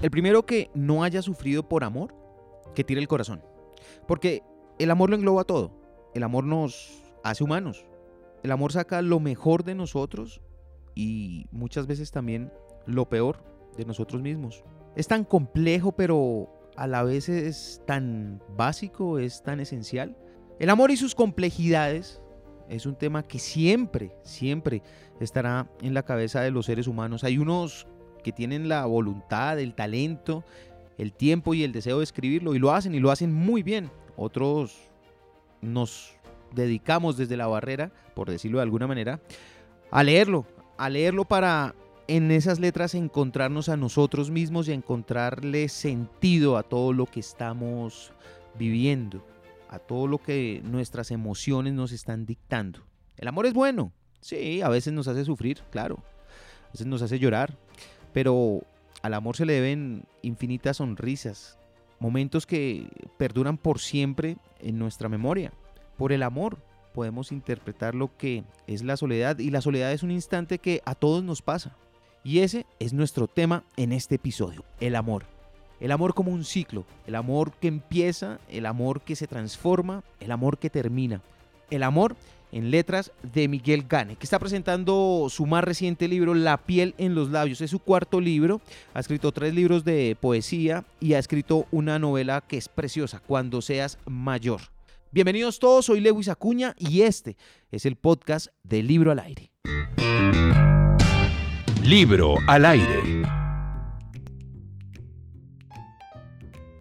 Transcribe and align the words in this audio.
El 0.00 0.12
primero 0.12 0.46
que 0.46 0.70
no 0.74 1.02
haya 1.02 1.22
sufrido 1.22 1.68
por 1.68 1.82
amor, 1.82 2.14
que 2.74 2.84
tire 2.84 3.00
el 3.00 3.08
corazón. 3.08 3.42
Porque 4.06 4.42
el 4.78 4.92
amor 4.92 5.10
lo 5.10 5.16
engloba 5.16 5.42
todo. 5.42 5.72
El 6.14 6.22
amor 6.22 6.44
nos 6.44 7.02
hace 7.24 7.42
humanos. 7.42 7.84
El 8.44 8.52
amor 8.52 8.72
saca 8.72 9.02
lo 9.02 9.18
mejor 9.18 9.64
de 9.64 9.74
nosotros 9.74 10.40
y 10.94 11.46
muchas 11.50 11.88
veces 11.88 12.12
también 12.12 12.52
lo 12.86 13.08
peor 13.08 13.42
de 13.76 13.84
nosotros 13.84 14.22
mismos. 14.22 14.62
Es 14.94 15.08
tan 15.08 15.24
complejo, 15.24 15.90
pero 15.90 16.48
a 16.76 16.86
la 16.86 17.02
vez 17.02 17.28
es 17.28 17.82
tan 17.84 18.40
básico, 18.56 19.18
es 19.18 19.42
tan 19.42 19.58
esencial. 19.58 20.16
El 20.60 20.70
amor 20.70 20.92
y 20.92 20.96
sus 20.96 21.16
complejidades 21.16 22.22
es 22.68 22.86
un 22.86 22.94
tema 22.94 23.24
que 23.24 23.40
siempre, 23.40 24.12
siempre 24.22 24.82
estará 25.18 25.68
en 25.82 25.92
la 25.92 26.04
cabeza 26.04 26.40
de 26.40 26.52
los 26.52 26.66
seres 26.66 26.86
humanos. 26.86 27.24
Hay 27.24 27.38
unos 27.38 27.88
que 28.28 28.32
tienen 28.32 28.68
la 28.68 28.84
voluntad, 28.84 29.58
el 29.58 29.72
talento, 29.72 30.44
el 30.98 31.14
tiempo 31.14 31.54
y 31.54 31.64
el 31.64 31.72
deseo 31.72 31.96
de 31.96 32.04
escribirlo 32.04 32.54
y 32.54 32.58
lo 32.58 32.72
hacen 32.72 32.94
y 32.94 33.00
lo 33.00 33.10
hacen 33.10 33.32
muy 33.32 33.62
bien. 33.62 33.90
Otros 34.18 34.76
nos 35.62 36.12
dedicamos 36.52 37.16
desde 37.16 37.38
la 37.38 37.46
barrera, 37.46 37.90
por 38.14 38.28
decirlo 38.28 38.58
de 38.58 38.64
alguna 38.64 38.86
manera, 38.86 39.18
a 39.90 40.04
leerlo, 40.04 40.44
a 40.76 40.90
leerlo 40.90 41.24
para 41.24 41.74
en 42.06 42.30
esas 42.30 42.60
letras 42.60 42.94
encontrarnos 42.94 43.70
a 43.70 43.78
nosotros 43.78 44.30
mismos 44.30 44.68
y 44.68 44.72
encontrarle 44.72 45.70
sentido 45.70 46.58
a 46.58 46.64
todo 46.64 46.92
lo 46.92 47.06
que 47.06 47.20
estamos 47.20 48.12
viviendo, 48.58 49.24
a 49.70 49.78
todo 49.78 50.06
lo 50.06 50.18
que 50.18 50.60
nuestras 50.64 51.12
emociones 51.12 51.72
nos 51.72 51.92
están 51.92 52.26
dictando. 52.26 52.80
El 53.16 53.28
amor 53.28 53.46
es 53.46 53.54
bueno, 53.54 53.90
sí, 54.20 54.60
a 54.60 54.68
veces 54.68 54.92
nos 54.92 55.08
hace 55.08 55.24
sufrir, 55.24 55.60
claro, 55.70 56.02
a 56.68 56.72
veces 56.72 56.86
nos 56.86 57.00
hace 57.00 57.18
llorar, 57.18 57.56
pero 58.12 58.62
al 59.02 59.14
amor 59.14 59.36
se 59.36 59.46
le 59.46 59.54
deben 59.54 60.04
infinitas 60.22 60.78
sonrisas, 60.78 61.58
momentos 62.00 62.46
que 62.46 62.88
perduran 63.16 63.58
por 63.58 63.80
siempre 63.80 64.36
en 64.60 64.78
nuestra 64.78 65.08
memoria. 65.08 65.52
Por 65.96 66.12
el 66.12 66.22
amor 66.22 66.58
podemos 66.94 67.32
interpretar 67.32 67.94
lo 67.94 68.16
que 68.16 68.44
es 68.66 68.82
la 68.82 68.96
soledad 68.96 69.38
y 69.38 69.50
la 69.50 69.60
soledad 69.60 69.92
es 69.92 70.02
un 70.02 70.10
instante 70.10 70.58
que 70.58 70.82
a 70.84 70.94
todos 70.94 71.22
nos 71.22 71.42
pasa. 71.42 71.76
Y 72.24 72.40
ese 72.40 72.66
es 72.78 72.92
nuestro 72.92 73.28
tema 73.28 73.64
en 73.76 73.92
este 73.92 74.16
episodio, 74.16 74.64
el 74.80 74.96
amor. 74.96 75.24
El 75.80 75.92
amor 75.92 76.14
como 76.14 76.32
un 76.32 76.44
ciclo, 76.44 76.84
el 77.06 77.14
amor 77.14 77.52
que 77.52 77.68
empieza, 77.68 78.40
el 78.48 78.66
amor 78.66 79.02
que 79.02 79.14
se 79.14 79.28
transforma, 79.28 80.02
el 80.18 80.32
amor 80.32 80.58
que 80.58 80.70
termina. 80.70 81.22
El 81.70 81.84
amor 81.84 82.16
en 82.52 82.70
letras 82.70 83.12
de 83.22 83.48
Miguel 83.48 83.84
Gane, 83.88 84.16
que 84.16 84.24
está 84.24 84.38
presentando 84.38 85.26
su 85.30 85.46
más 85.46 85.64
reciente 85.64 86.08
libro, 86.08 86.34
La 86.34 86.58
piel 86.58 86.94
en 86.98 87.14
los 87.14 87.30
labios. 87.30 87.60
Es 87.60 87.70
su 87.70 87.78
cuarto 87.78 88.20
libro, 88.20 88.60
ha 88.94 89.00
escrito 89.00 89.32
tres 89.32 89.54
libros 89.54 89.84
de 89.84 90.16
poesía 90.20 90.84
y 91.00 91.14
ha 91.14 91.18
escrito 91.18 91.66
una 91.70 91.98
novela 91.98 92.42
que 92.46 92.56
es 92.56 92.68
preciosa, 92.68 93.20
Cuando 93.20 93.62
seas 93.62 93.98
mayor. 94.06 94.60
Bienvenidos 95.10 95.58
todos, 95.58 95.86
soy 95.86 96.00
Lewis 96.00 96.28
Acuña 96.28 96.74
y 96.78 97.02
este 97.02 97.36
es 97.70 97.86
el 97.86 97.96
podcast 97.96 98.48
de 98.62 98.82
Libro 98.82 99.10
al 99.10 99.20
Aire. 99.20 99.50
Libro 101.82 102.36
al 102.46 102.66
aire. 102.66 103.22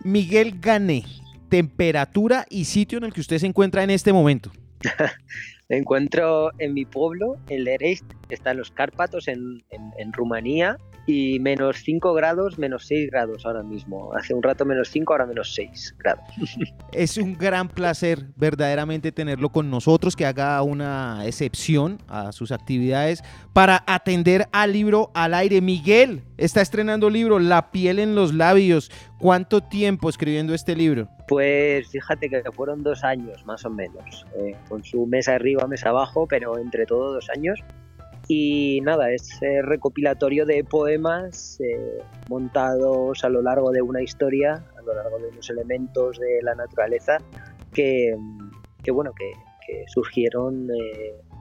Miguel 0.04 0.60
Gané, 0.60 1.06
temperatura 1.50 2.46
y 2.50 2.66
sitio 2.66 2.98
en 2.98 3.06
el 3.06 3.14
que 3.14 3.22
usted 3.22 3.40
se 3.40 3.46
encuentra 3.46 3.84
en 3.84 3.90
este 3.90 4.12
momento. 4.12 4.52
Me 5.70 5.78
encuentro 5.78 6.52
en 6.60 6.74
mi 6.74 6.86
pueblo, 6.86 7.38
en 7.50 7.66
Lerest, 7.66 8.06
que 8.28 8.36
está 8.36 8.52
en 8.52 8.58
los 8.58 8.72
Cárpatos, 8.72 9.28
en, 9.28 9.64
en 9.72 10.14
Rumanía, 10.14 10.78
y 11.08 11.40
menos 11.40 11.78
5 11.84 12.14
grados, 12.14 12.60
menos 12.60 12.86
6 12.86 13.10
grados 13.10 13.46
ahora 13.46 13.64
mismo. 13.64 14.14
Hace 14.14 14.34
un 14.34 14.44
rato 14.44 14.66
menos 14.66 14.90
5, 14.90 15.14
ahora 15.14 15.26
menos 15.26 15.56
6 15.56 15.96
grados. 15.98 16.26
Es 16.92 17.18
un 17.18 17.38
gran 17.38 17.70
placer 17.70 18.28
verdaderamente 18.36 19.12
tenerlo 19.12 19.50
con 19.50 19.70
nosotros, 19.70 20.16
que 20.16 20.26
haga 20.26 20.62
una 20.64 21.26
excepción 21.26 22.00
a 22.08 22.32
sus 22.32 22.52
actividades 22.52 23.24
para 23.54 23.84
atender 23.88 24.48
al 24.52 24.74
libro 24.74 25.12
al 25.14 25.34
aire. 25.34 25.62
Miguel 25.62 26.24
está 26.38 26.62
estrenando 26.62 27.10
libro 27.10 27.40
La 27.40 27.72
piel 27.72 28.00
en 28.00 28.14
los 28.14 28.34
labios. 28.34 28.92
¿Cuánto 29.20 29.62
tiempo 29.62 30.10
escribiendo 30.10 30.54
este 30.54 30.76
libro? 30.76 31.08
Pues 31.28 31.90
fíjate 31.90 32.30
que 32.30 32.44
fueron 32.52 32.84
dos 32.84 33.04
años 33.04 33.44
más 33.46 33.66
o 33.66 33.70
menos, 33.70 34.28
eh, 34.38 34.56
con 34.70 34.84
su 34.84 35.08
mesa 35.08 35.36
arriba, 35.36 35.66
mesa 35.68 35.90
abajo, 35.90 36.28
pero 36.28 36.60
entre 36.60 36.86
todo 36.86 37.14
dos 37.14 37.28
años. 37.36 37.60
Y 38.28 38.82
nada, 38.82 39.12
es 39.12 39.42
eh, 39.42 39.62
recopilatorio 39.64 40.46
de 40.46 40.64
poemas 40.64 41.60
eh, 41.62 42.00
montados 42.30 43.24
a 43.24 43.30
lo 43.30 43.42
largo 43.42 43.72
de 43.72 43.82
una 43.82 44.04
historia, 44.04 44.64
a 44.78 44.82
lo 44.84 44.94
largo 44.94 45.18
de 45.18 45.30
unos 45.30 45.50
elementos 45.50 46.20
de 46.20 46.40
la 46.44 46.54
naturaleza 46.54 47.18
que, 47.74 48.16
que 48.84 48.92
bueno, 48.92 49.14
que, 49.14 49.32
surgieron 49.88 50.70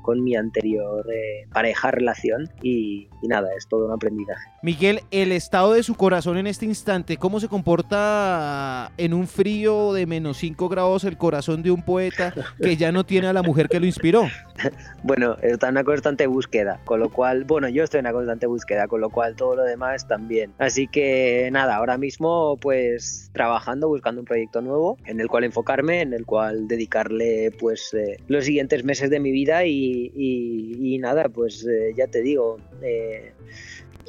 con 0.06 0.22
mi 0.22 0.36
anterior 0.36 1.04
eh, 1.12 1.48
pareja, 1.52 1.90
relación 1.90 2.48
y, 2.62 3.08
nada, 3.28 3.48
es 3.58 3.66
todo 3.66 3.86
un 3.86 3.92
aprendizaje. 3.92 4.48
Miguel, 4.62 5.00
el 5.10 5.32
estado 5.32 5.72
de 5.72 5.82
su 5.82 5.96
corazón 5.96 6.38
en 6.38 6.46
este 6.46 6.64
instante, 6.64 7.16
¿cómo 7.16 7.40
se 7.40 7.48
comporta 7.48 8.92
en 8.98 9.12
un 9.12 9.26
frío 9.26 9.92
de 9.92 10.06
menos 10.06 10.36
5 10.36 10.68
grados 10.68 11.02
el 11.02 11.18
corazón 11.18 11.64
de 11.64 11.72
un 11.72 11.82
poeta 11.82 12.32
que 12.62 12.76
ya 12.76 12.92
no 12.92 13.04
tiene 13.04 13.26
a 13.26 13.32
la 13.32 13.42
mujer 13.42 13.68
que 13.68 13.80
lo 13.80 13.86
inspiró? 13.86 14.28
bueno, 15.02 15.36
está 15.42 15.66
en 15.66 15.72
una 15.72 15.82
constante 15.82 16.28
búsqueda, 16.28 16.80
con 16.84 17.00
lo 17.00 17.10
cual, 17.10 17.42
bueno, 17.42 17.68
yo 17.68 17.82
estoy 17.82 17.98
en 17.98 18.06
una 18.06 18.12
constante 18.12 18.46
búsqueda, 18.46 18.86
con 18.86 19.00
lo 19.00 19.10
cual 19.10 19.34
todo 19.34 19.56
lo 19.56 19.64
demás 19.64 20.06
también. 20.06 20.52
Así 20.58 20.86
que 20.86 21.48
nada, 21.50 21.74
ahora 21.74 21.98
mismo 21.98 22.56
pues 22.60 23.28
trabajando, 23.32 23.88
buscando 23.88 24.20
un 24.20 24.24
proyecto 24.24 24.62
nuevo 24.62 24.98
en 25.04 25.18
el 25.18 25.26
cual 25.26 25.42
enfocarme, 25.42 26.02
en 26.02 26.12
el 26.12 26.24
cual 26.24 26.68
dedicarle 26.68 27.50
pues 27.58 27.92
eh, 27.92 28.18
los 28.28 28.44
siguientes 28.44 28.84
meses 28.84 29.10
de 29.10 29.18
mi 29.18 29.32
vida 29.32 29.64
y 29.64 29.95
y, 30.14 30.98
nada, 30.98 31.28
pues 31.28 31.66
eh, 31.66 31.92
ya 31.96 32.06
te 32.06 32.22
digo, 32.22 32.60
eh, 32.82 33.32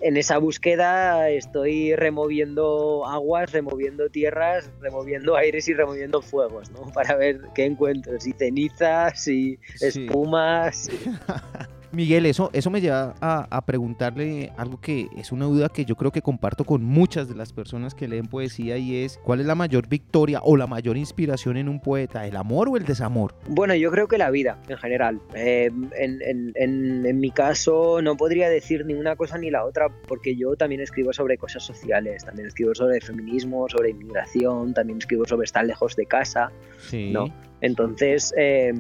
en 0.02 0.18
esa 0.18 0.38
búsqueda 0.38 1.30
estoy 1.30 1.96
removiendo 1.96 3.06
aguas, 3.06 3.52
removiendo 3.52 4.10
tierras, 4.10 4.70
removiendo 4.82 5.36
aires 5.36 5.68
y 5.68 5.74
removiendo 5.74 6.22
fuegos, 6.22 6.70
¿no? 6.72 6.92
Para 6.94 7.16
ver 7.16 7.40
qué 7.56 7.66
encuentro, 7.66 8.20
si 8.20 8.34
cenizas, 8.34 9.24
si 9.24 9.60
espumas. 9.82 10.90
Miguel, 11.98 12.28
eso, 12.28 12.52
eso 12.54 12.70
me 12.70 12.80
lleva 12.80 13.16
a, 13.22 13.66
preguntarle 13.66 14.52
algo 14.56 14.80
que 14.80 15.08
es 15.18 15.32
una 15.32 15.46
duda 15.46 15.68
que 15.68 15.84
yo 15.84 15.96
creo 15.96 16.12
que 16.12 16.22
comparto 16.22 16.64
con 16.64 16.84
muchas 16.84 17.28
de 17.28 17.34
las 17.34 17.54
personas 17.54 17.96
que 17.96 18.08
leen 18.08 18.28
poesía 18.28 18.78
y 18.78 18.98
es 18.98 19.20
¿cuál 19.24 19.40
es 19.40 19.48
la 19.48 19.56
mayor 19.56 19.88
victoria 19.90 20.40
o 20.44 20.58
la 20.58 20.68
mayor 20.68 20.96
inspiración 20.96 21.58
en 21.58 21.68
un 21.68 21.80
poeta? 21.80 22.28
¿El 22.28 22.36
amor 22.36 22.70
o 22.70 22.78
el 22.78 22.86
desamor? 22.86 23.34
Bueno, 23.50 23.74
yo 23.74 23.90
creo 23.90 24.08
que 24.08 24.20
la 24.20 24.30
vida 24.30 24.60
en 24.68 24.78
general. 24.78 25.20
Eh, 25.34 25.72
en, 25.98 27.20
mi 27.20 27.32
caso 27.32 28.00
no 28.04 28.16
podría 28.16 28.48
decir 28.48 28.86
ni 28.86 28.94
una 28.94 29.16
cosa 29.16 29.40
ni 29.40 29.50
la 29.50 29.66
otra 29.66 29.88
porque 30.08 30.36
yo 30.36 30.56
también 30.56 30.82
escribo 30.82 31.14
sobre 31.14 31.40
cosas 31.40 31.64
sociales, 31.64 32.24
también 32.24 32.48
escribo 32.48 32.76
sobre 32.76 33.02
feminismo, 33.02 33.68
sobre 33.70 33.90
inmigración, 33.90 34.76
también 34.76 35.00
escribo 35.00 35.26
sobre 35.26 35.46
estar 35.46 35.66
lejos 35.66 35.96
de 35.96 36.06
casa. 36.06 36.52
Sí. 36.78 37.10
¿no? 37.12 37.34
Entonces, 37.60 38.36
eh, 38.38 38.72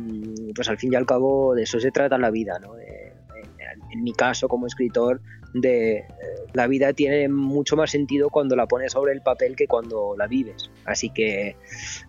pues 0.53 0.69
al 0.69 0.77
fin 0.77 0.93
y 0.93 0.95
al 0.95 1.07
cabo 1.07 1.55
de 1.55 1.63
eso 1.63 1.79
se 1.79 1.89
trata 1.89 2.19
la 2.19 2.29
vida, 2.29 2.59
¿no? 2.59 2.75
En 3.91 4.03
mi 4.03 4.13
caso 4.13 4.47
como 4.47 4.67
escritor, 4.67 5.21
de 5.53 5.97
eh, 5.97 6.05
la 6.53 6.67
vida 6.67 6.93
tiene 6.93 7.29
mucho 7.29 7.75
más 7.75 7.91
sentido 7.91 8.29
cuando 8.29 8.55
la 8.55 8.67
pones 8.67 8.91
sobre 8.91 9.13
el 9.13 9.21
papel 9.21 9.55
que 9.55 9.67
cuando 9.67 10.15
la 10.17 10.27
vives. 10.27 10.69
Así 10.85 11.09
que 11.09 11.55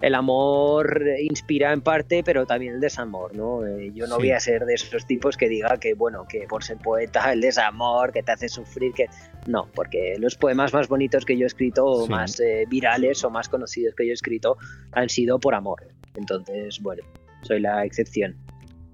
el 0.00 0.14
amor 0.14 1.02
inspira 1.20 1.72
en 1.72 1.80
parte, 1.80 2.22
pero 2.22 2.46
también 2.46 2.74
el 2.74 2.80
desamor, 2.80 3.34
¿no? 3.34 3.66
Eh, 3.66 3.92
yo 3.94 4.06
no 4.06 4.16
voy 4.16 4.32
a 4.32 4.40
ser 4.40 4.64
de 4.64 4.74
esos 4.74 5.06
tipos 5.06 5.36
que 5.36 5.48
diga 5.48 5.76
que, 5.78 5.94
bueno, 5.94 6.26
que 6.28 6.46
por 6.48 6.64
ser 6.64 6.78
poeta 6.78 7.32
el 7.32 7.40
desamor, 7.40 8.12
que 8.12 8.22
te 8.22 8.32
hace 8.32 8.48
sufrir, 8.48 8.92
que... 8.92 9.06
No, 9.46 9.68
porque 9.74 10.16
los 10.18 10.36
poemas 10.36 10.74
más 10.74 10.88
bonitos 10.88 11.24
que 11.24 11.36
yo 11.36 11.44
he 11.44 11.46
escrito, 11.46 12.06
más 12.06 12.38
eh, 12.40 12.66
virales 12.68 13.24
o 13.24 13.30
más 13.30 13.48
conocidos 13.48 13.94
que 13.94 14.04
yo 14.04 14.10
he 14.10 14.14
escrito, 14.14 14.58
han 14.92 15.08
sido 15.08 15.38
por 15.38 15.54
amor. 15.54 15.88
Entonces, 16.16 16.80
bueno, 16.80 17.02
soy 17.42 17.60
la 17.60 17.84
excepción 17.84 18.36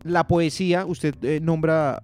la 0.04 0.26
poesía, 0.28 0.86
usted 0.86 1.14
eh, 1.22 1.40
nombra 1.42 2.02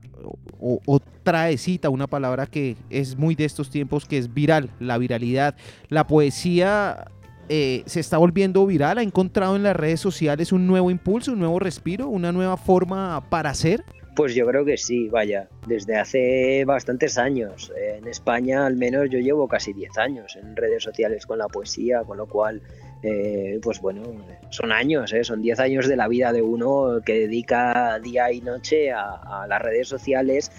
o, 0.58 1.00
trae 1.22 1.58
cita 1.58 1.90
una 1.90 2.06
palabra 2.06 2.46
que 2.46 2.76
es 2.88 3.16
muy 3.16 3.34
de 3.34 3.44
estos 3.44 3.70
tiempos, 3.70 4.06
que 4.06 4.18
es 4.18 4.32
viral, 4.32 4.70
la 4.80 4.98
viralidad. 4.98 5.54
La 5.88 6.06
poesía 6.06 7.08
eh, 7.48 7.82
se 7.86 8.00
está 8.00 8.18
volviendo 8.18 8.66
viral, 8.66 8.98
ha 8.98 9.02
encontrado 9.02 9.56
en 9.56 9.62
las 9.62 9.76
redes 9.76 10.00
sociales 10.00 10.52
un 10.52 10.66
nuevo 10.66 10.90
impulso, 10.90 11.32
un 11.32 11.38
nuevo 11.38 11.58
respiro, 11.58 12.08
una 12.08 12.32
nueva 12.32 12.56
forma 12.56 13.28
para 13.30 13.50
hacer. 13.50 13.84
Pues 14.16 14.34
yo 14.34 14.46
creo 14.46 14.64
que 14.64 14.76
sí, 14.76 15.08
vaya, 15.08 15.48
desde 15.66 15.96
hace 15.96 16.64
bastantes 16.66 17.16
años. 17.16 17.72
En 17.76 18.06
España 18.08 18.66
al 18.66 18.76
menos 18.76 19.08
yo 19.08 19.18
llevo 19.18 19.46
casi 19.46 19.72
10 19.72 19.98
años 19.98 20.36
en 20.36 20.56
redes 20.56 20.82
sociales 20.82 21.26
con 21.26 21.38
la 21.38 21.46
poesía, 21.46 22.02
con 22.02 22.18
lo 22.18 22.26
cual, 22.26 22.60
eh, 23.02 23.58
pues 23.62 23.80
bueno, 23.80 24.02
son 24.50 24.72
años, 24.72 25.12
¿eh? 25.12 25.24
son 25.24 25.40
10 25.40 25.60
años 25.60 25.88
de 25.88 25.96
la 25.96 26.08
vida 26.08 26.32
de 26.32 26.42
uno 26.42 27.00
que 27.04 27.20
dedica 27.20 27.98
día 27.98 28.30
y 28.30 28.40
noche 28.40 28.92
a, 28.92 29.46
las 29.48 29.62
redes 29.62 29.88
sociales 29.88 30.50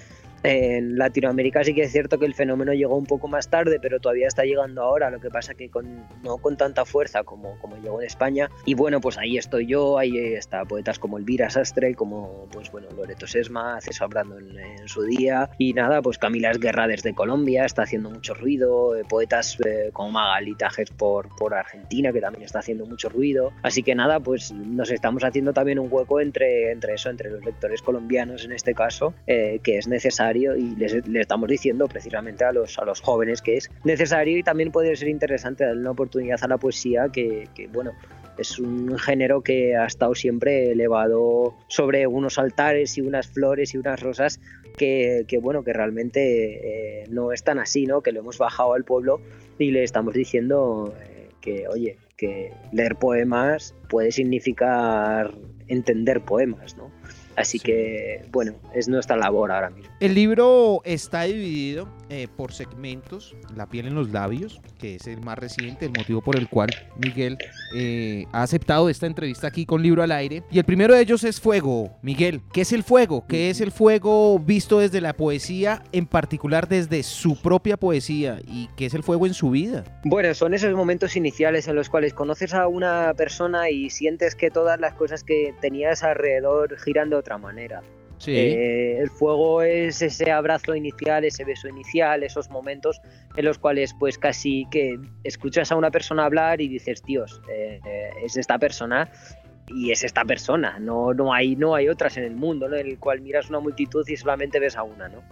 En 0.43 0.97
Latinoamérica 0.97 1.63
sí 1.63 1.73
que 1.73 1.83
es 1.83 1.91
cierto 1.91 2.17
que 2.17 2.25
el 2.25 2.33
fenómeno 2.33 2.73
llegó 2.73 2.97
un 2.97 3.05
poco 3.05 3.27
más 3.27 3.49
tarde, 3.49 3.79
pero 3.79 3.99
todavía 3.99 4.27
está 4.27 4.43
llegando 4.43 4.81
ahora, 4.81 5.09
lo 5.11 5.19
que 5.19 5.29
pasa 5.29 5.53
que 5.53 5.69
con, 5.69 6.03
no 6.23 6.37
con 6.37 6.57
tanta 6.57 6.85
fuerza 6.85 7.23
como, 7.23 7.59
como 7.59 7.77
llegó 7.77 8.01
en 8.01 8.07
España. 8.07 8.49
Y 8.65 8.73
bueno, 8.73 8.99
pues 9.01 9.17
ahí 9.17 9.37
estoy 9.37 9.67
yo, 9.67 9.97
ahí 9.97 10.17
está 10.17 10.65
poetas 10.65 10.97
como 10.97 11.17
Elvira 11.17 11.49
Sastre, 11.49 11.93
como 11.93 12.47
pues 12.51 12.71
bueno, 12.71 12.87
Loreto 12.95 13.27
Sesma, 13.27 13.79
César 13.81 14.09
Brandon 14.09 14.57
en, 14.57 14.87
su 14.87 15.03
día. 15.03 15.49
Y 15.57 15.73
nada, 15.73 16.01
pues 16.01 16.17
Camila 16.17 16.51
Esguerra 16.51 16.87
desde 16.87 17.13
Colombia, 17.13 17.65
está 17.65 17.83
haciendo 17.83 18.09
mucho 18.09 18.33
ruido, 18.33 18.95
eh, 18.95 19.03
poetas 19.07 19.57
eh, 19.65 19.91
como 19.93 20.11
Magali 20.11 20.55
Tajes 20.55 20.89
por, 20.89 21.29
por 21.35 21.53
Argentina, 21.53 22.11
que 22.11 22.19
también 22.19 22.43
está 22.43 22.59
haciendo 22.59 22.85
mucho 22.85 23.09
ruido. 23.09 23.51
Así 23.61 23.83
que 23.83 23.93
nada, 23.93 24.19
pues 24.19 24.51
nos 24.51 24.89
estamos 24.89 25.23
haciendo 25.23 25.53
también 25.53 25.77
un 25.77 25.87
hueco 25.91 26.19
entre, 26.19 26.71
entre 26.71 26.95
eso, 26.95 27.09
entre 27.09 27.29
los 27.29 27.45
lectores 27.45 27.81
colombianos 27.81 28.43
en 28.43 28.53
este 28.53 28.73
caso, 28.73 29.13
eh, 29.27 29.59
que 29.63 29.77
es 29.77 29.87
necesario 29.87 30.30
y 30.35 30.75
les, 30.75 30.93
estamos 30.93 31.49
diciendo 31.49 31.87
precisamente 31.87 32.43
a 32.43 32.51
los, 32.51 32.77
a 32.79 32.85
los 32.85 33.01
jóvenes 33.01 33.41
que 33.41 33.57
es 33.57 33.69
necesario 33.83 34.37
y 34.37 34.43
también 34.43 34.71
puede 34.71 34.95
ser 34.95 35.07
interesante 35.07 35.65
darle 35.65 35.81
una 35.81 35.91
oportunidad 35.91 36.39
a 36.43 36.47
la 36.47 36.57
poesía 36.57 37.09
que, 37.11 37.47
que 37.55 37.67
bueno, 37.67 37.91
es 38.37 38.59
un 38.59 38.97
género 38.97 39.41
que 39.41 39.75
ha 39.75 39.85
estado 39.85 40.15
siempre 40.15 40.71
elevado 40.71 41.55
sobre 41.67 42.07
unos 42.07 42.39
altares 42.39 42.97
y 42.97 43.01
unas 43.01 43.27
flores 43.27 43.73
y 43.73 43.77
unas 43.77 43.99
rosas 43.99 44.39
que, 44.77 45.25
que 45.27 45.37
bueno, 45.37 45.63
que 45.63 45.73
realmente 45.73 47.01
eh, 47.01 47.05
no 47.09 47.31
es 47.31 47.43
tan 47.43 47.59
así, 47.59 47.85
¿no? 47.85 48.01
Que 48.01 48.11
lo 48.11 48.21
hemos 48.21 48.37
bajado 48.37 48.73
al 48.73 48.83
pueblo 48.83 49.21
y 49.57 49.71
le 49.71 49.83
estamos 49.83 50.13
diciendo 50.13 50.93
eh, 51.01 51.29
que, 51.41 51.67
oye, 51.67 51.97
que 52.17 52.51
leer 52.71 52.95
poemas 52.95 53.75
puede 53.89 54.11
significar 54.11 55.33
entender 55.67 56.21
poemas, 56.21 56.75
¿no? 56.77 56.91
Así 57.41 57.59
que, 57.59 58.25
bueno, 58.31 58.53
es 58.73 58.87
nuestra 58.87 59.15
labor 59.15 59.51
ahora 59.51 59.69
mismo. 59.69 59.91
El 59.99 60.13
libro 60.13 60.81
está 60.85 61.23
dividido 61.23 61.87
eh, 62.13 62.27
por 62.35 62.51
segmentos, 62.51 63.37
La 63.55 63.67
piel 63.67 63.87
en 63.87 63.95
los 63.95 64.11
labios, 64.11 64.59
que 64.77 64.95
es 64.95 65.07
el 65.07 65.21
más 65.21 65.39
reciente, 65.39 65.85
el 65.85 65.93
motivo 65.97 66.21
por 66.21 66.37
el 66.37 66.49
cual 66.49 66.69
Miguel 66.97 67.37
eh, 67.73 68.25
ha 68.33 68.43
aceptado 68.43 68.89
esta 68.89 69.05
entrevista 69.07 69.47
aquí 69.47 69.65
con 69.65 69.81
Libro 69.81 70.03
al 70.03 70.11
Aire. 70.11 70.43
Y 70.51 70.59
el 70.59 70.65
primero 70.65 70.93
de 70.93 70.99
ellos 70.99 71.23
es 71.23 71.39
Fuego. 71.39 71.97
Miguel, 72.01 72.41
¿qué 72.51 72.61
es 72.61 72.73
el 72.73 72.83
fuego? 72.83 73.25
¿Qué 73.27 73.49
es 73.49 73.61
el 73.61 73.71
fuego 73.71 74.39
visto 74.39 74.79
desde 74.79 74.99
la 74.99 75.13
poesía, 75.13 75.83
en 75.93 76.05
particular 76.05 76.67
desde 76.67 77.01
su 77.03 77.41
propia 77.41 77.77
poesía? 77.77 78.41
¿Y 78.45 78.67
qué 78.75 78.87
es 78.87 78.93
el 78.93 79.03
fuego 79.03 79.25
en 79.25 79.33
su 79.33 79.51
vida? 79.51 79.85
Bueno, 80.03 80.33
son 80.33 80.53
esos 80.53 80.75
momentos 80.75 81.15
iniciales 81.15 81.69
en 81.69 81.77
los 81.77 81.87
cuales 81.87 82.13
conoces 82.13 82.53
a 82.53 82.67
una 82.67 83.13
persona 83.13 83.69
y 83.69 83.89
sientes 83.89 84.35
que 84.35 84.51
todas 84.51 84.77
las 84.81 84.95
cosas 84.95 85.23
que 85.23 85.55
tenías 85.61 86.03
alrededor 86.03 86.77
giran 86.77 87.09
de 87.09 87.15
otra 87.15 87.37
manera. 87.37 87.81
Eh, 88.27 88.97
el 88.99 89.09
fuego 89.09 89.61
es 89.61 90.01
ese 90.01 90.31
abrazo 90.31 90.75
inicial, 90.75 91.25
ese 91.25 91.43
beso 91.43 91.67
inicial, 91.67 92.23
esos 92.23 92.49
momentos 92.49 93.01
en 93.35 93.45
los 93.45 93.57
cuales 93.57 93.93
pues 93.97 94.17
casi 94.17 94.67
que 94.69 94.99
escuchas 95.23 95.71
a 95.71 95.75
una 95.75 95.91
persona 95.91 96.25
hablar 96.25 96.61
y 96.61 96.67
dices, 96.67 97.03
Dios, 97.03 97.41
eh, 97.51 97.79
eh, 97.85 98.09
es 98.23 98.37
esta 98.37 98.59
persona 98.59 99.09
y 99.67 99.91
es 99.91 100.03
esta 100.03 100.25
persona, 100.25 100.79
no, 100.79 101.13
no, 101.13 101.33
hay, 101.33 101.55
no 101.55 101.75
hay 101.75 101.87
otras 101.87 102.17
en 102.17 102.25
el 102.25 102.35
mundo, 102.35 102.65
en 102.67 102.85
el 102.85 102.99
cual 102.99 103.21
miras 103.21 103.49
una 103.49 103.59
multitud 103.59 104.07
y 104.07 104.17
solamente 104.17 104.59
ves 104.59 104.75
a 104.75 104.83
una. 104.83 105.07
¿no? 105.07 105.23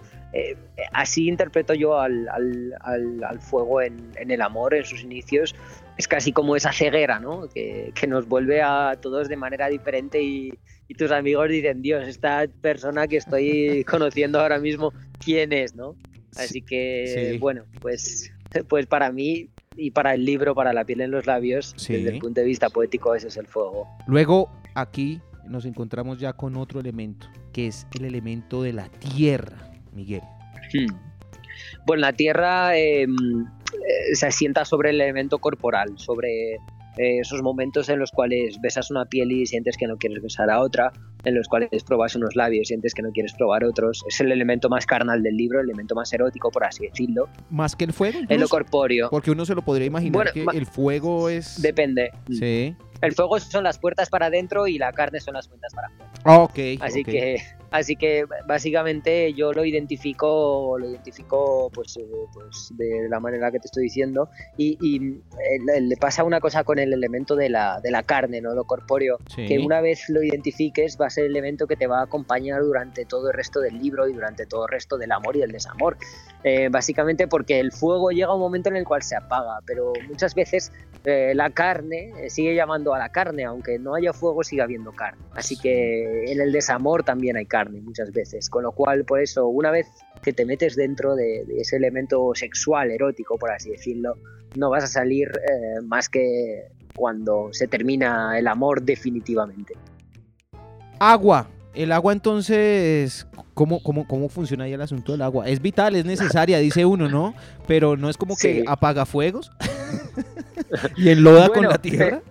así 0.93 1.27
interpreto 1.27 1.73
yo 1.73 1.99
al, 1.99 2.29
fuego 3.41 3.81
en, 3.81 4.11
el 4.15 4.41
amor, 4.41 4.75
en 4.75 4.85
sus 4.85 5.01
inicios, 5.03 5.55
es 5.99 6.07
casi 6.07 6.31
como 6.31 6.55
esa 6.55 6.71
ceguera 6.71 7.19
¿no? 7.19 7.47
que, 7.49 7.91
que 7.93 8.07
nos 8.07 8.27
vuelve 8.27 8.63
a 8.63 8.97
todos 8.99 9.29
de 9.29 9.37
manera 9.37 9.67
diferente 9.67 10.23
y 10.23 10.51
y 10.89 10.95
tus 10.95 11.11
amigos 11.11 11.47
dicen, 11.49 11.83
Dios, 11.83 12.07
esta 12.07 12.45
persona 12.61 13.07
que 13.07 13.17
estoy 13.17 13.83
conociendo 13.89 14.41
ahora 14.41 14.57
mismo, 14.57 14.91
¿quién 15.23 15.53
es? 15.53 15.75
¿no? 15.75 15.95
Así 16.35 16.61
que, 16.61 17.37
bueno, 17.39 17.63
pues, 17.79 18.31
pues 18.67 18.87
para 18.87 19.11
mí 19.11 19.49
y 19.77 19.91
para 19.91 20.15
el 20.15 20.25
libro, 20.25 20.55
para 20.55 20.73
la 20.73 20.83
piel 20.83 21.01
en 21.01 21.11
los 21.11 21.27
labios, 21.27 21.75
desde 21.87 22.09
el 22.09 22.19
punto 22.19 22.41
de 22.41 22.47
vista 22.47 22.69
poético, 22.69 23.13
ese 23.13 23.27
es 23.27 23.37
el 23.37 23.45
fuego. 23.45 23.87
Luego, 24.07 24.49
aquí 24.73 25.21
nos 25.47 25.65
encontramos 25.65 26.19
ya 26.19 26.33
con 26.33 26.57
otro 26.57 26.79
elemento, 26.79 27.27
que 27.53 27.67
es 27.67 27.85
el 27.95 28.05
elemento 28.05 28.63
de 28.63 28.73
la 28.73 28.89
tierra, 28.89 29.71
Miguel. 29.93 30.23
Hmm. 30.73 30.87
Bueno, 31.85 32.01
la 32.01 32.13
tierra 32.13 32.75
em, 32.77 33.15
eh, 33.45 33.45
se 34.13 34.27
asienta 34.27 34.65
sobre 34.65 34.91
el 34.91 35.01
elemento 35.01 35.39
corporal, 35.39 35.93
sobre 35.97 36.55
eh, 36.97 37.19
esos 37.19 37.41
momentos 37.41 37.87
en 37.87 37.97
los 37.97 38.11
cuales 38.11 38.59
besas 38.61 38.91
una 38.91 39.05
piel 39.05 39.31
y 39.31 39.45
sientes 39.45 39.77
que 39.77 39.87
no 39.87 39.97
quieres 39.97 40.21
besar 40.21 40.49
a 40.49 40.59
otra, 40.59 40.91
en 41.23 41.33
los 41.33 41.47
cuales 41.47 41.69
probas 41.85 42.15
unos 42.15 42.35
labios 42.35 42.63
y 42.63 42.65
sientes 42.65 42.93
que 42.93 43.01
no 43.01 43.11
quieres 43.11 43.33
probar 43.33 43.63
otros. 43.63 44.03
Es 44.07 44.19
el 44.19 44.31
elemento 44.31 44.67
más 44.67 44.85
carnal 44.85 45.23
del 45.23 45.37
libro, 45.37 45.59
el 45.61 45.67
elemento 45.67 45.95
más 45.95 46.11
erótico, 46.11 46.51
por 46.51 46.65
así 46.65 46.87
decirlo. 46.87 47.29
¿Más 47.49 47.75
que 47.75 47.85
el 47.85 47.93
fuego? 47.93 48.19
En 48.27 48.41
lo 48.41 48.49
corpóreo. 48.49 49.09
Porque 49.09 49.31
uno 49.31 49.45
se 49.45 49.55
lo 49.55 49.61
podría 49.61 49.87
imaginar 49.87 50.33
que 50.33 50.45
el 50.53 50.65
fuego 50.65 51.29
es... 51.29 51.61
Depende. 51.61 52.11
Sí. 52.29 52.75
El 53.01 53.13
fuego 53.13 53.39
son 53.39 53.63
las 53.63 53.79
puertas 53.79 54.09
para 54.09 54.25
adentro 54.25 54.67
y 54.67 54.77
la 54.77 54.91
carne 54.91 55.21
son 55.21 55.35
las 55.35 55.47
puertas 55.47 55.73
para 55.73 55.87
afuera. 55.87 56.43
ok. 56.43 56.81
Así 56.81 57.03
que 57.03 57.37
Así 57.71 57.95
que 57.95 58.25
básicamente 58.47 59.33
yo 59.33 59.53
lo 59.53 59.63
identifico, 59.63 60.77
lo 60.79 60.89
identifico 60.89 61.69
pues, 61.73 61.97
eh, 61.97 62.05
pues 62.33 62.71
de 62.75 63.07
la 63.09 63.19
manera 63.19 63.51
que 63.51 63.59
te 63.59 63.67
estoy 63.67 63.83
diciendo 63.83 64.29
y, 64.57 64.77
eh, 64.97 65.81
le 65.81 65.97
pasa 65.97 66.23
una 66.23 66.39
cosa 66.39 66.63
con 66.63 66.79
el 66.79 66.93
elemento 66.93 67.35
de 67.35 67.49
la, 67.49 67.79
de 67.79 67.91
la 67.91 68.03
carne, 68.03 68.41
¿no? 68.41 68.53
lo 68.55 68.63
corpóreo, 68.63 69.19
que 69.35 69.59
una 69.59 69.81
vez 69.81 70.09
lo 70.09 70.23
identifiques 70.23 70.97
va 70.99 71.07
a 71.07 71.09
ser 71.09 71.25
el 71.25 71.31
elemento 71.31 71.67
que 71.67 71.75
te 71.75 71.85
va 71.85 71.99
a 71.99 72.03
acompañar 72.03 72.61
durante 72.61 73.05
todo 73.05 73.29
el 73.29 73.33
resto 73.35 73.59
del 73.59 73.77
libro 73.77 74.07
y 74.07 74.13
durante 74.13 74.45
todo 74.45 74.65
el 74.65 74.71
resto 74.71 74.97
del 74.97 75.11
amor 75.11 75.35
y 75.35 75.39
del 75.41 75.51
desamor. 75.51 75.97
Eh, 76.43 76.69
básicamente 76.69 77.27
porque 77.27 77.59
el 77.59 77.71
fuego 77.71 78.11
llega 78.11 78.27
a 78.27 78.33
un 78.33 78.39
momento 78.39 78.69
en 78.69 78.77
el 78.77 78.85
cual 78.85 79.03
se 79.03 79.15
apaga, 79.15 79.59
pero 79.65 79.93
muchas 80.07 80.33
veces 80.33 80.71
la 81.03 81.49
carne 81.49 82.11
sigue 82.29 82.53
llamando 82.55 82.93
a 82.93 82.99
la 82.99 83.09
carne, 83.09 83.45
aunque 83.45 83.79
no 83.79 83.95
haya 83.95 84.11
fuego 84.11 84.43
sigue 84.43 84.61
habiendo 84.61 84.91
carne. 84.91 85.21
Así 85.33 85.57
que 85.57 86.31
en 86.31 86.41
el 86.41 86.51
desamor 86.51 87.03
también 87.03 87.37
hay 87.37 87.45
carne 87.45 87.58
muchas 87.69 88.11
veces. 88.11 88.49
Con 88.49 88.63
lo 88.63 88.71
cual, 88.71 89.05
por 89.05 89.21
eso, 89.21 89.47
una 89.47 89.71
vez 89.71 89.87
que 90.21 90.33
te 90.33 90.45
metes 90.45 90.75
dentro 90.75 91.15
de, 91.15 91.45
ese 91.57 91.77
elemento 91.77 92.31
sexual, 92.35 92.91
erótico, 92.91 93.37
por 93.37 93.51
así 93.51 93.71
decirlo, 93.71 94.15
no 94.55 94.69
vas 94.69 94.83
a 94.83 94.87
salir 94.87 95.27
eh, 95.29 95.81
más 95.83 96.09
que 96.09 96.67
cuando 96.95 97.49
se 97.51 97.67
termina 97.67 98.37
el 98.37 98.47
amor 98.47 98.81
definitivamente. 98.81 99.73
Agua. 100.99 101.49
El 101.73 101.91
agua 101.91 102.13
entonces, 102.13 103.27
¿cómo, 103.53 103.81
cómo, 103.83 104.07
cómo 104.07 104.27
funciona 104.27 104.63
ahí 104.63 104.73
el 104.73 104.81
asunto 104.81 105.11
del 105.11 105.21
agua? 105.21 105.47
Es 105.47 105.61
vital, 105.61 105.95
es 105.95 106.03
necesaria, 106.03 106.57
dice 106.59 106.83
uno, 106.83 107.07
¿no? 107.07 107.35
Pero 107.67 107.95
no 107.95 108.09
es 108.09 108.17
como 108.17 108.35
que 108.35 108.63
apaga 108.67 109.05
fuegos 109.05 109.51
y 110.97 111.09
enloda 111.09 111.49
con 111.49 111.63
la 111.67 111.77
tierra. 111.77 112.21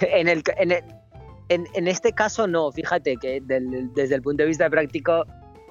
En 0.00 0.28
el, 0.28 0.42
en 0.56 0.72
el, 0.72 0.84
en, 1.48 1.88
este 1.88 2.12
caso 2.12 2.46
no, 2.46 2.72
fíjate 2.72 3.16
que 3.16 3.40
desde 3.42 4.14
el 4.14 4.22
punto 4.22 4.42
de 4.42 4.48
vista 4.48 4.68
práctico 4.70 5.26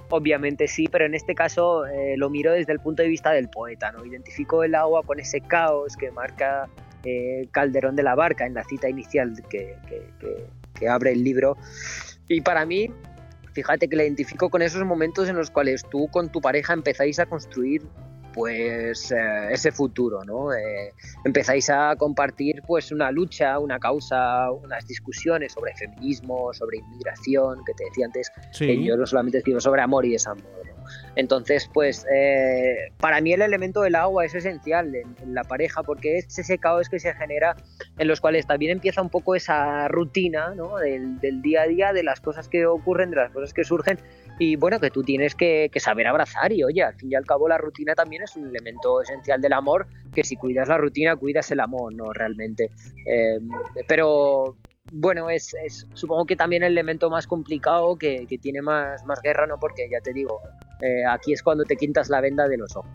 obviamente 0.09 0.67
sí, 0.67 0.87
pero 0.91 1.05
en 1.05 1.15
este 1.15 1.33
caso 1.33 1.85
eh, 1.87 2.15
lo 2.17 2.29
miro 2.29 2.51
desde 2.51 2.71
el 2.71 2.79
punto 2.79 3.01
de 3.01 3.09
vista 3.09 3.31
del 3.31 3.49
poeta, 3.49 3.91
¿no? 3.91 4.05
Identifico 4.05 4.63
el 4.63 4.75
agua 4.75 5.01
con 5.03 5.19
ese 5.19 5.41
caos 5.41 5.97
que 5.97 6.11
marca 6.11 6.69
eh, 7.03 7.47
Calderón 7.51 7.95
de 7.95 8.03
la 8.03 8.13
Barca 8.13 8.45
en 8.45 8.53
la 8.53 8.63
cita 8.63 8.87
inicial 8.87 9.33
que, 9.49 9.75
que, 10.77 10.87
abre 10.87 11.13
el 11.13 11.23
libro. 11.23 11.57
Y 12.27 12.41
para 12.41 12.65
mí, 12.65 12.91
fíjate 13.53 13.87
que 13.87 13.95
la 13.95 14.03
identifico 14.03 14.49
con 14.49 14.61
esos 14.61 14.85
momentos 14.85 15.29
en 15.29 15.35
los 15.35 15.49
cuales 15.49 15.83
tú 15.89 16.07
con 16.09 16.29
tu 16.29 16.41
pareja 16.41 16.73
empezáis 16.73 17.19
a 17.19 17.25
construir 17.25 17.81
pues 18.33 19.11
eh, 19.11 19.15
ese 19.51 19.71
futuro, 19.71 20.23
¿no? 20.23 20.53
Eh, 20.53 20.93
empezáis 21.23 21.69
a 21.69 21.95
compartir 21.95 22.61
pues 22.67 22.91
una 22.91 23.11
lucha, 23.11 23.59
una 23.59 23.79
causa, 23.79 24.51
unas 24.51 24.85
discusiones 24.87 25.53
sobre 25.53 25.75
feminismo, 25.75 26.53
sobre 26.53 26.77
inmigración, 26.77 27.63
que 27.65 27.73
te 27.73 27.85
decía 27.85 28.05
antes, 28.05 28.31
que 28.57 28.83
yo 28.83 28.97
no 28.97 29.05
solamente 29.05 29.37
escribo 29.37 29.59
sobre 29.59 29.81
amor 29.81 30.05
y 30.05 30.11
desamor, 30.11 30.43
Entonces, 31.15 31.69
pues 31.73 32.05
eh, 32.13 32.91
para 32.97 33.21
mí 33.21 33.33
el 33.33 33.41
elemento 33.41 33.81
del 33.81 33.95
agua 33.95 34.25
es 34.25 34.35
esencial 34.35 34.93
en, 34.95 35.33
la 35.33 35.43
pareja 35.43 35.83
porque 35.83 36.17
es 36.17 36.37
ese 36.37 36.57
caos 36.57 36.89
que 36.89 36.99
se 36.99 37.13
genera 37.13 37.55
en 37.97 38.07
los 38.07 38.19
cuales 38.19 38.45
también 38.45 38.71
empieza 38.71 39.01
un 39.01 39.09
poco 39.09 39.35
esa 39.35 39.87
rutina 39.87 40.53
¿no? 40.55 40.77
del, 40.77 41.19
del 41.19 41.41
día 41.41 41.61
a 41.61 41.67
día, 41.67 41.93
de 41.93 42.03
las 42.03 42.19
cosas 42.19 42.49
que 42.49 42.65
ocurren, 42.65 43.11
de 43.11 43.17
las 43.17 43.31
cosas 43.31 43.53
que 43.53 43.63
surgen 43.63 43.99
y 44.39 44.55
bueno, 44.55 44.79
que 44.79 44.89
tú 44.89 45.03
tienes 45.03 45.35
que, 45.35 45.69
saber 45.77 46.07
abrazar 46.07 46.51
y 46.51 46.63
oye, 46.63 46.83
al 46.83 46.95
fin 46.95 47.11
y 47.11 47.15
al 47.15 47.25
cabo 47.25 47.47
la 47.47 47.57
rutina 47.57 47.93
también 47.93 48.23
es 48.23 48.35
un 48.35 48.47
elemento 48.47 49.01
esencial 49.01 49.41
del 49.41 49.53
amor, 49.53 49.87
que 50.13 50.23
si 50.23 50.35
cuidas 50.35 50.67
la 50.67 50.77
rutina, 50.77 51.15
cuidas 51.15 51.51
el 51.51 51.59
amor, 51.59 51.93
¿no? 51.93 52.11
Realmente. 52.13 52.71
Eh, 53.05 53.39
pero 53.87 54.57
bueno, 54.91 55.29
es, 55.29 55.55
supongo 55.93 56.25
que 56.25 56.35
también 56.35 56.63
el 56.63 56.73
elemento 56.73 57.09
más 57.09 57.27
complicado 57.27 57.95
que, 57.95 58.25
tiene 58.41 58.61
más, 58.61 59.05
más 59.05 59.21
guerra, 59.21 59.45
¿no? 59.47 59.59
Porque 59.59 59.87
ya 59.89 60.01
te 60.01 60.13
digo, 60.13 60.41
eh, 60.81 61.05
aquí 61.05 61.33
es 61.33 61.43
cuando 61.43 61.63
te 61.63 61.75
quintas 61.75 62.09
la 62.09 62.21
venda 62.21 62.47
de 62.47 62.57
los 62.57 62.75
ojos. 62.75 62.91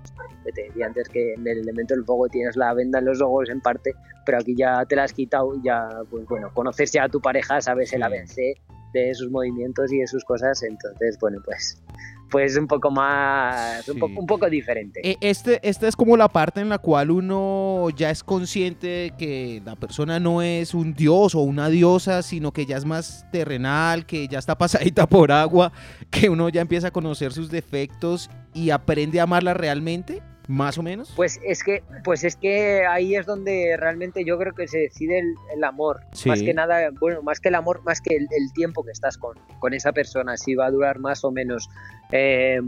te 0.54 0.62
decía 0.64 0.86
antes 0.86 1.08
que 1.08 1.34
en 1.34 1.46
el 1.46 1.58
elemento 1.58 1.94
del 1.94 2.04
fuego 2.04 2.28
tienes 2.28 2.56
la 2.56 2.74
venda 2.74 2.98
en 2.98 3.04
los 3.04 3.20
ojos 3.20 3.48
en 3.48 3.60
parte, 3.60 3.94
pero 4.26 4.38
aquí 4.38 4.54
ya 4.56 4.84
te 4.86 4.96
la 4.96 5.04
has 5.04 5.12
quitado 5.12 5.54
y 5.54 5.62
ya, 5.62 5.88
pues 6.10 6.26
bueno, 6.26 6.50
conoces 6.52 6.92
ya 6.92 7.04
a 7.04 7.08
tu 7.08 7.20
pareja, 7.20 7.60
sabes 7.60 7.92
el 7.92 8.02
ABC 8.02 8.58
de 8.92 9.14
sus 9.14 9.30
movimientos 9.30 9.92
y 9.92 9.98
de 9.98 10.06
sus 10.06 10.24
cosas, 10.24 10.62
entonces, 10.62 11.18
bueno, 11.20 11.38
pues 11.44 11.82
pues 12.30 12.56
un 12.56 12.66
poco 12.66 12.90
más, 12.90 13.88
un, 13.88 13.98
poco, 13.98 14.20
un 14.20 14.26
poco 14.26 14.50
diferente. 14.50 15.00
Eh, 15.02 15.16
Este, 15.20 15.66
esta 15.66 15.88
es 15.88 15.96
como 15.96 16.16
la 16.16 16.28
parte 16.28 16.60
en 16.60 16.68
la 16.68 16.78
cual 16.78 17.10
uno 17.10 17.88
ya 17.96 18.10
es 18.10 18.22
consciente 18.22 18.86
de 18.86 19.10
que 19.16 19.62
la 19.64 19.76
persona 19.76 20.20
no 20.20 20.42
es 20.42 20.74
un 20.74 20.94
dios 20.94 21.34
o 21.34 21.40
una 21.40 21.68
diosa, 21.68 22.22
sino 22.22 22.52
que 22.52 22.66
ya 22.66 22.76
es 22.76 22.84
más 22.84 23.26
terrenal, 23.32 24.06
que 24.06 24.28
ya 24.28 24.38
está 24.38 24.56
pasadita 24.56 25.06
por 25.08 25.32
agua, 25.32 25.72
que 26.10 26.28
uno 26.28 26.48
ya 26.48 26.60
empieza 26.60 26.88
a 26.88 26.90
conocer 26.90 27.32
sus 27.32 27.50
defectos 27.50 28.30
y 28.54 28.70
aprende 28.70 29.20
a 29.20 29.24
amarla 29.24 29.54
realmente, 29.54 30.22
más 30.48 30.78
o 30.78 30.82
menos. 30.82 31.12
Pues 31.14 31.38
es 31.44 31.62
que, 31.62 31.82
pues 32.02 32.24
es 32.24 32.34
que 32.34 32.86
ahí 32.86 33.14
es 33.14 33.26
donde 33.26 33.76
realmente 33.78 34.24
yo 34.24 34.38
creo 34.38 34.54
que 34.54 34.66
se 34.66 34.78
decide 34.78 35.18
el, 35.18 35.34
el 35.54 35.62
amor. 35.62 36.00
Sí. 36.12 36.28
Más 36.28 36.42
que 36.42 36.54
nada, 36.54 36.88
bueno, 36.98 37.22
más 37.22 37.38
que 37.38 37.50
el 37.50 37.54
amor, 37.54 37.82
más 37.84 38.00
que 38.00 38.16
el, 38.16 38.22
el 38.22 38.52
tiempo 38.54 38.82
que 38.82 38.90
estás 38.90 39.18
con, 39.18 39.38
con 39.60 39.74
esa 39.74 39.92
persona, 39.92 40.36
si 40.38 40.54
va 40.54 40.66
a 40.66 40.70
durar 40.70 40.98
más 40.98 41.22
o 41.22 41.30
menos. 41.30 41.68
Eh, 42.10 42.58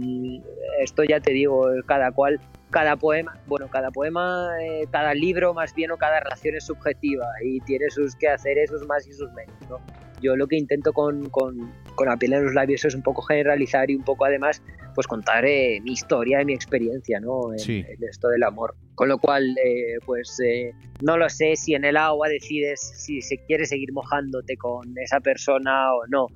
esto 0.81 1.05
ya 1.05 1.21
te 1.21 1.33
digo, 1.33 1.69
cada 1.87 2.13
cual, 2.13 2.39
cada 2.69 2.97
poema, 2.97 3.39
bueno, 3.47 3.69
cada 3.69 3.91
poema, 3.91 4.51
eh, 4.63 4.87
cada 4.91 5.15
libro 5.15 5.55
más 5.55 5.75
bien 5.75 5.91
o 5.91 5.97
cada 5.97 6.21
relación 6.21 6.57
es 6.57 6.65
subjetiva 6.65 7.27
y 7.43 7.61
tiene 7.61 7.91
sus 7.91 8.15
quehaceres, 8.15 8.69
sus 8.69 8.87
más 8.87 9.07
y 9.07 9.15
sus 9.15 9.33
menos, 9.33 9.57
¿no? 9.71 9.81
Yo 10.21 10.37
lo 10.37 10.47
que 10.47 10.57
intento 10.57 10.93
con, 10.93 11.29
con, 11.31 11.73
con 11.95 12.09
la 12.09 12.17
piel 12.17 12.35
en 12.35 12.45
los 12.45 12.55
labios 12.55 12.85
es 12.85 12.95
un 12.95 13.03
poco 13.03 13.23
generalizar 13.23 13.91
y 13.91 13.95
un 13.97 14.05
poco 14.05 14.25
además 14.25 14.63
pues 14.95 15.07
contar 15.07 15.45
eh, 15.45 15.81
mi 15.83 15.93
historia 15.93 16.43
y 16.43 16.45
mi 16.45 16.53
experiencia 16.53 17.21
¿no? 17.21 17.53
en, 17.53 17.59
Sí. 17.59 17.85
en 17.87 18.05
esto 18.09 18.29
del 18.29 18.43
amor. 18.43 18.75
Con 18.95 19.09
lo 19.09 19.19
cual, 19.19 19.57
eh, 19.65 19.99
pues 20.05 20.39
eh, 20.45 20.73
no 21.03 21.17
lo 21.17 21.29
sé 21.29 21.57
si 21.57 21.75
en 21.75 21.85
el 21.85 21.97
agua 21.97 22.29
decides 22.29 22.81
si 22.81 23.23
se 23.23 23.39
quiere 23.47 23.65
seguir 23.65 23.93
mojándote 23.93 24.57
con 24.57 24.93
esa 24.99 25.21
persona 25.21 25.95
o 25.95 26.07
no. 26.09 26.27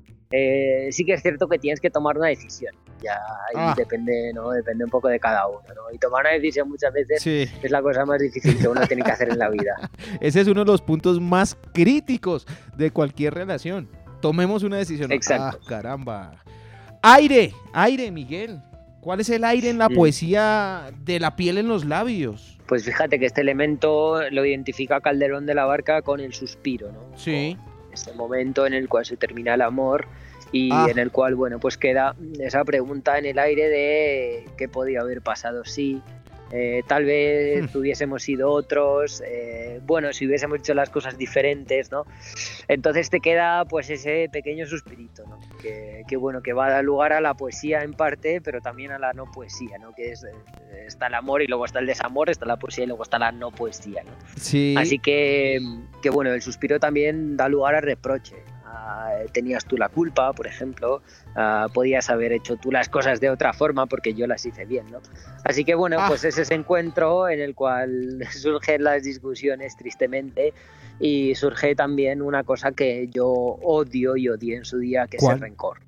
Sí 0.91 1.05
que 1.05 1.13
es 1.13 1.21
cierto 1.21 1.47
que 1.47 1.59
tienes 1.59 1.79
que 1.79 1.89
tomar 1.89 2.17
una 2.17 2.27
decisión. 2.27 2.73
Ya 3.05 3.13
ahí 3.13 3.55
Ah. 3.55 3.73
depende, 3.77 4.31
¿no? 4.33 4.49
Depende 4.51 4.83
un 4.83 4.89
poco 4.89 5.07
de 5.07 5.19
cada 5.19 5.47
uno, 5.47 5.61
¿no? 5.75 5.81
Y 5.93 5.97
tomar 5.99 6.21
una 6.21 6.31
decisión 6.31 6.67
muchas 6.69 6.91
veces 6.91 7.21
Sí, 7.21 7.45
es 7.61 7.71
la 7.71 7.81
cosa 7.81 8.05
más 8.05 8.19
difícil 8.19 8.57
que 8.57 8.67
uno 8.67 8.85
tiene 8.87 9.03
que 9.03 9.11
hacer 9.11 9.29
en 9.29 9.37
la 9.39 9.49
vida. 9.49 9.75
ese 10.21 10.41
es 10.41 10.47
uno 10.47 10.61
de 10.65 10.71
los 10.71 10.81
puntos 10.81 11.21
más 11.21 11.55
críticos 11.73 12.47
de 12.75 12.89
cualquier 12.91 13.33
relación. 13.33 13.87
Tomemos 14.21 14.63
una 14.63 14.77
decisión. 14.77 15.11
Exacto. 15.11 15.59
Ah, 15.61 15.65
caramba. 15.67 16.43
Aire, 17.01 17.53
aire, 17.73 18.09
Miguel. 18.11 18.59
¿Cuál 19.01 19.19
es 19.19 19.29
el 19.29 19.43
aire 19.43 19.69
en 19.69 19.77
la 19.77 19.87
poesía 19.89 20.89
de 21.03 21.19
la 21.19 21.35
piel 21.35 21.59
en 21.59 21.67
los 21.67 21.85
labios? 21.85 22.57
Pues 22.65 22.83
fíjate 22.83 23.19
que 23.19 23.27
este 23.27 23.41
elemento 23.41 24.19
lo 24.31 24.43
identifica 24.43 24.99
Calderón 24.99 25.45
de 25.45 25.53
la 25.53 25.65
Barca 25.65 26.01
con 26.01 26.19
el 26.19 26.33
suspiro, 26.33 26.91
¿no? 26.91 27.15
Sí. 27.15 27.55
Con 27.83 27.93
ese 27.93 28.13
momento 28.13 28.65
en 28.65 28.73
el 28.73 28.89
cual 28.89 29.05
se 29.05 29.15
termina 29.15 29.53
el 29.53 29.61
amor 29.61 30.07
y 30.57 30.69
Ah. 30.71 30.87
en 30.89 30.97
el 30.99 31.11
cual, 31.11 31.35
bueno, 31.35 31.59
pues 31.59 31.77
queda 31.77 32.15
esa 32.39 32.63
pregunta 32.63 33.17
en 33.17 33.25
el 33.25 33.39
aire 33.39 33.67
de 33.69 34.45
qué 34.57 34.69
podía 34.69 35.01
haber 35.01 35.21
pasado 35.21 35.65
si 35.65 36.01
eh, 36.51 36.83
tal 36.87 37.03
vez 37.05 37.73
Hmm. 37.73 37.77
hubiésemos 37.79 38.21
sido 38.21 38.51
otros, 38.51 39.21
eh, 39.25 39.81
bueno, 39.83 40.13
si 40.13 40.27
hubiésemos 40.27 40.59
hecho 40.59 40.75
las 40.75 40.91
cosas 40.91 41.17
diferentes, 41.17 41.91
¿no? 41.91 42.05
Entonces 42.67 43.09
te 43.09 43.19
queda 43.19 43.65
pues 43.65 43.89
ese 43.89 44.29
pequeño 44.31 44.67
suspirito, 44.67 45.25
¿no? 45.25 45.39
Que, 45.59 46.03
que, 46.07 46.15
bueno, 46.17 46.41
que 46.43 46.53
va 46.53 46.67
a 46.67 46.69
dar 46.69 46.83
lugar 46.85 47.13
a 47.13 47.19
la 47.19 47.33
poesía 47.33 47.81
en 47.81 47.93
parte, 47.93 48.41
pero 48.41 48.61
también 48.61 48.91
a 48.91 48.99
la 48.99 49.11
no 49.13 49.25
poesía, 49.31 49.79
¿no? 49.79 49.93
Que 49.95 50.11
es, 50.11 50.23
eh, 50.23 50.85
está 50.85 51.07
el 51.07 51.15
amor 51.15 51.41
y 51.41 51.47
luego 51.47 51.65
está 51.65 51.79
el 51.79 51.87
desamor, 51.87 52.29
está 52.29 52.45
la 52.45 52.57
poesía 52.57 52.83
y 52.83 52.87
luego 52.87 53.01
está 53.03 53.17
la 53.17 53.31
no 53.31 53.49
poesía, 53.51 54.03
¿no? 54.03 54.11
Sí. 54.37 54.75
Así 54.77 54.99
que, 54.99 55.59
que 56.03 56.11
bueno, 56.11 56.31
el 56.31 56.43
suspiro 56.43 56.79
también 56.79 57.35
da 57.37 57.49
lugar 57.49 57.73
a 57.73 57.81
reproche. 57.81 58.35
Ah, 58.77 59.13
tenías 59.31 59.65
tú 59.65 59.77
la 59.77 59.87
culpa, 59.87 60.33
por 60.33 60.47
ejemplo, 60.47 61.01
ah, 61.35 61.67
podías 61.73 62.09
haber 62.09 62.33
hecho 62.33 62.57
tú 62.57 62.71
las 62.71 62.89
cosas 62.89 63.21
de 63.21 63.29
otra 63.29 63.53
forma 63.53 63.85
porque 63.85 64.13
yo 64.13 64.27
las 64.27 64.45
hice 64.45 64.65
bien, 64.65 64.91
¿no? 64.91 64.99
Así 65.45 65.63
que 65.63 65.75
bueno, 65.75 65.95
Ah. 65.99 66.05
pues 66.09 66.25
es 66.25 66.37
ese 66.37 66.53
encuentro 66.55 67.29
en 67.29 67.39
el 67.39 67.55
cual 67.55 68.19
surgen 68.31 68.83
las 68.83 69.03
discusiones 69.03 69.77
tristemente 69.77 70.53
y 70.99 71.35
surge 71.35 71.75
también 71.75 72.21
una 72.21 72.43
cosa 72.43 72.71
que 72.73 73.07
yo 73.13 73.27
odio 73.29 74.17
y 74.17 74.27
odié 74.29 74.57
en 74.57 74.65
su 74.65 74.79
día, 74.79 75.07
que 75.07 75.17
es 75.17 75.23
el 75.23 75.39
rencor. 75.39 75.79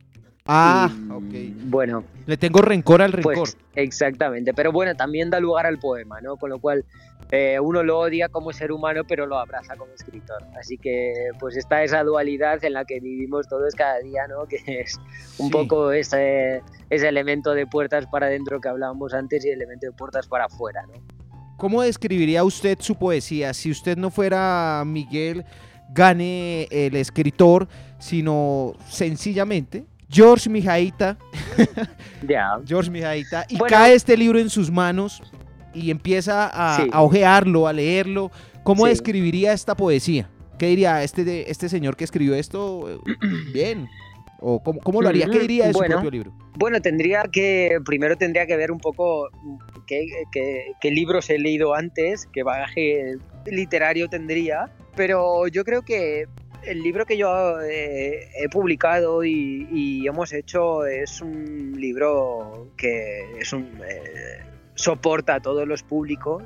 Ah, 0.48 0.90
Y, 0.90 1.12
ok. 1.12 1.56
Bueno, 1.66 2.04
Le 2.26 2.38
tengo 2.38 2.62
rencor 2.62 3.02
al 3.02 3.12
rencor. 3.12 3.36
pues 3.36 3.58
exactamente, 3.76 4.54
pero 4.54 4.72
bueno, 4.72 4.96
también 4.96 5.30
da 5.30 5.40
lugar 5.40 5.66
al 5.66 5.78
poema, 5.80 6.22
¿no? 6.22 6.38
Con 6.38 6.50
lo 6.50 6.60
cual 6.60 6.86
eh, 7.32 7.60
uno 7.60 7.84
lo 7.84 8.00
odia 8.00 8.30
como 8.30 8.54
ser 8.54 8.72
humano, 8.72 9.02
pero 9.08 9.26
lo 9.26 9.38
abraza 9.38 9.76
como 9.76 9.92
escritor. 9.94 10.44
Así 10.58 10.78
que 10.78 11.14
pues 11.40 11.58
está 11.58 11.84
esa 11.84 12.04
dualidad 12.04 12.64
en 12.64 12.74
la 12.74 12.86
que 12.86 13.00
vivimos 13.02 13.48
todos 13.50 13.76
cada 13.76 14.00
día, 14.00 14.28
¿no? 14.28 14.46
Que 14.48 14.58
es 14.82 14.98
un 15.38 15.48
Sí. 15.48 15.52
poco 15.52 15.92
ese, 15.92 16.62
ese 16.90 17.08
elemento 17.10 17.54
de 17.54 17.68
puertas 17.68 18.08
para 18.08 18.28
adentro 18.28 18.62
que 18.62 18.70
hablábamos 18.70 19.14
antes 19.14 19.44
y 19.46 19.50
elemento 19.50 19.88
de 19.88 19.92
puertas 19.92 20.28
para 20.28 20.46
afuera, 20.46 20.84
¿no? 20.88 20.94
¿Cómo 21.58 21.82
describiría 21.82 22.44
usted 22.44 22.78
su 22.80 22.96
poesía? 22.96 23.54
Si 23.54 23.72
usted 23.72 23.98
no 23.98 24.12
fuera 24.12 24.84
Miguel 24.86 25.44
Gane 25.94 26.68
el 26.70 26.96
escritor, 26.96 27.68
sino 27.98 28.74
sencillamente 28.88 29.86
George 30.10 30.50
Mijaita. 30.50 31.18
George 32.66 32.90
Mijaita, 32.90 33.46
y 33.50 33.58
Bueno. 33.58 33.76
cae 33.76 33.94
este 33.94 34.18
libro 34.18 34.40
en 34.40 34.50
sus 34.50 34.72
manos 34.72 35.22
y 35.74 35.92
empieza 35.92 36.50
a, 36.52 36.78
Sí. 36.78 36.90
a 36.92 37.02
ojearlo, 37.04 37.68
a 37.68 37.74
leerlo. 37.74 38.32
¿Cómo 38.64 38.84
Sí. 38.86 38.90
describiría 38.90 39.54
esta 39.54 39.76
poesía? 39.76 40.30
¿Qué 40.58 40.68
diría 40.68 41.04
este, 41.04 41.50
este 41.52 41.70
señor 41.70 41.96
que 41.96 42.04
escribió 42.04 42.36
esto? 42.36 43.02
Bien. 43.54 43.88
¿O 44.40 44.62
cómo, 44.62 44.80
cómo 44.82 45.02
lo 45.02 45.10
haría? 45.10 45.26
¿Qué 45.26 45.32
Ujú, 45.32 45.40
diría 45.42 45.68
de 45.68 45.74
su 45.74 45.80
bueno. 45.80 45.96
propio 45.96 46.12
libro? 46.12 46.32
Bueno, 46.56 46.80
tendría 46.82 47.24
que, 47.32 47.78
primero 47.86 48.16
tendría 48.18 48.46
que 48.46 48.56
ver 48.56 48.72
un 48.72 48.80
poco 48.80 49.30
qué, 49.88 50.06
qué- 50.32 50.74
qué 50.80 50.92
libros 50.92 51.30
he 51.30 51.40
leído 51.40 51.74
antes, 51.76 52.28
qué 52.34 52.44
bagaje 52.44 53.16
literario 53.46 54.08
tendría, 54.10 54.70
pero 54.96 55.48
yo 55.48 55.64
creo 55.64 55.82
que 55.84 56.26
el 56.64 56.84
libro 56.84 57.06
que 57.06 57.18
yo 57.18 57.62
eh, 57.62 58.30
he 58.36 58.50
publicado 58.50 59.24
y, 59.24 60.06
hemos 60.08 60.32
hecho 60.34 60.86
es 60.86 61.22
un 61.22 61.74
libro 61.78 62.72
que 62.78 63.40
eh, 63.40 64.44
soporta 64.76 65.36
a 65.36 65.40
todos 65.42 65.68
los 65.68 65.84
públicos 65.84 66.44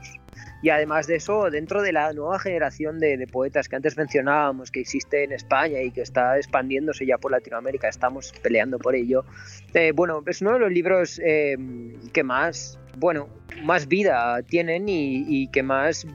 y 0.63 0.69
además 0.69 1.07
de 1.07 1.15
eso, 1.15 1.49
dentro 1.49 1.81
de 1.81 1.91
la 1.91 2.13
nueva 2.13 2.39
generación 2.39 2.99
de, 2.99 3.27
poetas 3.31 3.67
que 3.67 3.75
antes 3.75 3.97
mencionábamos, 3.97 4.71
que 4.71 4.81
existe 4.81 5.23
en 5.23 5.31
España 5.31 5.81
y 5.81 5.91
que 5.91 6.01
está 6.01 6.37
expandiéndose 6.37 7.05
ya 7.05 7.17
por 7.17 7.31
Latinoamérica, 7.31 7.87
estamos 7.87 8.31
peleando 8.43 8.77
por 8.77 8.95
ello. 8.95 9.25
Eh, 9.73 9.91
bueno, 9.93 10.23
es 10.27 10.41
uno 10.41 10.53
de 10.53 10.59
los 10.59 10.71
libros 10.71 11.19
que 11.19 12.23
más, 12.23 12.79
bueno, 12.97 13.27
más 13.63 13.87
vida 13.87 14.41
tienen 14.43 14.85
y, 14.87 15.47
que 15.47 15.63
más 15.63 16.05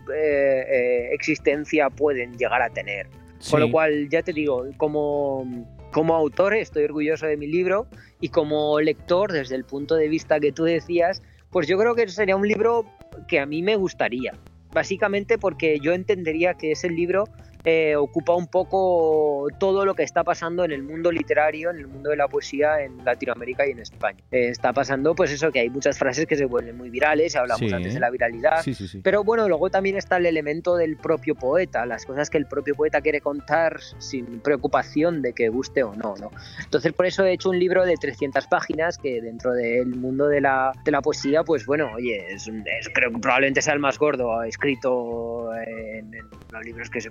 existencia 1.10 1.90
pueden 1.90 2.38
llegar 2.38 2.62
a 2.62 2.70
tener. 2.70 3.08
Con 3.50 3.61
lo 3.61 3.66
Sí. 3.66 3.73
cual, 3.73 4.09
ya 4.09 4.23
te 4.23 4.33
digo, 4.33 4.64
como, 4.76 5.47
como 5.93 6.14
autor 6.14 6.55
estoy 6.55 6.85
orgulloso 6.85 7.26
de 7.26 7.37
mi 7.37 7.47
libro 7.47 7.87
y 8.21 8.28
como 8.28 8.81
lector, 8.81 9.33
desde 9.33 9.55
el 9.57 9.64
punto 9.64 9.95
de 9.95 10.09
vista 10.09 10.40
que 10.40 10.52
tú 10.52 10.64
decías, 10.64 11.23
pues 11.50 11.66
yo 11.66 11.78
creo 11.78 11.95
que 11.95 12.09
sería 12.09 12.37
un 12.37 12.47
libro 12.47 12.87
que 13.28 13.38
a 13.40 13.47
mí 13.47 13.62
me 13.62 13.76
gustaría. 13.76 14.35
Básicamente 14.73 15.38
porque 15.38 15.78
yo 15.81 15.93
entendería 15.93 16.55
que 16.55 16.73
ese 16.73 16.90
libro 16.90 17.25
eh, 17.68 17.96
ocupa 17.96 18.32
un 18.37 18.46
poco 18.46 19.49
todo 19.58 19.85
lo 19.85 19.94
que 19.94 20.04
está 20.04 20.23
pasando 20.23 20.64
en 20.64 20.70
el 20.70 20.85
mundo 20.85 21.11
literario, 21.11 21.70
en 21.70 21.78
el 21.78 21.88
mundo 21.88 22.11
de 22.11 22.16
la 22.16 22.28
poesía 22.28 22.80
en 22.80 23.04
Latinoamérica 23.04 23.66
y 23.66 23.73
en 23.73 23.80
España. 23.80 24.18
Eh, 24.30 24.50
está 24.50 24.73
pasando 24.73 25.16
pues 25.16 25.32
eso, 25.32 25.50
que 25.50 25.58
hay 25.58 25.68
muchas 25.68 25.99
frases 25.99 26.26
que 26.26 26.37
se 26.37 26.44
vuelven 26.44 26.76
muy 26.76 26.90
virales, 26.90 27.35
hablamos 27.35 27.68
Sí. 27.68 27.75
antes 27.75 27.94
de 27.94 27.99
la 28.00 28.08
viralidad, 28.11 28.62
Sí, 28.62 28.73
sí, 28.73 28.87
sí. 28.87 29.00
pero 29.02 29.25
bueno, 29.25 29.49
luego 29.49 29.68
también 29.68 29.96
está 29.96 30.16
el 30.18 30.26
elemento 30.26 30.76
del 30.76 30.96
propio 30.96 31.35
poeta, 31.35 31.85
las 31.87 32.06
cosas 32.06 32.30
que 32.30 32.38
el 32.38 32.46
propio 32.46 32.76
poeta 32.76 33.00
quiere 33.00 33.20
contar 33.20 33.80
sin 33.99 34.38
preocupación 34.40 35.20
de 35.20 35.32
que 35.32 35.49
guste 35.49 35.82
o 35.82 35.92
no, 35.94 36.14
¿no? 36.20 36.30
Entonces 36.62 36.92
por 36.92 37.04
eso 37.06 37.25
he 37.25 37.32
hecho 37.32 37.50
un 37.50 37.58
libro 37.58 37.85
de 37.85 37.96
300 37.96 38.46
páginas 38.46 38.96
que 38.96 39.20
dentro 39.20 39.52
del 39.52 39.87
mundo 39.88 40.28
de 40.28 40.40
la, 40.40 40.70
de 40.85 40.92
la 40.92 41.02
poesía, 41.02 41.42
pues 41.42 41.66
bueno, 41.66 41.90
oye, 41.96 42.32
es, 42.32 42.46
es- 42.46 42.88
creo 42.94 43.11
que 43.11 43.18
probablemente 43.18 43.61
sea 43.61 43.75
el 43.75 43.80
más 43.80 43.99
gordo 43.99 44.40
escrito 44.44 45.52
en, 45.56 46.14
en 46.14 46.25
los 46.52 46.64
libros 46.64 46.90
que 46.90 47.00
se 47.00 47.11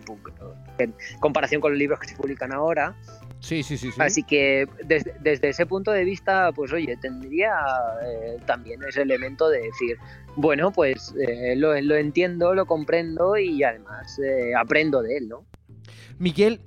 en 0.78 0.94
comparación 1.20 1.62
con 1.62 1.72
los 1.72 1.80
libros 1.80 2.00
que 2.00 2.08
se 2.08 2.16
publican 2.16 2.52
ahora. 2.54 2.96
Sí, 3.40 3.64
sí, 3.64 3.78
sí. 3.78 3.92
sí. 3.92 3.98
Así 4.00 4.24
que 4.24 4.68
desde, 4.84 5.14
desde 5.20 5.50
ese 5.50 5.66
punto 5.66 5.92
de 5.92 6.04
vista, 6.04 6.52
pues 6.52 6.74
oye, 6.74 6.98
tendría 6.98 7.54
eh, 8.04 8.38
también 8.46 8.82
ese 8.88 9.04
elemento 9.04 9.50
de 9.50 9.62
decir, 9.62 9.98
bueno, 10.36 10.72
pues 10.72 11.14
eh, 11.28 11.56
lo, 11.56 11.80
lo 11.82 11.96
entiendo, 11.96 12.54
lo 12.54 12.66
comprendo 12.66 13.38
y 13.38 13.64
además 13.64 14.20
eh, 14.20 14.54
aprendo 14.56 15.02
de 15.02 15.18
él, 15.18 15.30
¿no? 15.30 15.46
Miguel, 16.18 16.62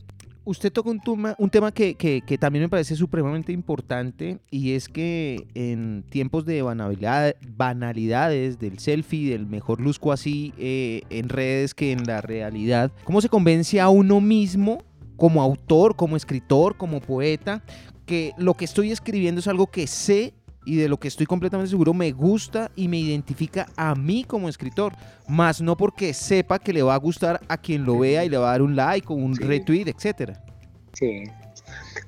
usted 0.48 0.72
toca 0.72 0.88
un, 0.88 1.00
un 1.36 1.50
tema 1.50 1.72
que, 1.72 1.94
que- 1.94 2.38
también 2.38 2.62
me 2.64 2.68
parece 2.70 2.96
supremamente 2.96 3.52
importante 3.52 4.38
y 4.50 4.72
es 4.72 4.88
que 4.88 5.46
en 5.54 6.04
tiempos 6.08 6.46
de 6.46 6.62
banalidad- 6.62 7.34
banalidades, 7.54 8.58
del 8.58 8.78
selfie, 8.78 9.30
del 9.32 9.46
mejor 9.46 9.78
luzco 9.80 10.10
así 10.10 10.54
eh, 10.56 11.02
en 11.10 11.28
redes 11.28 11.74
que 11.74 11.92
en 11.92 12.04
la 12.04 12.22
realidad, 12.22 12.90
¿cómo 13.04 13.20
se 13.20 13.28
convence 13.28 13.78
a 13.78 13.90
uno 13.90 14.20
mismo 14.22 14.82
como 15.16 15.42
autor, 15.42 15.96
como 15.96 16.16
escritor, 16.16 16.76
como 16.78 17.00
poeta, 17.00 17.62
que 18.06 18.32
lo 18.38 18.54
que 18.54 18.64
estoy 18.64 18.90
escribiendo 18.90 19.40
es 19.40 19.48
algo 19.48 19.66
que 19.66 19.86
sé 19.86 20.32
y 20.68 20.76
de 20.76 20.86
lo 20.86 20.98
que 20.98 21.08
estoy 21.08 21.24
completamente 21.24 21.70
seguro 21.70 21.94
me 21.94 22.12
gusta 22.12 22.70
y 22.76 22.88
me 22.88 22.98
identifica 22.98 23.68
a 23.74 23.94
mí 23.94 24.24
como 24.24 24.50
escritor, 24.50 24.92
más 25.26 25.62
no 25.62 25.78
porque 25.78 26.12
sepa 26.12 26.58
que 26.58 26.74
le 26.74 26.82
va 26.82 26.94
a 26.94 26.98
gustar 26.98 27.40
a 27.48 27.56
quien 27.56 27.86
lo 27.86 27.98
vea 27.98 28.22
y 28.26 28.28
le 28.28 28.36
va 28.36 28.48
a 28.48 28.52
dar 28.52 28.62
un 28.62 28.76
like 28.76 29.06
o 29.08 29.14
un 29.14 29.34
retweet, 29.34 29.88
etcétera. 29.88 30.44
Sí. 30.92 31.24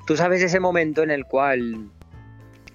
Tú 0.06 0.14
sabes 0.14 0.42
ese 0.42 0.60
momento 0.60 1.02
en 1.02 1.10
el 1.10 1.24
cual 1.24 1.88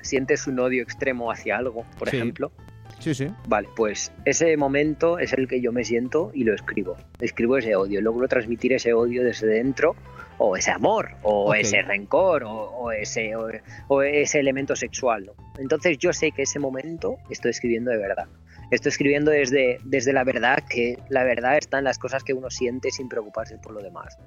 sientes 0.02 0.48
un 0.48 0.60
odio 0.60 0.82
extremo 0.82 1.32
hacia 1.32 1.58
algo, 1.58 1.86
por 2.00 2.08
ejemplo. 2.08 2.52
Sí, 2.98 3.14
sí. 3.14 3.28
Vale, 3.48 3.70
pues 3.76 4.12
ese 4.26 4.58
momento 4.58 5.20
es 5.20 5.34
el 5.34 5.48
que 5.48 5.62
yo 5.62 5.72
me 5.72 5.84
siento 5.84 6.32
y 6.34 6.46
lo 6.46 6.56
escribo. 6.56 6.98
Escribo 7.20 7.58
ese 7.58 7.76
odio, 7.76 8.02
logro 8.02 8.28
transmitir 8.28 8.74
ese 8.74 8.94
odio 8.94 9.24
desde 9.24 9.46
dentro 9.46 9.96
o 10.38 10.58
ese 10.58 10.72
amor, 10.72 11.12
o 11.24 11.54
ese 11.54 11.82
rencor, 11.82 12.44
o, 12.46 12.92
ese, 12.92 13.34
o, 13.36 14.02
ese 14.02 14.40
elemento 14.40 14.76
sexual. 14.76 15.32
Entonces 15.58 15.98
yo 15.98 16.14
sé 16.14 16.32
que 16.32 16.44
ese 16.44 16.60
momento 16.60 17.18
estoy 17.30 17.52
escribiendo 17.52 17.92
de 17.92 17.98
verdad. 17.98 18.28
Estoy 18.72 18.90
escribiendo 18.90 19.32
desde, 19.32 19.80
desde 19.84 20.12
la 20.12 20.24
verdad, 20.24 20.64
que 20.70 20.98
la 21.10 21.24
verdad 21.24 21.58
está 21.58 21.78
en 21.78 21.84
las 21.84 22.00
cosas 22.00 22.24
que 22.24 22.34
uno 22.34 22.50
siente 22.50 22.92
sin 22.92 23.08
preocuparse 23.08 23.58
por 23.58 23.74
lo 23.74 23.82
demás. 23.82 24.18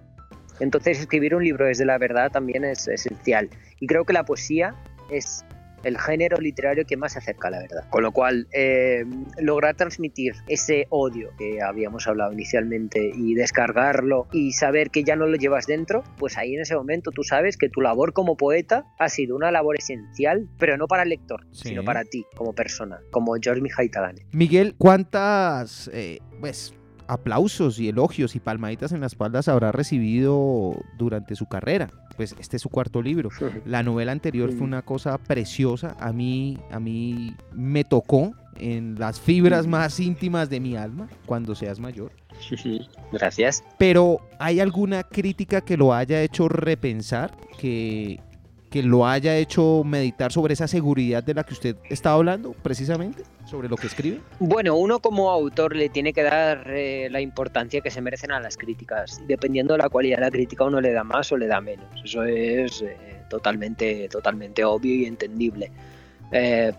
Entonces 0.61 1.01
escribir 1.01 1.35
un 1.35 1.45
libro 1.45 1.67
desde 1.67 1.85
la 1.85 1.99
verdad 1.99 2.31
también 2.31 2.65
es 2.65 2.89
esencial. 2.89 3.51
Y 3.81 3.87
creo 3.87 4.05
que 4.05 4.13
la 4.13 4.25
poesía 4.25 4.75
es 5.11 5.45
el 5.83 5.99
género 5.99 6.39
literario 6.39 6.85
que 6.85 6.97
más 6.97 7.13
se 7.13 7.19
acerca 7.19 7.49
a 7.49 7.51
la 7.53 7.59
verdad. 7.61 7.89
Con 7.91 8.03
lo 8.03 8.13
cual, 8.13 8.47
eh, 8.53 9.05
lograr 9.39 9.77
transmitir 9.77 10.35
ese 10.47 10.87
odio 10.91 11.31
que 11.39 11.61
habíamos 11.63 12.07
hablado 12.07 12.33
inicialmente 12.33 13.11
y 13.15 13.35
descargarlo 13.35 14.29
y 14.33 14.53
saber 14.53 14.91
que 14.91 15.05
ya 15.05 15.17
no 15.17 15.27
lo 15.27 15.37
llevas 15.37 15.67
dentro, 15.67 16.05
pues 16.19 16.37
ahí 16.37 16.55
en 16.55 16.63
ese 16.63 16.77
momento 16.77 17.11
tú 17.11 17.23
sabes 17.23 17.57
que 17.57 17.69
tu 17.69 17.81
labor 17.81 18.13
como 18.13 18.37
poeta 18.37 18.85
ha 18.99 19.09
sido 19.09 19.37
una 19.37 19.51
labor 19.51 19.77
esencial, 19.77 20.49
pero 20.59 20.77
no 20.77 20.87
para 20.87 21.03
el 21.03 21.11
lector, 21.11 21.47
sino 21.53 21.85
para 21.85 22.05
ti 22.05 22.25
como 22.37 22.55
persona, 22.55 23.01
como 23.11 23.35
George 23.41 23.61
Mihai 23.61 23.91
Miguel, 24.33 24.75
¿cuántas 24.77 25.91
eh, 25.93 26.19
pues, 26.41 26.75
aplausos 27.07 27.79
y 27.79 27.89
elogios 27.89 28.37
y 28.37 28.41
palmaditas 28.41 28.93
en 28.93 29.01
las 29.01 29.13
espaldas 29.13 29.49
habrá 29.49 29.73
recibido 29.73 30.73
durante 30.97 31.35
su 31.35 31.47
carrera? 31.47 31.91
Pues 32.19 32.35
este 32.41 32.57
es 32.57 32.63
su 32.63 32.69
cuarto 32.69 33.01
libro. 33.01 33.31
La 33.65 33.85
novela 33.85 34.11
anterior 34.11 34.51
fue 34.51 34.67
una 34.67 34.83
cosa 34.83 35.17
preciosa, 35.19 35.97
a 36.01 36.13
mí, 36.13 36.59
a 36.73 36.81
mí 36.81 37.37
me 37.55 37.85
tocó 37.85 38.33
en 38.57 38.99
las 38.99 39.21
fibras 39.21 39.69
más 39.69 40.01
íntimas 40.01 40.51
de 40.51 40.59
mi 40.59 40.75
alma 40.75 41.09
cuando 41.27 41.55
seas 41.55 41.79
mayor. 41.79 42.11
Gracias. 43.13 43.63
Pero 43.79 44.19
¿hay 44.41 44.59
alguna 44.59 45.05
crítica 45.05 45.61
que 45.61 45.77
lo 45.77 45.95
haya 45.95 46.21
hecho 46.21 46.49
repensar, 46.49 47.37
que, 47.57 48.21
que 48.71 48.83
lo 48.83 49.07
haya 49.07 49.37
hecho 49.37 49.83
meditar 49.85 50.33
sobre 50.33 50.55
esa 50.55 50.69
seguridad 50.69 51.23
de 51.23 51.35
la 51.35 51.45
que 51.45 51.55
usted 51.55 51.77
estaba 51.89 52.17
hablando, 52.17 52.53
precisamente, 52.63 53.23
sobre 53.47 53.69
lo 53.69 53.77
que 53.77 53.87
escribe? 53.87 54.21
Bueno, 54.39 54.77
uno 54.77 55.01
como 55.01 55.31
autor 55.31 55.75
le 55.75 55.89
tiene 55.89 56.13
que 56.13 56.23
dar 56.23 56.65
eh, 56.71 57.09
la 57.11 57.21
importancia 57.21 57.81
que 57.81 57.91
se 57.91 58.01
merecen 58.01 58.33
a 58.33 58.41
las 58.41 58.57
críticas. 58.57 59.21
Dependiendo 59.27 59.75
de 59.75 59.79
la 59.79 59.89
cualidad 59.89 60.19
de 60.19 60.23
la 60.23 60.31
crítica, 60.31 60.65
uno 60.65 60.81
le 60.81 60.93
da 60.93 61.05
más 61.05 61.33
o 61.33 61.37
le 61.37 61.47
da 61.47 61.61
menos. 61.61 61.87
Eso 62.05 62.25
es 62.25 62.83
eh, 62.83 62.97
totalmente, 63.31 64.09
totalmente 64.09 64.65
obvio 64.65 64.95
y 64.95 65.07
entendible. 65.07 65.71
Eh, 66.33 66.73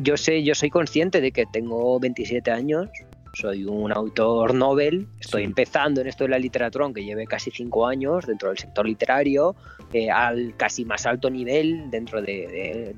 yo 0.00 0.16
sé, 0.16 0.42
yo 0.42 0.54
soy 0.54 0.70
consciente 0.70 1.20
de 1.20 1.32
que 1.32 1.44
tengo 1.46 2.00
27 2.00 2.50
años, 2.50 2.88
soy 3.36 3.64
un 3.64 3.92
autor 3.92 4.54
novel, 4.54 5.08
estoy 5.20 5.44
empezando 5.44 6.00
en 6.00 6.06
esto 6.06 6.24
de 6.24 6.30
la 6.30 6.38
literatura, 6.38 6.86
aunque 6.86 7.04
lleve 7.04 7.26
casi 7.26 7.50
cinco 7.50 7.86
años 7.86 8.26
dentro 8.26 8.48
del 8.48 8.56
sector 8.56 8.86
literario, 8.86 9.54
eh, 9.92 10.10
al 10.10 10.54
casi 10.56 10.86
más 10.86 11.04
alto 11.04 11.28
nivel 11.28 11.90
dentro 11.90 12.22
de, 12.22 12.94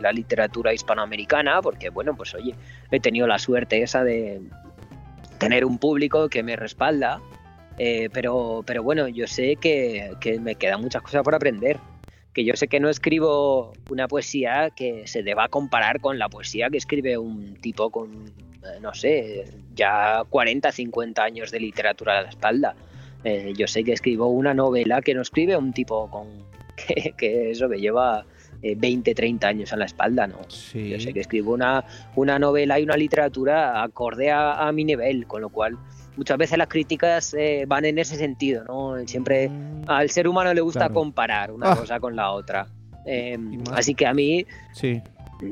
la 0.00 0.10
literatura 0.10 0.72
hispanoamericana, 0.72 1.60
porque 1.60 1.90
bueno, 1.90 2.16
pues 2.16 2.34
oye, 2.34 2.54
he 2.90 2.98
tenido 2.98 3.26
la 3.26 3.38
suerte 3.38 3.82
esa 3.82 4.04
de 4.04 4.40
tener 5.36 5.66
un 5.66 5.76
público 5.76 6.30
que 6.30 6.42
me 6.42 6.56
respalda, 6.56 7.20
eh, 7.76 8.08
pero, 8.10 8.62
pero 8.64 8.82
bueno, 8.82 9.06
yo 9.06 9.26
sé 9.26 9.56
que, 9.56 10.12
que 10.18 10.40
me 10.40 10.54
quedan 10.54 10.80
muchas 10.80 11.02
cosas 11.02 11.22
por 11.22 11.34
aprender 11.34 11.76
que 12.32 12.44
yo 12.44 12.54
sé 12.56 12.68
que 12.68 12.78
no 12.80 12.88
escribo 12.88 13.72
una 13.90 14.06
poesía 14.06 14.70
que 14.70 15.06
se 15.06 15.22
deba 15.22 15.48
comparar 15.48 16.00
con 16.00 16.18
la 16.18 16.28
poesía 16.28 16.70
que 16.70 16.78
escribe 16.78 17.18
un 17.18 17.56
tipo 17.56 17.90
con 17.90 18.47
no 18.80 18.94
sé, 18.94 19.44
ya 19.74 20.24
40, 20.28 20.72
50 20.72 21.22
años 21.22 21.50
de 21.50 21.60
literatura 21.60 22.18
a 22.18 22.22
la 22.22 22.28
espalda. 22.28 22.74
Eh, 23.24 23.52
yo 23.56 23.66
sé 23.66 23.84
que 23.84 23.92
escribo 23.92 24.28
una 24.28 24.54
novela 24.54 25.02
que 25.02 25.14
no 25.14 25.22
escribe 25.22 25.56
un 25.56 25.72
tipo 25.72 26.08
con 26.10 26.26
que, 27.16 27.50
eso 27.50 27.68
que 27.68 27.78
lleva 27.78 28.24
20, 28.62 29.10
eh, 29.10 29.14
30 29.14 29.48
años 29.48 29.72
a 29.72 29.76
la 29.76 29.86
espalda, 29.86 30.26
¿no? 30.26 30.40
Yo 30.74 31.00
sé 31.00 31.12
que 31.12 31.20
escribo 31.20 31.52
una, 31.52 31.84
una 32.14 32.38
novela 32.38 32.78
y 32.78 32.84
una 32.84 32.96
literatura 32.96 33.82
acorde 33.82 34.30
a, 34.30 34.70
mi 34.72 34.84
nivel, 34.84 35.26
con 35.26 35.42
lo 35.42 35.48
cual 35.48 35.76
muchas 36.16 36.38
veces 36.38 36.58
las 36.58 36.68
críticas 36.68 37.36
van 37.66 37.84
en 37.84 37.98
ese 37.98 38.16
sentido, 38.16 38.64
¿no? 38.64 38.96
Siempre 39.06 39.48
mm. 39.48 39.84
al 39.86 40.10
ser 40.10 40.26
humano 40.28 40.52
le 40.54 40.60
gusta 40.60 40.88
comparar 40.88 41.52
una 41.52 41.72
ah. 41.72 41.76
cosa 41.76 42.00
con 42.00 42.16
la 42.16 42.30
otra. 42.30 42.68
así 43.72 43.94
que 43.94 44.06
a 44.06 44.14
mí, 44.14 44.44
sí, 44.72 45.02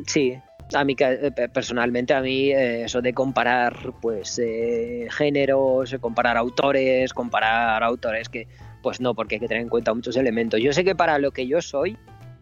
sí 0.07 0.37
a 0.75 0.85
mí 0.85 0.97
eh, 0.99 1.31
personalmente 1.53 2.15
a 2.15 2.21
mí 2.21 2.51
eh, 2.51 2.85
eso 2.85 3.01
de 3.01 3.13
comparar 3.13 3.95
pues 4.01 4.39
eh, 4.43 5.07
géneros 5.11 5.95
comparar 6.01 6.37
autores 6.37 7.13
comparar 7.13 7.83
autores 7.83 8.29
que 8.29 8.49
pues 8.83 9.01
no 9.01 9.15
porque 9.15 9.37
hay 9.37 9.41
que 9.41 9.49
tener 9.49 9.63
en 9.63 9.69
cuenta 9.69 9.95
muchos 9.95 10.17
elementos 10.17 10.61
yo 10.61 10.73
sé 10.73 10.85
que 10.85 10.95
para 10.95 11.19
lo 11.19 11.31
que 11.31 11.47
yo 11.47 11.61
soy 11.63 11.97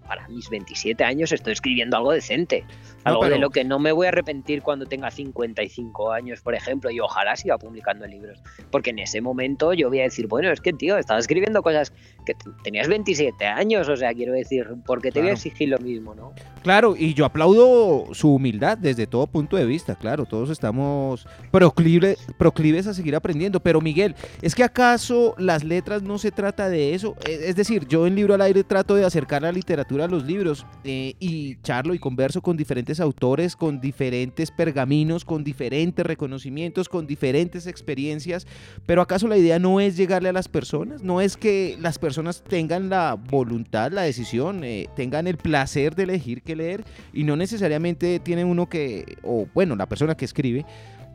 para 0.06 0.28
mis 0.28 0.48
27 0.50 1.02
años 1.02 1.32
estoy 1.32 1.52
escribiendo 1.52 1.96
algo 1.96 2.12
decente. 2.12 2.64
Algo 3.04 3.26
de 3.26 3.38
lo 3.38 3.50
que 3.50 3.64
no 3.64 3.78
me 3.78 3.92
voy 3.92 4.06
a 4.06 4.10
arrepentir 4.10 4.62
cuando 4.62 4.86
tenga 4.86 5.10
55 5.10 6.12
años, 6.12 6.40
por 6.40 6.54
ejemplo, 6.54 6.90
y 6.90 7.00
ojalá 7.00 7.36
siga 7.36 7.58
publicando 7.58 8.06
libros. 8.06 8.42
Porque 8.70 8.90
en 8.90 8.98
ese 8.98 9.20
momento 9.20 9.72
yo 9.72 9.88
voy 9.88 10.00
a 10.00 10.04
decir, 10.04 10.26
bueno, 10.26 10.50
es 10.50 10.60
que, 10.60 10.72
tío, 10.72 10.96
estaba 10.96 11.20
escribiendo 11.20 11.62
cosas 11.62 11.92
que 12.24 12.34
tenías 12.62 12.88
27 12.88 13.44
años, 13.46 13.88
o 13.88 13.96
sea, 13.96 14.12
quiero 14.14 14.32
decir, 14.32 14.66
¿por 14.86 15.00
qué 15.00 15.10
te 15.10 15.20
voy 15.20 15.30
a 15.30 15.32
exigir 15.32 15.68
lo 15.68 15.78
mismo, 15.78 16.14
no? 16.14 16.32
Claro, 16.62 16.94
y 16.98 17.12
yo 17.12 17.26
aplaudo 17.26 18.14
su 18.14 18.34
humildad 18.34 18.78
desde 18.78 19.06
todo 19.06 19.26
punto 19.26 19.56
de 19.56 19.66
vista, 19.66 19.94
claro, 19.96 20.24
todos 20.24 20.50
estamos 20.50 21.26
proclives 21.50 22.86
a 22.86 22.94
seguir 22.94 23.14
aprendiendo, 23.14 23.60
pero 23.60 23.80
Miguel, 23.80 24.14
¿es 24.40 24.54
que 24.54 24.64
acaso 24.64 25.34
las 25.36 25.62
letras 25.62 26.02
no 26.02 26.18
se 26.18 26.30
trata 26.30 26.68
de 26.70 26.94
eso? 26.94 27.16
E, 27.28 27.48
es 27.48 27.56
decir, 27.56 27.86
yo 27.86 28.06
en 28.06 28.14
Libro 28.14 28.34
al 28.34 28.40
Aire 28.40 28.64
trato 28.64 28.94
de 28.94 29.04
acercar 29.04 29.42
la 29.42 29.52
literatura 29.52 30.08
los 30.08 30.24
libros 30.24 30.66
eh, 30.84 31.14
y 31.18 31.56
charlo 31.62 31.94
y 31.94 31.98
converso 31.98 32.40
con 32.40 32.56
diferentes 32.56 33.00
autores, 33.00 33.56
con 33.56 33.80
diferentes 33.80 34.50
pergaminos, 34.50 35.24
con 35.24 35.44
diferentes 35.44 36.04
reconocimientos, 36.04 36.88
con 36.88 37.06
diferentes 37.06 37.66
experiencias, 37.66 38.46
pero 38.86 39.02
¿acaso 39.02 39.28
la 39.28 39.36
idea 39.36 39.58
no 39.58 39.80
es 39.80 39.96
llegarle 39.96 40.28
a 40.28 40.32
las 40.32 40.48
personas? 40.48 41.02
¿No 41.02 41.20
es 41.20 41.36
que 41.36 41.76
las 41.80 41.98
personas 41.98 42.13
tengan 42.42 42.88
la 42.88 43.14
voluntad, 43.14 43.92
la 43.92 44.02
decisión, 44.02 44.64
eh, 44.64 44.88
tengan 44.94 45.26
el 45.26 45.36
placer 45.36 45.94
de 45.94 46.04
elegir 46.04 46.42
qué 46.42 46.56
leer 46.56 46.84
y 47.12 47.24
no 47.24 47.36
necesariamente 47.36 48.20
tiene 48.20 48.44
uno 48.44 48.68
que, 48.68 49.16
o 49.22 49.46
bueno, 49.54 49.76
la 49.76 49.86
persona 49.86 50.14
que 50.14 50.24
escribe, 50.24 50.64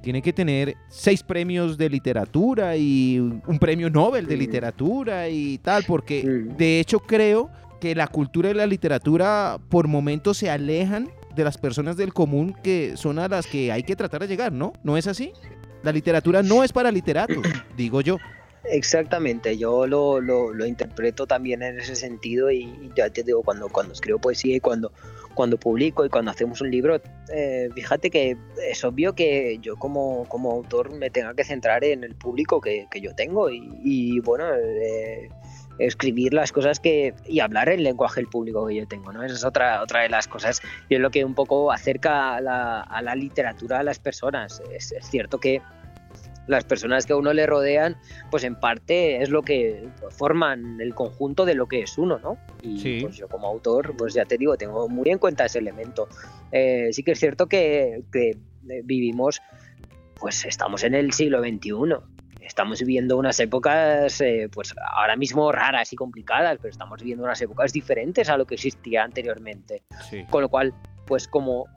tiene 0.02 0.22
que 0.22 0.34
tener 0.34 0.78
seis 0.88 1.24
premios 1.24 1.78
de 1.78 1.90
literatura 1.90 2.78
y 2.78 3.20
un 3.20 3.60
premio 3.60 3.90
Nobel 3.90 4.26
de 4.28 4.38
literatura 4.38 5.28
y 5.28 5.58
tal, 5.58 5.84
porque 5.86 6.24
de 6.24 6.80
hecho 6.80 7.00
creo 7.00 7.50
que 7.80 7.96
la 7.96 8.08
cultura 8.08 8.50
y 8.50 8.54
la 8.54 8.66
literatura 8.66 9.58
por 9.70 9.88
momentos 9.88 10.38
se 10.38 10.50
alejan 10.50 11.10
de 11.36 11.44
las 11.44 11.58
personas 11.58 11.98
del 11.98 12.14
común 12.14 12.56
que 12.64 12.98
son 12.98 13.20
a 13.20 13.28
las 13.28 13.48
que 13.48 13.72
hay 13.72 13.84
que 13.84 13.96
tratar 13.96 14.22
de 14.22 14.28
llegar, 14.28 14.52
¿no? 14.52 14.74
¿No 14.84 14.98
es 14.98 15.08
así? 15.08 15.32
La 15.84 15.92
literatura 15.92 16.44
no 16.44 16.64
es 16.64 16.74
para 16.74 16.92
literatos, 16.92 17.44
digo 17.78 18.02
yo. 18.02 18.18
Exactamente, 18.66 19.58
yo 19.58 19.88
lo, 19.88 20.20
lo, 20.20 20.66
interpreto 20.66 21.26
también 21.26 21.64
en 21.64 21.80
ese 21.80 21.96
sentido 21.96 22.52
y 22.52 22.92
ya 22.96 23.10
te 23.10 23.24
digo, 23.24 23.42
cuando, 23.42 23.70
cuando 23.70 23.94
escribo 23.94 24.20
poesía 24.20 24.58
y 24.58 24.60
cuando, 24.60 24.92
cuando 25.34 25.58
publico 25.58 26.06
y 26.06 26.10
cuando 26.10 26.32
hacemos 26.32 26.60
un 26.60 26.70
libro, 26.70 27.02
eh, 27.34 27.70
fíjate 27.74 28.10
que 28.10 28.36
es 28.70 28.84
obvio 28.84 29.16
que 29.16 29.58
yo 29.62 29.78
como, 29.78 30.26
como 30.28 30.52
autor 30.52 30.92
me 30.92 31.10
tenga 31.10 31.34
que 31.34 31.46
centrar 31.46 31.86
en 31.86 32.04
el 32.04 32.16
público 32.16 32.60
que, 32.60 32.88
que 32.92 33.00
yo 33.00 33.16
tengo 33.16 33.50
y, 33.50 34.20
bueno, 34.20 34.46
eh, 34.54 35.30
escribir 35.80 36.34
las 36.34 36.52
cosas 36.52 36.80
que 36.82 37.14
y 37.26 37.40
hablar 37.40 37.70
el 37.70 37.84
lenguaje 37.84 38.20
del 38.20 38.28
público 38.28 38.68
que 38.68 38.76
yo 38.76 38.88
tengo, 38.88 39.14
¿no? 39.14 39.24
Esa 39.24 39.36
es 39.36 39.46
otra, 39.46 39.82
otra 39.82 40.02
de 40.02 40.10
las 40.10 40.28
cosas 40.28 40.62
y 40.90 40.96
es 40.96 41.02
lo 41.02 41.10
que 41.10 41.24
un 41.24 41.36
poco 41.36 41.72
acerca 41.72 42.36
a 42.36 42.42
la 42.42 43.16
literatura 43.16 43.80
a 43.80 43.84
las 43.84 44.00
personas. 44.00 44.62
Es, 44.74 44.94
cierto 45.04 45.40
que 45.40 45.62
las 46.50 46.66
personas 46.66 47.06
que 47.06 47.14
a 47.14 47.16
uno 47.16 47.32
le 47.32 47.46
rodean, 47.46 47.98
pues 48.32 48.44
en 48.44 48.60
parte 48.60 49.22
es 49.22 49.30
lo 49.30 49.44
que 49.44 49.88
forman 50.10 50.82
el 50.82 50.96
conjunto 50.96 51.46
de 51.46 51.54
lo 51.54 51.68
que 51.68 51.82
es 51.82 51.98
uno, 51.98 52.20
¿no? 52.20 52.38
Y 52.62 53.02
pues 53.02 53.16
yo 53.16 53.28
como 53.28 53.48
autor, 53.48 53.96
pues 53.96 54.16
ya 54.16 54.26
te 54.26 54.38
digo, 54.38 54.58
tengo 54.58 54.90
muy 54.90 55.10
en 55.10 55.20
cuenta 55.20 55.46
ese 55.46 55.60
elemento. 55.60 56.10
Eh, 56.52 56.90
sí 56.92 57.04
que 57.04 57.12
es 57.12 57.20
cierto 57.20 57.48
que, 57.48 58.04
que 58.12 58.38
vivimos, 58.84 59.42
pues 60.20 60.44
estamos 60.46 60.84
en 60.84 60.96
el 60.96 61.14
siglo 61.14 61.40
XXI 61.40 61.70
estamos 62.42 62.80
viviendo 62.80 63.16
unas 63.16 63.40
épocas, 63.40 64.20
eh, 64.22 64.50
pues 64.52 64.74
ahora 64.92 65.16
mismo 65.16 65.52
raras 65.52 65.94
y 65.94 65.96
complicadas, 65.96 66.58
pero 66.58 66.72
estamos 66.72 67.00
viviendo 67.00 67.24
unas 67.24 67.40
épocas 67.42 67.72
diferentes 67.72 68.28
a 68.28 68.38
lo 68.38 68.46
que 68.46 68.56
existía 68.56 69.04
anteriormente. 69.04 69.84
Con 70.32 70.42
lo 70.42 70.50
cual, 70.50 70.74
pues 71.06 71.28
como 71.28 71.68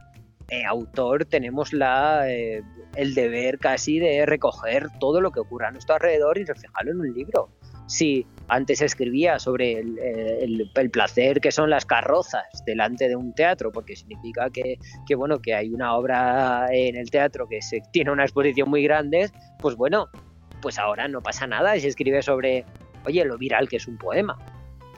eh, 0.52 0.66
autor 0.66 1.24
tenemos 1.24 1.72
la, 1.72 2.30
eh, 2.30 2.62
el 2.94 3.14
deber 3.14 3.58
casi 3.58 3.98
de 3.98 4.26
recoger 4.26 4.86
todo 5.00 5.22
lo 5.22 5.30
que 5.30 5.40
ocurre 5.40 5.68
a 5.68 5.70
nuestro 5.70 5.94
alrededor 5.94 6.36
y 6.36 6.44
reflejarlo 6.44 6.92
en 6.92 7.00
un 7.00 7.14
libro. 7.14 7.48
Si 7.86 8.26
antes 8.48 8.82
escribía 8.82 9.38
sobre 9.38 9.80
el, 9.80 10.70
placer 10.92 11.40
que 11.40 11.52
son 11.52 11.70
las 11.70 11.86
carrozas 11.86 12.44
delante 12.66 13.08
de 13.08 13.16
un 13.16 13.32
teatro, 13.32 13.72
porque 13.72 13.96
significa 13.96 14.50
que, 14.50 14.76
que, 15.06 15.14
bueno, 15.14 15.38
que 15.40 15.54
hay 15.54 15.70
una 15.70 15.96
obra 15.96 16.66
en 16.70 16.96
el 16.96 17.10
teatro 17.10 17.48
que 17.48 17.62
se, 17.62 17.80
tiene 17.90 18.10
una 18.10 18.24
exposición 18.24 18.68
muy 18.68 18.82
grande, 18.82 19.30
pues 19.58 19.74
bueno, 19.74 20.10
pues 20.60 20.78
ahora 20.78 21.08
no 21.08 21.22
pasa 21.22 21.46
nada 21.46 21.78
si 21.78 21.86
escribe 21.86 22.20
sobre, 22.20 22.66
oye, 23.06 23.24
lo 23.24 23.38
viral 23.38 23.70
que 23.70 23.76
es 23.76 23.88
un 23.88 23.96
poema, 23.96 24.36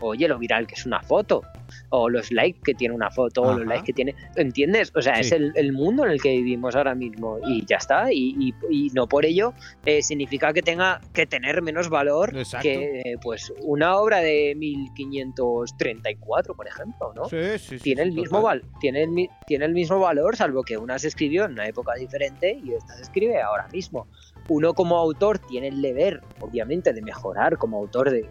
oye, 0.01 0.29
lo 0.29 0.39
viral 0.39 0.67
que 0.67 0.75
es 0.75 0.87
una 0.87 1.01
foto, 1.03 1.43
o 1.91 2.09
los 2.09 2.31
likes 2.31 2.61
que 2.65 2.75
tiene 2.75 2.95
una 2.95 3.11
foto, 3.11 3.43
o 3.43 3.59
los 3.59 3.67
likes 3.67 3.87
que 3.87 3.93
tiene, 3.93 4.15
¿entiendes? 4.37 4.93
O 4.95 5.03
sea, 5.03 5.15
es 5.15 5.33
el, 5.33 5.73
mundo 5.73 6.05
en 6.05 6.13
el 6.13 6.23
que 6.23 6.31
vivimos 6.31 6.77
ahora 6.77 6.95
mismo 6.95 7.39
y 7.47 7.65
ya 7.67 7.77
está, 7.77 8.13
y, 8.13 8.55
no 8.95 9.09
por 9.09 9.25
ello 9.25 9.55
eh, 9.85 10.03
significa 10.03 10.53
que 10.53 10.63
tenga 10.63 11.01
que 11.13 11.27
tener 11.27 11.63
menos 11.63 11.89
valor 11.89 12.33
que 12.63 13.17
pues 13.23 13.53
una 13.63 13.97
obra 13.97 14.19
de 14.19 14.55
1534, 14.57 16.55
por 16.55 16.69
ejemplo, 16.69 17.13
¿no? 17.15 17.25
Sí, 17.25 17.59
sí, 17.59 17.79
tiene 17.79 18.03
el 18.03 18.13
mismo 18.13 18.43
val 18.43 18.63
tiene 18.81 19.03
el, 19.05 19.29
tiene 19.47 19.65
el 19.65 19.73
mismo 19.73 19.99
valor, 19.99 20.37
salvo 20.37 20.63
que 20.63 20.77
una 20.77 20.99
se 20.99 21.09
escribió 21.09 21.45
en 21.45 21.53
una 21.53 21.67
época 21.67 21.95
diferente 21.95 22.61
y 22.63 22.73
esta 22.73 22.95
se 22.95 23.03
escribe 23.03 23.41
ahora 23.41 23.69
mismo. 23.69 24.07
Uno 24.49 24.75
como 24.75 24.97
autor 24.99 25.39
tiene 25.39 25.69
el 25.69 25.81
deber, 25.81 26.21
obviamente, 26.41 26.93
de 26.93 27.03
mejorar 27.03 27.57
como 27.57 27.79
autor, 27.79 28.11
de 28.11 28.29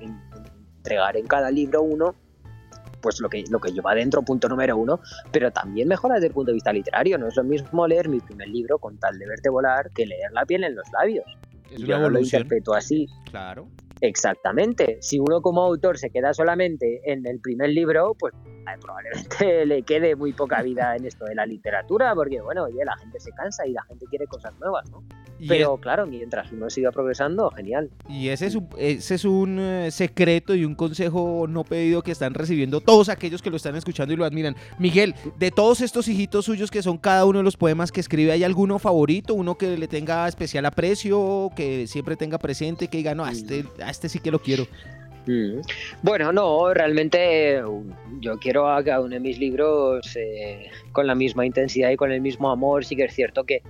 entregar 0.84 1.15
en 1.15 1.26
cada 1.26 1.50
libro 1.50 1.82
uno, 1.82 2.13
pues 3.02 3.19
lo 3.22 3.30
que, 3.30 3.43
lo 3.50 3.60
que 3.60 3.72
lleva 3.72 3.91
adentro, 3.91 4.22
punto 4.22 4.50
número 4.50 4.78
uno, 4.78 5.00
pero 5.32 5.52
también 5.52 5.88
mejora 5.88 6.15
desde 6.15 6.28
el 6.28 6.34
punto 6.34 6.52
de 6.52 6.56
vista 6.56 6.74
literario. 6.74 7.17
No 7.17 7.28
es 7.28 7.36
lo 7.38 7.43
mismo 7.43 7.88
leer 7.88 8.10
mi 8.10 8.19
primer 8.19 8.50
libro 8.50 8.78
con 8.78 8.98
tal 8.98 9.17
de 9.17 9.28
verte 9.28 9.50
volar 9.50 9.89
que 9.91 10.06
leer 10.06 10.32
la 10.34 10.46
piel 10.46 10.65
en 10.65 10.76
los 10.76 10.86
labios. 10.91 11.26
Es 11.72 11.80
Yo 11.80 11.98
no 12.00 12.10
lo 12.10 12.19
interpreto 12.19 12.74
así. 12.74 13.08
Claro. 13.30 13.67
Exactamente. 14.01 14.97
Si 15.01 15.19
uno 15.19 15.41
como 15.41 15.62
autor 15.62 15.97
se 15.97 16.10
queda 16.10 16.34
solamente 16.34 17.01
en 17.06 17.25
el 17.25 17.39
primer 17.39 17.69
libro, 17.69 18.15
pues 18.19 18.34
probablemente 18.82 19.65
le 19.65 19.84
quede 19.84 20.15
muy 20.15 20.34
poca 20.34 20.62
vida 20.62 20.95
en 20.95 21.06
esto 21.06 21.25
de 21.25 21.36
la 21.36 21.45
literatura, 21.45 22.13
porque 22.15 22.41
bueno, 22.41 22.63
oye, 22.63 22.84
la 22.86 22.97
gente 22.97 23.19
se 23.19 23.32
cansa 23.32 23.65
y 23.67 23.71
la 23.71 23.84
gente 23.84 24.06
quiere 24.10 24.27
cosas 24.27 24.53
nuevas, 24.60 24.89
¿no? 24.89 25.03
Pero 25.47 25.77
claro, 25.77 26.06
mientras 26.06 26.51
uno 26.51 26.69
siga 26.69 26.91
progresando, 26.91 27.49
genial. 27.51 27.89
Y 28.08 28.29
ese 28.29 28.45
es 28.45 28.56
un, 28.56 28.69
ese 28.77 29.15
es 29.15 29.25
un 29.25 29.60
eh, 29.60 29.91
secreto 29.91 30.56
y 30.56 30.63
un 30.63 30.75
consejo 30.75 31.47
no 31.49 31.65
pedido 31.65 32.01
que 32.01 32.12
están 32.12 32.34
recibiendo 32.34 32.79
todos 32.79 33.10
aquellos 33.10 33.41
que 33.41 33.49
lo 33.49 33.58
están 33.58 33.75
escuchando 33.75 34.13
y 34.13 34.17
lo 34.17 34.23
admiran. 34.23 34.56
Miguel, 34.79 35.15
de 35.38 35.51
todos 35.51 35.82
estos 35.82 36.08
hijitos 36.08 36.45
suyos 36.45 36.71
que 36.71 36.82
son 36.82 36.97
cada 36.97 37.25
uno 37.25 37.39
de 37.39 37.43
los 37.43 37.58
poemas 37.58 37.91
que 37.91 37.99
escribe, 37.99 38.32
¿hay 38.32 38.43
alguno 38.43 38.79
favorito? 38.79 39.34
¿Uno 39.34 39.58
que 39.58 39.77
le 39.77 39.88
tenga 39.88 40.27
especial 40.27 40.65
aprecio, 40.65 41.51
que 41.56 41.88
siempre 41.88 42.15
tenga 42.15 42.38
presente, 42.38 42.88
que 42.88 42.97
diga, 42.97 43.13
no, 43.13 43.25
a 43.25 43.32
este, 43.32 43.65
a 43.84 43.89
este 43.93 44.10
sí 44.10 44.19
que 44.19 44.32
lo 44.32 44.39
quiero? 44.39 44.67
Mm. 45.25 45.62
Bueno, 46.01 46.34
no, 46.34 46.73
realmente 46.73 47.62
yo 48.19 48.38
quiero 48.39 48.69
a 48.69 48.84
cada 48.84 48.99
uno 48.99 49.12
de 49.12 49.19
mis 49.19 49.39
libros 49.39 50.15
eh, 50.17 50.69
con 50.91 51.08
la 51.08 51.15
misma 51.15 51.45
intensidad 51.45 51.91
y 51.91 51.95
con 51.95 52.12
el 52.12 52.19
mismo 52.19 52.51
amor. 52.51 52.84
Sí 52.84 52.95
que 52.95 53.06
es 53.06 53.13
cierto 53.13 53.45
que 53.45 53.62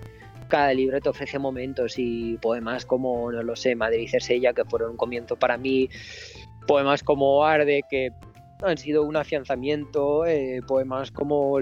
cada 0.47 0.73
libro 0.73 0.99
te 0.99 1.09
ofrece 1.09 1.39
momentos 1.39 1.95
y 1.97 2.37
poemas 2.37 2.85
como, 2.85 3.31
no 3.31 3.43
lo 3.43 3.55
sé, 3.55 3.75
Madrid 3.75 4.01
y 4.01 4.07
Cersella, 4.07 4.53
que 4.53 4.65
fueron 4.65 4.91
un 4.91 4.97
comienzo 4.97 5.35
para 5.35 5.57
mí, 5.57 5.89
poemas 6.67 7.03
como 7.03 7.45
Arde, 7.45 7.83
que 7.89 8.11
han 8.61 8.77
sido 8.77 9.03
un 9.03 9.15
afianzamiento, 9.15 10.25
eh, 10.25 10.61
poemas 10.67 11.11
como 11.11 11.59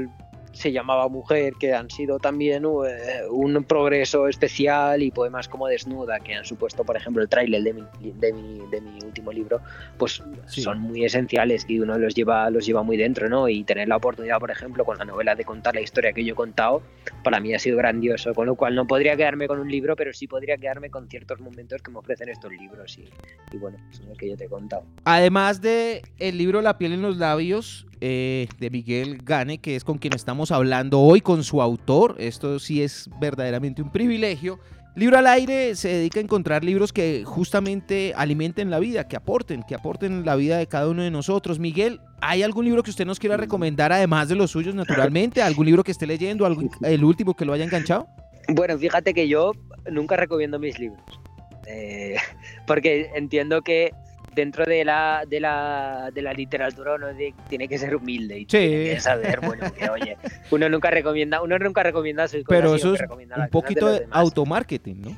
se 0.51 0.71
llamaba 0.71 1.07
Mujer, 1.07 1.53
que 1.59 1.73
han 1.73 1.89
sido 1.89 2.19
también 2.19 2.65
eh, 2.65 3.21
un 3.29 3.63
progreso 3.63 4.27
especial, 4.27 5.01
y 5.01 5.11
poemas 5.11 5.47
como 5.47 5.67
Desnuda, 5.67 6.19
que 6.19 6.35
han 6.35 6.45
supuesto, 6.45 6.83
por 6.83 6.97
ejemplo, 6.97 7.21
el 7.21 7.29
tráiler 7.29 7.63
de 7.63 7.73
mi, 7.73 7.83
de, 7.99 8.33
mi, 8.33 8.61
de 8.69 8.81
mi 8.81 8.99
último 9.03 9.31
libro, 9.31 9.61
pues 9.97 10.23
son 10.47 10.79
muy 10.79 11.05
esenciales 11.05 11.65
y 11.67 11.79
uno 11.79 11.97
los 11.97 12.13
lleva, 12.13 12.49
los 12.49 12.65
lleva 12.65 12.83
muy 12.83 12.97
dentro, 12.97 13.29
¿no? 13.29 13.47
Y 13.47 13.63
tener 13.63 13.87
la 13.87 13.97
oportunidad, 13.97 14.39
por 14.39 14.51
ejemplo, 14.51 14.85
con 14.85 14.97
la 14.97 15.05
novela 15.05 15.35
de 15.35 15.45
contar 15.45 15.75
la 15.75 15.81
historia 15.81 16.13
que 16.13 16.23
yo 16.23 16.33
he 16.33 16.35
contado, 16.35 16.81
para 17.23 17.39
mí 17.39 17.53
ha 17.53 17.59
sido 17.59 17.77
grandioso, 17.77 18.33
con 18.33 18.45
lo 18.45 18.55
cual 18.55 18.75
no 18.75 18.85
podría 18.87 19.15
quedarme 19.15 19.47
con 19.47 19.59
un 19.59 19.69
libro, 19.69 19.95
pero 19.95 20.13
sí 20.13 20.27
podría 20.27 20.57
quedarme 20.57 20.89
con 20.89 21.07
ciertos 21.07 21.39
momentos 21.39 21.81
que 21.81 21.91
me 21.91 21.99
ofrecen 21.99 22.29
estos 22.29 22.51
libros 22.51 22.97
y, 22.97 23.09
y 23.51 23.57
bueno, 23.57 23.77
son 23.91 24.09
los 24.09 24.17
que 24.17 24.29
yo 24.29 24.37
te 24.37 24.45
he 24.45 24.49
contado. 24.49 24.83
Además 25.05 25.61
de 25.61 26.01
el 26.19 26.37
libro 26.37 26.61
La 26.61 26.77
piel 26.77 26.93
en 26.93 27.01
los 27.01 27.17
labios, 27.17 27.87
eh, 28.01 28.47
de 28.59 28.69
Miguel 28.69 29.19
Gane, 29.23 29.59
que 29.59 29.75
es 29.75 29.83
con 29.83 29.97
quien 29.97 30.13
estamos 30.13 30.51
hablando 30.51 30.99
hoy, 30.99 31.21
con 31.21 31.43
su 31.43 31.61
autor. 31.61 32.15
Esto 32.19 32.59
sí 32.59 32.81
es 32.81 33.09
verdaderamente 33.19 33.81
un 33.81 33.91
privilegio. 33.91 34.59
Libro 34.93 35.17
al 35.17 35.27
aire 35.27 35.75
se 35.75 35.87
dedica 35.87 36.19
a 36.19 36.23
encontrar 36.23 36.65
libros 36.65 36.91
que 36.91 37.23
justamente 37.25 38.13
alimenten 38.15 38.69
la 38.69 38.79
vida, 38.79 39.07
que 39.07 39.15
aporten, 39.15 39.63
que 39.63 39.73
aporten 39.73 40.25
la 40.25 40.35
vida 40.35 40.57
de 40.57 40.67
cada 40.67 40.89
uno 40.89 41.01
de 41.01 41.11
nosotros. 41.11 41.59
Miguel, 41.59 42.01
¿hay 42.19 42.43
algún 42.43 42.65
libro 42.65 42.83
que 42.83 42.89
usted 42.89 43.05
nos 43.05 43.17
quiera 43.17 43.37
recomendar, 43.37 43.93
además 43.93 44.27
de 44.27 44.35
los 44.35 44.51
suyos, 44.51 44.75
naturalmente? 44.75 45.41
¿Algún 45.41 45.67
libro 45.67 45.83
que 45.83 45.91
esté 45.91 46.05
leyendo? 46.05 46.45
¿El 46.81 47.03
último 47.05 47.35
que 47.35 47.45
lo 47.45 47.53
haya 47.53 47.63
enganchado? 47.63 48.07
Bueno, 48.49 48.77
fíjate 48.77 49.13
que 49.13 49.29
yo 49.29 49.53
nunca 49.89 50.17
recomiendo 50.17 50.59
mis 50.59 50.77
libros. 50.77 51.21
Eh, 51.67 52.17
porque 52.67 53.11
entiendo 53.15 53.61
que 53.61 53.91
dentro 54.33 54.65
de 54.65 54.85
la, 54.85 55.23
de 55.27 55.39
la, 55.39 56.09
de 56.13 56.21
la 56.21 56.33
literatura 56.33 56.95
uno 56.95 57.07
tiene 57.49 57.67
que 57.67 57.77
ser 57.77 57.95
humilde 57.95 58.39
y 58.39 58.45
tiene 58.45 58.93
que 58.95 58.99
saber, 58.99 59.39
bueno, 59.41 59.71
que 59.73 59.89
oye, 59.89 60.17
uno 60.49 60.69
nunca 60.69 60.89
recomienda, 60.89 61.41
uno 61.41 61.57
nunca 61.59 61.83
recomienda 61.83 62.27
sus 62.27 62.43
cosas, 62.43 62.61
Pero 62.61 62.75
eso 62.75 62.93
es 62.93 63.01
un 63.01 63.49
poquito 63.49 63.87
de, 63.87 64.07
automarketing, 64.11 65.01
¿no? 65.01 65.17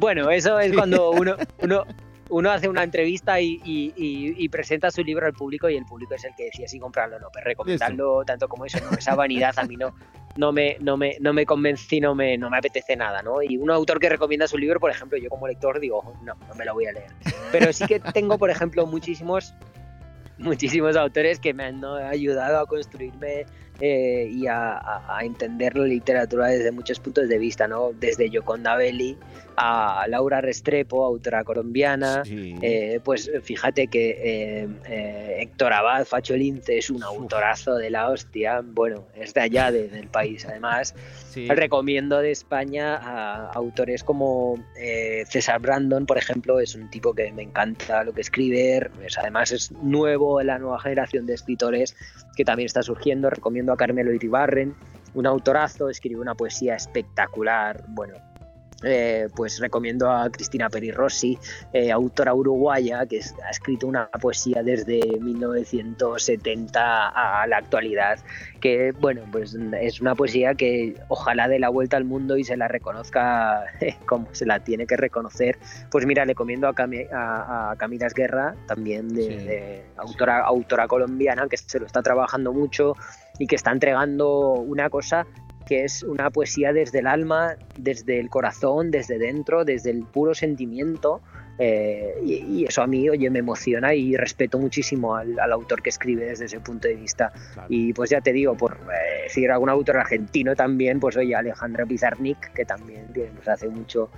Bueno, 0.00 0.30
eso 0.30 0.58
es 0.58 0.72
cuando 0.72 1.12
uno, 1.12 1.36
uno, 1.62 1.84
uno 2.30 2.50
hace 2.50 2.68
una 2.68 2.82
entrevista 2.82 3.40
y, 3.40 3.60
y, 3.64 4.48
presenta 4.48 4.90
su 4.90 5.02
libro 5.02 5.26
al 5.26 5.32
público 5.32 5.68
y 5.68 5.76
el 5.76 5.84
público 5.84 6.14
es 6.14 6.24
el 6.24 6.34
que 6.36 6.44
decide 6.44 6.68
si 6.68 6.78
comprarlo 6.78 7.16
o 7.16 7.20
no. 7.20 7.28
Pero 7.32 7.44
recomendarlo 7.44 8.24
tanto 8.24 8.48
como 8.48 8.64
eso, 8.64 8.78
¿no? 8.80 8.96
esa 8.96 9.14
vanidad 9.14 9.58
a 9.58 9.64
mí 9.64 9.76
no, 9.76 9.94
no 10.36 10.52
me, 10.52 10.76
no 10.80 10.96
me, 10.96 11.16
no 11.20 11.32
me 11.32 11.46
convence 11.46 12.00
no 12.00 12.14
me, 12.14 12.36
no 12.38 12.50
me 12.50 12.58
apetece 12.58 12.96
nada, 12.96 13.22
¿no? 13.22 13.42
Y 13.42 13.56
un 13.56 13.70
autor 13.70 14.00
que 14.00 14.08
recomienda 14.08 14.46
su 14.46 14.58
libro, 14.58 14.80
por 14.80 14.90
ejemplo, 14.90 15.18
yo 15.18 15.28
como 15.28 15.46
lector 15.46 15.80
digo, 15.80 16.14
no, 16.22 16.34
no 16.34 16.54
me 16.54 16.64
lo 16.64 16.74
voy 16.74 16.86
a 16.86 16.92
leer. 16.92 17.10
Pero 17.52 17.72
sí 17.72 17.86
que 17.86 18.00
tengo, 18.00 18.38
por 18.38 18.50
ejemplo, 18.50 18.86
muchísimos, 18.86 19.54
muchísimos 20.38 20.96
autores 20.96 21.38
que 21.38 21.54
me 21.54 21.64
han 21.64 21.84
ayudado 21.84 22.58
a 22.60 22.66
construirme 22.66 23.46
eh, 23.80 24.28
y 24.30 24.46
a, 24.46 24.80
entender 25.22 25.76
la 25.76 25.84
literatura 25.84 26.46
desde 26.46 26.70
muchos 26.70 27.00
puntos 27.00 27.28
de 27.28 27.38
vista, 27.38 27.66
¿no? 27.66 27.90
Desde 27.92 28.30
Yoconda 28.30 28.76
Belli 28.76 29.16
a 29.56 30.06
Laura 30.08 30.40
Restrepo, 30.40 31.04
autora 31.04 31.44
colombiana, 31.44 32.22
eh, 32.26 33.00
pues 33.04 33.30
fíjate 33.42 33.86
que 33.86 34.18
eh, 34.22 35.38
Héctor 35.40 35.72
Abad, 35.72 36.04
Facho 36.04 36.36
Lince, 36.36 36.78
es 36.78 36.90
un 36.90 37.02
autorazo 37.02 37.76
de 37.76 37.90
la 37.90 38.10
hostia, 38.10 38.62
bueno, 38.64 39.06
es 39.14 39.32
de 39.34 39.40
allá 39.40 39.70
del 39.70 40.08
país 40.08 40.44
además. 40.44 40.94
Recomiendo 41.34 42.20
de 42.20 42.30
España 42.30 42.96
a 42.96 43.50
autores 43.52 44.04
como 44.04 44.56
César 45.26 45.60
Brandon, 45.60 46.06
por 46.06 46.18
ejemplo, 46.18 46.60
es 46.60 46.74
un 46.74 46.90
tipo 46.90 47.14
que 47.14 47.32
me 47.32 47.42
encanta 47.42 48.04
lo 48.04 48.12
que 48.12 48.20
escribe, 48.20 48.90
además 49.18 49.52
es 49.52 49.72
nuevo 49.72 50.40
en 50.40 50.48
la 50.48 50.58
nueva 50.58 50.80
generación 50.80 51.26
de 51.26 51.34
escritores 51.34 51.96
que 52.34 52.44
también 52.44 52.66
está 52.66 52.82
surgiendo, 52.82 53.30
recomiendo 53.30 53.72
a 53.72 53.76
Carmelo 53.76 54.12
Iribarren, 54.12 54.74
un 55.14 55.26
autorazo, 55.26 55.88
escribe 55.88 56.20
una 56.20 56.34
poesía 56.34 56.74
espectacular, 56.74 57.84
bueno, 57.88 58.14
eh, 58.84 59.28
pues 59.34 59.58
recomiendo 59.58 60.10
a 60.10 60.30
Cristina 60.30 60.68
Peri 60.68 60.90
Rossi, 60.90 61.38
eh, 61.72 61.90
autora 61.90 62.34
uruguaya, 62.34 63.06
que 63.06 63.20
ha 63.44 63.50
escrito 63.50 63.86
una 63.86 64.08
poesía 64.08 64.62
desde 64.62 65.00
1970 65.20 67.08
a 67.08 67.46
la 67.46 67.56
actualidad, 67.56 68.18
que 68.60 68.92
bueno, 68.92 69.22
pues 69.32 69.56
es 69.80 70.00
una 70.00 70.14
poesía 70.14 70.54
que 70.54 70.94
ojalá 71.08 71.48
dé 71.48 71.58
la 71.58 71.68
vuelta 71.68 71.96
al 71.96 72.04
mundo 72.04 72.36
y 72.36 72.44
se 72.44 72.56
la 72.56 72.68
reconozca 72.68 73.64
como 74.06 74.28
se 74.32 74.46
la 74.46 74.60
tiene 74.60 74.86
que 74.86 74.96
reconocer. 74.96 75.58
Pues 75.90 76.06
mira, 76.06 76.24
le 76.24 76.34
recomiendo 76.34 76.68
a, 76.68 77.74
Camila 77.78 78.08
Guerra, 78.14 78.54
también 78.66 79.08
de, 79.08 79.84
autora, 79.96 80.40
autora 80.40 80.88
colombiana, 80.88 81.46
que 81.48 81.56
se 81.56 81.78
lo 81.78 81.86
está 81.86 82.02
trabajando 82.02 82.52
mucho 82.52 82.94
y 83.38 83.46
que 83.46 83.56
está 83.56 83.70
entregando 83.70 84.52
una 84.52 84.90
cosa 84.90 85.26
que 85.66 85.84
es 85.84 86.02
una 86.02 86.30
poesía 86.30 86.72
desde 86.72 87.00
el 87.00 87.06
alma, 87.06 87.56
desde 87.78 88.20
el 88.20 88.28
corazón, 88.28 88.90
desde 88.90 89.18
dentro, 89.18 89.64
desde 89.64 89.90
el 89.90 90.04
puro 90.04 90.34
sentimiento. 90.34 91.20
Eh, 91.58 92.14
y, 92.24 92.64
eso 92.64 92.82
a 92.82 92.86
mí, 92.86 93.08
oye, 93.08 93.30
me 93.30 93.38
emociona 93.38 93.94
y 93.94 94.16
respeto 94.16 94.58
muchísimo 94.58 95.14
al, 95.14 95.38
autor 95.52 95.82
que 95.82 95.90
escribe 95.90 96.26
desde 96.26 96.46
ese 96.46 96.60
punto 96.60 96.88
de 96.88 96.94
vista. 96.96 97.32
Y 97.68 97.92
pues 97.92 98.10
ya 98.10 98.20
te 98.20 98.32
digo, 98.32 98.56
por 98.56 98.74
eh, 98.74 99.24
decir 99.24 99.50
algún 99.50 99.70
autor 99.70 99.98
argentino 99.98 100.54
también, 100.56 101.00
pues 101.00 101.16
oye, 101.16 101.34
Alejandro 101.34 101.86
Pizarnik, 101.86 102.52
que 102.52 102.64
también 102.64 103.06
pues, 103.12 103.48
hace 103.48 103.68
mucho 103.68 104.10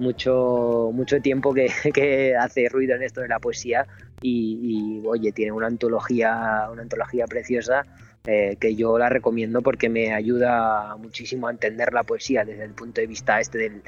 mucho, 0.00 0.90
mucho 0.94 1.20
tiempo 1.20 1.52
que, 1.52 1.70
que, 1.94 2.34
hace 2.34 2.68
ruido 2.68 2.96
en 2.96 3.02
esto 3.02 3.20
de 3.20 3.28
la 3.28 3.38
poesía 3.38 3.86
y, 4.22 5.02
oye, 5.06 5.32
tiene 5.32 5.52
una 5.52 5.66
antología, 5.66 6.68
una 6.72 6.82
antología 6.82 7.26
preciosa 7.26 7.86
eh, 8.26 8.56
que 8.60 8.74
yo 8.74 8.98
la 8.98 9.08
recomiendo 9.08 9.62
porque 9.62 9.88
me 9.88 10.12
ayuda 10.12 10.96
muchísimo 10.96 11.48
a 11.48 11.50
entender 11.50 11.92
la 11.92 12.02
poesía 12.02 12.44
desde 12.44 12.64
el 12.64 12.72
punto 12.72 13.00
de 13.00 13.06
vista 13.06 13.40
este 13.40 13.58
del, 13.58 13.82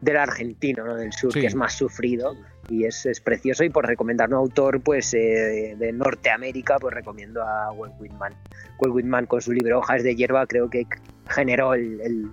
del 0.00 0.16
argentino, 0.16 0.84
¿no? 0.84 0.96
del 0.96 1.12
sur, 1.12 1.32
que 1.32 1.46
es 1.46 1.54
más 1.54 1.74
sufrido 1.74 2.36
y 2.68 2.84
es, 2.84 3.06
es, 3.06 3.20
precioso. 3.20 3.64
Y 3.64 3.70
por 3.70 3.86
recomendar 3.86 4.28
un 4.28 4.36
autor 4.36 4.80
pues 4.80 5.12
eh, 5.14 5.74
de 5.76 5.92
Norteamérica, 5.92 6.78
pues 6.78 6.94
recomiendo 6.94 7.42
a 7.42 7.72
Walt 7.72 7.94
Whitman. 7.98 8.34
Walt 8.78 8.94
Whitman 8.94 9.26
con 9.26 9.40
su 9.40 9.52
libro 9.52 9.78
Hojas 9.78 10.02
de 10.02 10.14
hierba 10.14 10.46
creo 10.46 10.70
que 10.70 10.86
generó 11.28 11.74
el, 11.74 12.30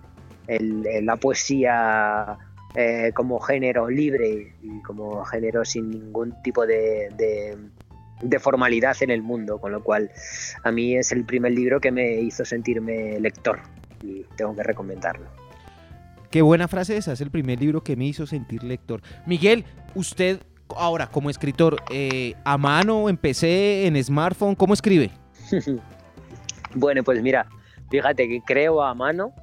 el, 0.47 1.05
la 1.05 1.15
poesía 1.15 2.37
eh, 2.75 3.11
como 3.13 3.39
género 3.39 3.89
libre 3.89 4.55
y 4.61 4.81
como 4.81 5.23
género 5.25 5.63
sin 5.65 5.89
ningún 5.89 6.41
tipo 6.41 6.65
de, 6.65 7.09
de, 7.17 7.57
de, 8.23 8.39
formalidad 8.39 8.95
en 9.01 9.09
el 9.09 9.21
mundo, 9.21 9.59
con 9.59 9.71
lo 9.71 9.83
cual 9.83 10.11
a 10.63 10.71
mí 10.71 10.95
es 10.95 11.11
el 11.11 11.25
primer 11.25 11.51
libro 11.51 11.79
que 11.79 11.91
me 11.91 12.21
hizo 12.21 12.45
sentirme 12.45 13.19
lector 13.19 13.59
y 14.01 14.23
tengo 14.35 14.55
que 14.55 14.63
recomendarlo. 14.63 15.27
Qué 16.29 16.41
buena 16.41 16.67
frase 16.67 16.97
esa, 16.97 17.13
es 17.13 17.21
el 17.21 17.29
primer 17.29 17.59
libro 17.59 17.83
que 17.83 17.95
me 17.95 18.05
hizo 18.05 18.25
sentir 18.25 18.63
lector. 18.63 19.01
Miguel, 19.25 19.65
usted 19.93 20.39
ahora 20.75 21.07
como 21.07 21.29
escritor, 21.29 21.77
eh, 21.91 22.33
¿a 22.43 22.57
mano, 22.57 23.09
en 23.09 23.17
PC, 23.17 23.85
en 23.85 24.03
smartphone, 24.03 24.55
cómo 24.55 24.73
escribe? 24.73 25.11
bueno, 26.75 27.03
pues 27.03 27.21
mira, 27.21 27.47
fíjate 27.89 28.27
que 28.27 28.41
creo 28.41 28.81
a 28.81 28.93
mano 28.95 29.33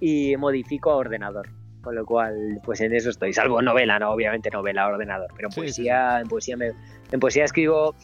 y 0.00 0.36
modifico 0.36 0.90
a 0.90 0.96
ordenador. 0.96 1.48
Con 1.86 1.94
lo 1.94 2.04
cual, 2.04 2.60
pues 2.64 2.80
en 2.80 2.92
eso 2.92 3.10
estoy. 3.10 3.32
Salvo 3.32 3.62
novela, 3.62 3.96
no, 4.00 4.10
obviamente 4.10 4.50
novela 4.50 4.82
a 4.82 4.88
ordenador. 4.88 5.30
Pero 5.36 5.50
en 5.50 5.54
poesía, 5.54 6.18
en 6.20 6.26
poesía 6.26 6.56
me, 6.56 6.72
en 7.12 7.20
poesía 7.20 7.44
escribo 7.44 7.94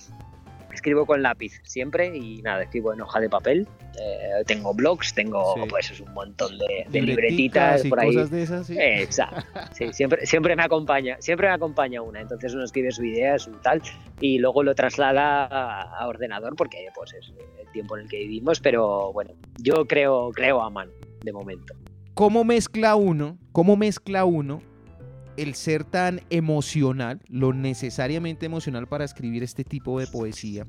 escribo 0.72 1.04
con 1.04 1.20
lápiz 1.20 1.60
siempre 1.64 2.16
y 2.16 2.42
nada, 2.42 2.62
escribo 2.62 2.92
en 2.92 3.00
hoja 3.00 3.18
de 3.18 3.28
papel. 3.28 3.66
Eh, 4.00 4.44
tengo 4.46 4.72
blogs, 4.72 5.12
tengo 5.14 5.56
pues 5.68 5.90
es 5.90 5.98
un 5.98 6.14
montón 6.14 6.52
de, 6.58 7.00
libretitas 7.00 7.84
por 7.88 7.98
ahí. 7.98 8.14
Cosas 8.14 8.30
de 8.30 8.42
esas, 8.42 8.68
sí. 8.68 8.76
exacto. 8.78 9.42
Sí, 9.72 9.92
siempre, 9.92 10.26
siempre 10.26 10.54
me 10.54 10.62
acompaña, 10.62 11.16
siempre 11.18 11.48
me 11.48 11.54
acompaña 11.54 12.02
una. 12.02 12.20
Entonces 12.20 12.54
uno 12.54 12.62
escribe 12.62 12.92
su 12.92 13.04
idea, 13.04 13.36
su 13.40 13.50
tal, 13.54 13.82
y 14.20 14.38
luego 14.38 14.62
lo 14.62 14.76
traslada 14.76 15.46
a, 15.46 16.06
ordenador 16.06 16.54
porque 16.54 16.86
pues 16.94 17.14
es 17.14 17.32
el 17.58 17.68
tiempo 17.72 17.96
en 17.96 18.04
el 18.04 18.08
que 18.08 18.18
vivimos. 18.18 18.60
Pero 18.60 19.12
bueno, 19.12 19.32
yo 19.58 19.88
creo, 19.88 20.30
creo 20.30 20.62
a 20.62 20.70
mano 20.70 20.92
de 21.20 21.32
momento. 21.32 21.74
¿Cómo 22.14 22.44
mezcla 22.44 22.94
uno? 22.94 23.38
¿Cómo 23.52 23.76
mezcla 23.76 24.26
uno 24.26 24.60
el 25.38 25.54
ser 25.54 25.84
tan 25.84 26.20
emocional, 26.28 27.22
lo 27.28 27.54
necesariamente 27.54 28.44
emocional 28.44 28.86
para 28.86 29.06
escribir 29.06 29.42
este 29.42 29.64
tipo 29.64 29.98
de 29.98 30.06
poesía, 30.06 30.66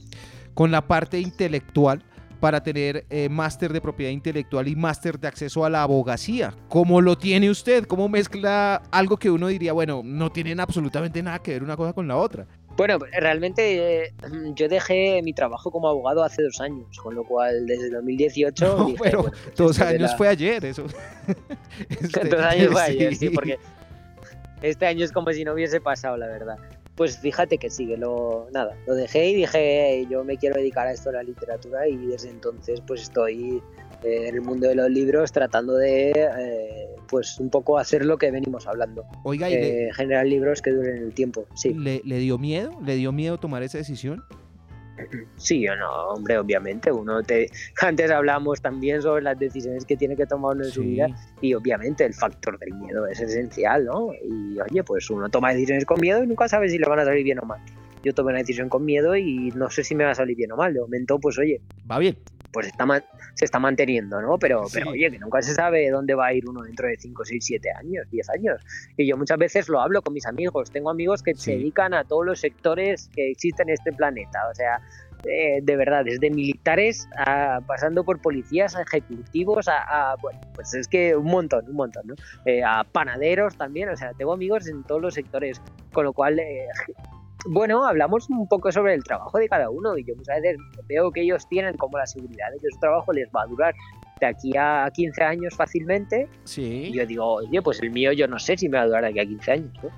con 0.54 0.72
la 0.72 0.88
parte 0.88 1.20
intelectual 1.20 2.06
para 2.40 2.62
tener 2.64 3.06
eh, 3.10 3.30
máster 3.30 3.72
de 3.72 3.80
propiedad 3.80 4.12
intelectual 4.12 4.68
y 4.68 4.76
máster 4.76 5.18
de 5.18 5.30
acceso 5.30 5.64
a 5.64 5.70
la 5.70 5.84
abogacía. 5.84 6.54
¿Cómo 6.68 7.00
lo 7.00 7.18
tiene 7.18 7.50
usted? 7.50 7.86
¿Cómo 7.86 8.10
mezcla 8.10 8.82
algo 8.92 9.16
que 9.16 9.32
uno 9.32 9.48
diría, 9.48 9.72
bueno, 9.72 10.02
no 10.04 10.30
tienen 10.30 10.60
absolutamente 10.60 11.24
nada 11.24 11.40
que 11.40 11.52
ver 11.52 11.64
una 11.64 11.78
cosa 11.78 11.94
con 11.94 12.08
la 12.08 12.18
otra? 12.18 12.46
Bueno, 12.76 12.98
realmente 13.20 14.06
eh, 14.06 14.14
yo 14.56 14.68
dejé 14.68 15.22
mi 15.24 15.34
trabajo 15.34 15.70
como 15.70 15.88
abogado 15.88 16.24
hace 16.24 16.42
dos 16.42 16.60
años, 16.60 16.98
con 16.98 17.14
lo 17.14 17.24
cual 17.24 17.68
desde 17.68 17.90
2018... 17.92 18.66
No, 18.66 18.96
pero 19.02 19.24
pues 19.24 19.34
dos 19.56 19.80
años 19.80 20.16
fue 20.16 20.28
ayer, 20.28 20.66
eso. 20.66 20.84
dos 20.84 22.42
años 22.42 22.72
fue 22.72 22.82
ayer, 22.82 23.16
sí, 23.16 23.30
porque 23.30 23.60
este 24.64 24.86
año 24.88 25.06
es 25.06 25.12
como 25.12 25.32
si 25.32 25.44
no 25.44 25.54
hubiese 25.54 25.82
pasado, 25.82 26.18
la 26.18 26.28
verdad. 26.28 26.58
Pues 26.96 27.18
fíjate 27.18 27.58
que 27.58 27.70
sigue, 27.70 27.98
lo, 27.98 28.48
nada, 28.52 28.76
lo 28.88 28.96
dejé 28.96 29.28
y 29.30 29.36
dije, 29.36 30.06
yo 30.10 30.24
me 30.24 30.38
quiero 30.38 30.56
dedicar 30.56 30.88
a 30.88 30.94
esto 30.94 31.10
de 31.10 31.18
la 31.18 31.24
literatura 31.24 31.88
y 31.88 31.98
desde 31.98 32.30
entonces 32.30 32.82
pues 32.86 33.04
estoy 33.04 33.62
en 34.04 34.36
el 34.36 34.42
mundo 34.42 34.68
de 34.68 34.76
los 34.76 34.90
libros 34.90 35.32
tratando 35.32 35.76
de 35.76 36.12
eh, 36.12 36.88
pues 37.08 37.40
un 37.40 37.50
poco 37.50 37.78
hacer 37.78 38.06
lo 38.06 38.18
que 38.18 38.32
venimos 38.32 38.68
hablando. 38.68 39.06
Oiga, 39.24 39.50
eh, 39.50 39.90
generar 39.94 40.26
libros 40.26 40.62
que 40.62 40.72
duren 40.72 40.98
el 40.98 41.14
tiempo, 41.14 41.46
sí. 41.56 41.74
¿Le, 41.74 42.02
¿Le 42.04 42.18
dio 42.18 42.38
miedo? 42.38 42.72
¿Le 42.86 42.96
dio 42.96 43.12
miedo 43.12 43.38
tomar 43.38 43.64
esa 43.64 43.78
decisión? 43.78 44.24
Sí 45.38 45.68
o 45.68 45.76
no, 45.76 45.92
hombre, 46.10 46.38
obviamente. 46.38 46.92
Uno 46.92 47.24
te 47.24 47.50
antes 47.82 48.12
hablamos 48.12 48.62
también 48.62 49.02
sobre 49.02 49.24
las 49.24 49.38
decisiones 49.38 49.86
que 49.86 49.98
tiene 49.98 50.16
que 50.16 50.26
tomar 50.26 50.56
uno 50.56 50.66
en 50.66 50.72
su 50.72 50.82
vida 50.82 51.08
y 51.42 51.54
obviamente 51.54 52.06
el 52.06 52.14
factor 52.14 52.58
del 52.60 52.74
miedo 52.74 53.08
es 53.08 53.20
esencial, 53.20 53.86
¿no? 53.86 54.12
Y 54.14 54.60
oye, 54.60 54.84
pues 54.84 55.10
uno 55.10 55.30
toma 55.30 55.54
decisiones 55.54 55.86
con 55.86 56.00
miedo 56.00 56.24
y 56.24 56.28
nunca 56.28 56.48
sabe 56.48 56.70
si 56.70 56.78
le 56.78 56.88
van 56.88 57.00
a 57.00 57.06
salir 57.06 57.24
bien 57.24 57.40
o 57.40 57.46
mal. 57.46 57.60
Yo 58.04 58.14
tomé 58.14 58.32
una 58.32 58.40
decisión 58.40 58.68
con 58.68 58.84
miedo 58.84 59.16
y 59.16 59.52
no 59.56 59.70
sé 59.70 59.84
si 59.84 59.96
me 59.96 60.04
va 60.04 60.12
a 60.12 60.16
salir 60.16 60.36
bien 60.36 60.52
o 60.52 60.58
mal. 60.58 60.74
De 60.74 60.82
momento, 60.82 61.20
pues 61.20 61.38
oye, 61.40 61.62
va 61.90 62.00
bien. 62.00 62.18
Pues 62.54 62.68
está 62.68 62.86
se 63.34 63.46
está 63.46 63.60
manteniendo, 63.60 64.22
¿no? 64.22 64.38
Pero, 64.38 64.64
pero 64.72 64.92
oye, 64.92 65.10
que 65.10 65.20
nunca 65.20 65.42
se 65.42 65.54
sabe 65.54 65.90
dónde 65.90 66.14
va 66.14 66.28
a 66.28 66.34
ir 66.34 66.48
uno 66.48 66.62
dentro 66.62 66.88
de 66.88 66.96
5, 66.96 67.26
6, 67.26 67.46
7 67.46 67.72
años, 67.72 68.10
10 68.12 68.30
años. 68.30 68.64
Y 68.96 69.08
yo 69.08 69.18
muchas 69.18 69.38
veces 69.38 69.68
lo 69.68 69.82
hablo 69.82 70.02
con 70.02 70.14
mis 70.14 70.26
amigos. 70.26 70.72
Tengo 70.72 70.90
amigos 70.92 71.24
que 71.24 71.34
se 71.34 71.52
dedican 71.52 71.94
a 71.94 72.04
todos 72.04 72.26
los 72.26 72.40
sectores 72.40 73.10
que 73.14 73.32
existen 73.32 73.70
en 73.70 73.74
este 73.74 73.92
planeta. 73.92 74.40
O 74.50 74.56
sea, 74.56 74.80
eh, 75.26 75.62
de 75.64 75.76
verdad, 75.78 76.04
desde 76.04 76.30
militares 76.30 77.08
a, 77.18 77.62
pasando 77.66 78.04
por 78.04 78.22
policías, 78.22 78.76
a 78.76 78.82
ejecutivos, 78.82 79.68
a, 79.70 80.16
bueno, 80.22 80.40
pues 80.54 80.74
es 80.74 80.88
que 80.88 81.16
un 81.16 81.26
montón, 81.26 81.66
un 81.70 81.76
montón, 81.76 82.08
¿no? 82.08 82.16
Eh, 82.46 82.62
a 82.64 82.84
panaderos 82.84 83.56
también, 83.56 83.90
o 83.90 83.96
sea, 83.96 84.12
tengo 84.14 84.34
amigos 84.34 84.68
en 84.68 84.84
todos 84.84 85.02
los 85.02 85.14
sectores, 85.14 85.62
con 85.94 86.04
lo 86.04 86.14
cual, 86.14 86.40
eh, 86.40 86.68
bueno, 87.50 87.86
hablamos 87.86 88.30
un 88.30 88.48
poco 88.48 88.72
sobre 88.72 88.94
el 88.94 89.04
trabajo 89.04 89.38
de 89.38 89.48
cada 89.48 89.70
uno 89.70 89.98
y 89.98 90.04
yo 90.06 90.16
muchas 90.16 90.42
veces 90.42 90.58
veo 90.88 91.12
que 91.12 91.22
ellos 91.22 91.48
tienen 91.50 91.76
como 91.78 91.98
la 91.98 92.06
seguridad 92.06 92.52
de 92.52 92.60
que 92.60 92.68
su 92.72 92.80
trabajo 92.80 93.12
les 93.14 93.28
va 93.30 93.44
a 93.44 93.48
durar 93.48 93.74
de 94.20 94.26
aquí 94.26 94.52
a 94.58 94.90
15 94.94 95.24
años 95.24 95.56
fácilmente. 95.56 96.28
Sí. 96.44 96.86
Y 96.88 96.94
yo 96.94 97.06
digo, 97.06 97.26
oye, 97.26 97.62
pues 97.62 97.82
el 97.82 97.92
mío 97.92 98.14
yo 98.14 98.28
no 98.28 98.40
sé 98.40 98.58
si 98.58 98.70
me 98.70 98.78
va 98.78 98.84
a 98.84 98.88
durar 98.88 99.04
de 99.04 99.10
aquí 99.10 99.20
a 99.20 99.26
15 99.26 99.52
años. 99.52 99.72
¿no? 99.84 99.90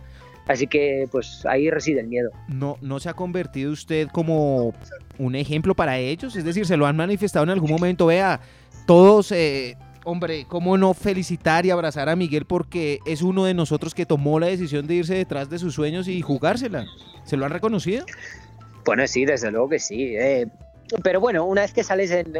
Así 0.47 0.67
que 0.67 1.07
pues 1.11 1.45
ahí 1.45 1.69
reside 1.69 2.01
el 2.01 2.07
miedo. 2.07 2.29
¿No, 2.47 2.77
¿No 2.81 2.99
se 2.99 3.09
ha 3.09 3.13
convertido 3.13 3.71
usted 3.71 4.07
como 4.09 4.73
un 5.17 5.35
ejemplo 5.35 5.75
para 5.75 5.97
ellos? 5.97 6.35
Es 6.35 6.43
decir, 6.43 6.65
¿se 6.65 6.77
lo 6.77 6.85
han 6.85 6.95
manifestado 6.95 7.43
en 7.43 7.49
algún 7.49 7.71
momento? 7.71 8.05
Vea, 8.07 8.39
todos, 8.85 9.31
eh, 9.31 9.75
hombre, 10.05 10.45
¿cómo 10.47 10.77
no 10.77 10.93
felicitar 10.93 11.65
y 11.65 11.71
abrazar 11.71 12.07
a 12.07 12.15
Miguel 12.15 12.45
porque 12.45 12.99
es 13.05 13.21
uno 13.21 13.45
de 13.45 13.53
nosotros 13.53 13.93
que 13.93 14.05
tomó 14.05 14.39
la 14.39 14.47
decisión 14.47 14.87
de 14.87 14.95
irse 14.95 15.15
detrás 15.15 15.49
de 15.49 15.59
sus 15.59 15.73
sueños 15.73 16.07
y 16.07 16.21
jugársela? 16.21 16.85
¿Se 17.25 17.35
lo 17.35 17.45
han 17.45 17.51
reconocido? 17.51 18.05
Bueno, 18.85 19.07
sí, 19.07 19.25
desde 19.25 19.51
luego 19.51 19.69
que 19.69 19.79
sí. 19.79 20.15
Eh, 20.15 20.47
pero 21.03 21.19
bueno, 21.19 21.45
una 21.45 21.61
vez 21.61 21.73
que 21.73 21.83
sales 21.83 22.11
en, 22.11 22.35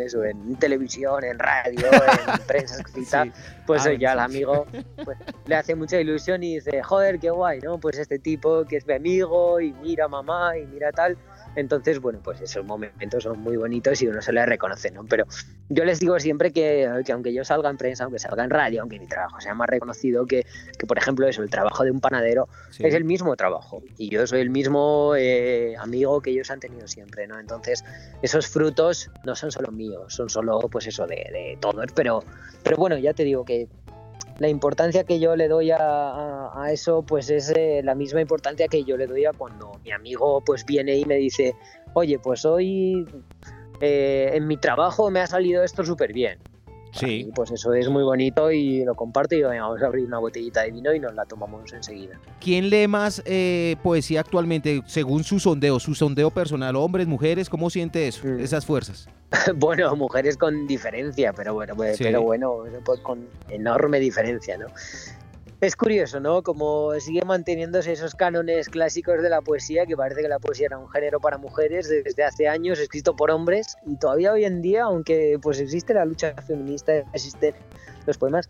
eso, 0.00 0.24
en 0.24 0.54
televisión, 0.56 1.24
en 1.24 1.38
radio, 1.38 1.86
en 1.86 2.38
prensa 2.46 2.76
escrita, 2.76 3.26
pues 3.66 3.84
ah, 3.86 3.92
ya 3.92 4.12
el 4.12 4.20
amigo 4.20 4.66
pues, 5.04 5.18
le 5.46 5.54
hace 5.56 5.74
mucha 5.74 6.00
ilusión 6.00 6.42
y 6.42 6.54
dice, 6.54 6.82
joder, 6.82 7.18
qué 7.18 7.30
guay, 7.30 7.58
¿no? 7.60 7.78
Pues 7.78 7.98
este 7.98 8.20
tipo 8.20 8.64
que 8.64 8.76
es 8.76 8.86
mi 8.86 8.94
amigo 8.94 9.60
y 9.60 9.72
mira 9.72 10.06
mamá 10.06 10.56
y 10.56 10.66
mira 10.66 10.92
tal. 10.92 11.18
Entonces, 11.58 12.00
bueno, 12.00 12.20
pues 12.22 12.40
esos 12.40 12.64
momentos 12.64 13.24
son 13.24 13.40
muy 13.40 13.56
bonitos 13.56 14.00
y 14.00 14.06
uno 14.06 14.22
se 14.22 14.32
les 14.32 14.46
reconoce, 14.46 14.92
¿no? 14.92 15.04
Pero 15.04 15.24
yo 15.68 15.84
les 15.84 15.98
digo 15.98 16.20
siempre 16.20 16.52
que, 16.52 16.86
aunque 17.12 17.32
yo 17.32 17.44
salga 17.44 17.68
en 17.68 17.76
prensa, 17.76 18.04
aunque 18.04 18.20
salga 18.20 18.44
en 18.44 18.50
radio, 18.50 18.82
aunque 18.82 19.00
mi 19.00 19.08
trabajo 19.08 19.40
sea 19.40 19.54
más 19.54 19.68
reconocido 19.68 20.24
que, 20.24 20.46
que 20.78 20.86
por 20.86 20.98
ejemplo, 20.98 21.26
eso, 21.26 21.42
el 21.42 21.50
trabajo 21.50 21.82
de 21.82 21.90
un 21.90 22.00
panadero, 22.00 22.48
es 22.78 22.94
el 22.94 23.02
mismo 23.02 23.34
trabajo. 23.34 23.82
Y 23.96 24.08
yo 24.08 24.24
soy 24.28 24.40
el 24.40 24.50
mismo 24.50 25.14
eh, 25.16 25.74
amigo 25.78 26.20
que 26.20 26.30
ellos 26.30 26.48
han 26.52 26.60
tenido 26.60 26.86
siempre, 26.86 27.26
¿no? 27.26 27.40
Entonces, 27.40 27.84
esos 28.22 28.46
frutos 28.46 29.10
no 29.24 29.34
son 29.34 29.50
solo 29.50 29.72
míos, 29.72 30.14
son 30.14 30.30
solo, 30.30 30.60
pues 30.70 30.86
eso, 30.86 31.08
de, 31.08 31.16
de 31.16 31.58
todos. 31.60 31.86
Pero, 31.92 32.22
pero 32.62 32.76
bueno, 32.76 32.96
ya 32.98 33.14
te 33.14 33.24
digo 33.24 33.44
que 33.44 33.66
la 34.38 34.48
importancia 34.48 35.04
que 35.04 35.18
yo 35.18 35.36
le 35.36 35.48
doy 35.48 35.70
a, 35.72 36.50
eso 36.70 37.02
pues 37.02 37.28
es 37.30 37.52
eh, 37.56 37.80
la 37.82 37.94
misma 37.94 38.20
importancia 38.20 38.68
que 38.68 38.84
yo 38.84 38.96
le 38.96 39.06
doy 39.06 39.24
a 39.24 39.32
cuando 39.32 39.72
mi 39.84 39.90
amigo 39.90 40.42
pues 40.44 40.64
viene 40.64 40.96
y 40.96 41.04
me 41.04 41.16
dice 41.16 41.54
oye 41.94 42.18
pues 42.18 42.44
hoy 42.44 43.06
eh, 43.80 44.30
en 44.32 44.46
mi 44.46 44.56
trabajo 44.56 45.10
me 45.10 45.20
ha 45.20 45.26
salido 45.26 45.64
esto 45.64 45.84
súper 45.84 46.12
bien 46.12 46.38
Sí. 46.92 47.30
pues 47.34 47.50
eso 47.50 47.72
es 47.74 47.88
muy 47.88 48.02
bonito 48.02 48.50
y 48.50 48.84
lo 48.84 48.94
comparto 48.94 49.34
y 49.34 49.42
vamos 49.42 49.82
a 49.82 49.86
abrir 49.86 50.06
una 50.06 50.18
botellita 50.18 50.62
de 50.62 50.70
vino 50.70 50.94
y 50.94 51.00
nos 51.00 51.14
la 51.14 51.24
tomamos 51.24 51.72
enseguida. 51.72 52.18
¿Quién 52.40 52.70
lee 52.70 52.88
más 52.88 53.22
eh, 53.24 53.76
poesía 53.82 54.20
actualmente 54.20 54.82
según 54.86 55.24
su 55.24 55.38
sondeo, 55.38 55.80
su 55.80 55.94
sondeo 55.94 56.30
personal? 56.30 56.76
¿Hombres, 56.76 57.06
mujeres? 57.06 57.48
¿Cómo 57.48 57.70
siente 57.70 58.08
eso, 58.08 58.26
mm. 58.26 58.40
esas 58.40 58.64
fuerzas? 58.66 59.08
bueno, 59.56 59.94
mujeres 59.96 60.36
con 60.36 60.66
diferencia, 60.66 61.32
pero 61.32 61.54
bueno, 61.54 61.74
pues, 61.76 61.98
pero 61.98 62.22
bueno, 62.22 62.64
pues 62.84 63.00
con 63.00 63.26
enorme 63.48 64.00
diferencia, 64.00 64.56
¿no? 64.56 64.66
Es 65.60 65.74
curioso, 65.74 66.20
¿no? 66.20 66.44
Como 66.44 66.92
sigue 67.00 67.22
manteniéndose 67.24 67.92
esos 67.92 68.14
cánones 68.14 68.68
clásicos 68.68 69.20
de 69.22 69.28
la 69.28 69.40
poesía, 69.40 69.86
que 69.86 69.96
parece 69.96 70.22
que 70.22 70.28
la 70.28 70.38
poesía 70.38 70.66
era 70.66 70.78
un 70.78 70.88
género 70.88 71.18
para 71.18 71.36
mujeres 71.36 71.88
desde 71.88 72.22
hace 72.22 72.46
años, 72.46 72.78
escrito 72.78 73.16
por 73.16 73.32
hombres, 73.32 73.76
y 73.84 73.96
todavía 73.96 74.32
hoy 74.32 74.44
en 74.44 74.62
día, 74.62 74.84
aunque 74.84 75.36
pues 75.42 75.58
existe 75.58 75.94
la 75.94 76.04
lucha 76.04 76.32
feminista, 76.46 76.98
existen 77.12 77.56
los 78.06 78.16
poemas, 78.18 78.48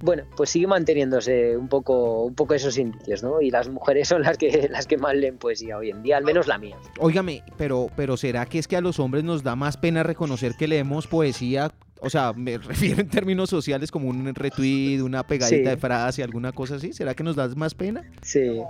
bueno, 0.00 0.24
pues 0.36 0.50
sigue 0.50 0.66
manteniéndose 0.66 1.54
un 1.54 1.68
poco, 1.68 2.24
un 2.24 2.34
poco 2.34 2.54
esos 2.54 2.78
indicios, 2.78 3.22
¿no? 3.22 3.42
Y 3.42 3.50
las 3.50 3.68
mujeres 3.68 4.08
son 4.08 4.22
las 4.22 4.38
que, 4.38 4.68
las 4.70 4.86
que 4.86 4.96
más 4.96 5.14
leen 5.14 5.36
poesía 5.36 5.76
hoy 5.76 5.90
en 5.90 6.02
día, 6.02 6.16
al 6.16 6.24
menos 6.24 6.46
la 6.46 6.56
mía. 6.56 6.76
Óigame, 6.98 7.42
pero, 7.58 7.88
pero 7.94 8.16
¿será 8.16 8.46
que 8.46 8.58
es 8.58 8.66
que 8.66 8.76
a 8.76 8.80
los 8.80 8.98
hombres 9.00 9.22
nos 9.22 9.42
da 9.42 9.54
más 9.54 9.76
pena 9.76 10.02
reconocer 10.02 10.54
que 10.58 10.66
leemos 10.66 11.06
poesía? 11.06 11.72
O 12.00 12.10
sea, 12.10 12.32
me 12.32 12.58
refiero 12.58 13.00
en 13.00 13.08
términos 13.08 13.50
sociales 13.50 13.90
como 13.90 14.08
un 14.08 14.34
retweet, 14.34 15.00
una 15.02 15.26
pegadita 15.26 15.56
Sí. 15.56 15.62
de 15.62 15.76
frase, 15.76 16.22
alguna 16.22 16.52
cosa 16.52 16.76
así. 16.76 16.92
¿Será 16.92 17.14
que 17.14 17.22
nos 17.24 17.36
da 17.36 17.48
más 17.56 17.74
pena? 17.74 18.04
Sí. 18.22 18.60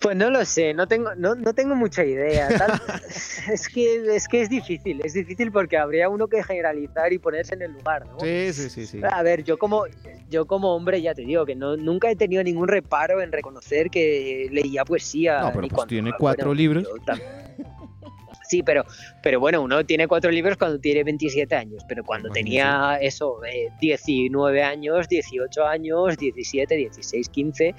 Pues 0.00 0.16
no 0.16 0.30
lo 0.30 0.44
sé, 0.44 0.74
no 0.74 0.88
tengo, 0.88 1.14
no, 1.14 1.36
no 1.36 1.54
tengo 1.54 1.76
mucha 1.76 2.04
idea. 2.04 2.48
Tal- 2.48 2.82
es, 3.52 3.68
que, 3.68 4.16
es 4.16 4.26
que 4.26 4.42
es 4.42 4.50
difícil, 4.50 5.00
es 5.04 5.12
difícil 5.14 5.52
porque 5.52 5.76
habría 5.78 6.08
uno 6.08 6.26
que 6.26 6.42
generalizar 6.42 7.12
y 7.12 7.18
ponerse 7.18 7.54
en 7.54 7.62
el 7.62 7.72
lugar, 7.72 8.04
¿no? 8.06 8.18
Sí, 8.18 8.52
sí, 8.52 8.68
sí, 8.68 8.86
sí. 8.86 9.00
A 9.08 9.22
ver, 9.22 9.44
yo 9.44 9.58
como, 9.58 9.84
yo 10.28 10.46
como 10.46 10.74
hombre 10.74 11.00
ya 11.00 11.14
te 11.14 11.22
digo 11.22 11.46
que 11.46 11.54
no, 11.54 11.76
nunca 11.76 12.10
he 12.10 12.16
tenido 12.16 12.42
ningún 12.42 12.66
reparo 12.66 13.22
en 13.22 13.30
reconocer 13.30 13.90
que 13.90 14.48
leía 14.50 14.84
poesía. 14.84 15.40
No, 15.40 15.46
pero 15.52 15.60
pues 15.60 15.72
cuando- 15.72 15.88
tiene 15.90 16.12
cuatro 16.18 16.52
libros. 16.52 16.82
yo 16.82 17.14
Sí, 18.52 18.62
pero, 18.62 18.84
pero 19.22 19.40
bueno, 19.40 19.62
uno 19.62 19.86
tiene 19.86 20.06
cuatro 20.06 20.30
libros 20.30 20.58
cuando 20.58 20.78
tiene 20.78 21.02
27 21.04 21.54
años, 21.54 21.82
pero 21.88 22.04
cuando 22.04 22.28
tenía 22.28 22.98
eso, 23.00 23.42
eh, 23.46 23.70
19 23.80 24.62
años, 24.62 25.08
18 25.08 25.64
años, 25.64 26.18
17, 26.18 26.76
16, 26.76 27.28
15, 27.30 27.74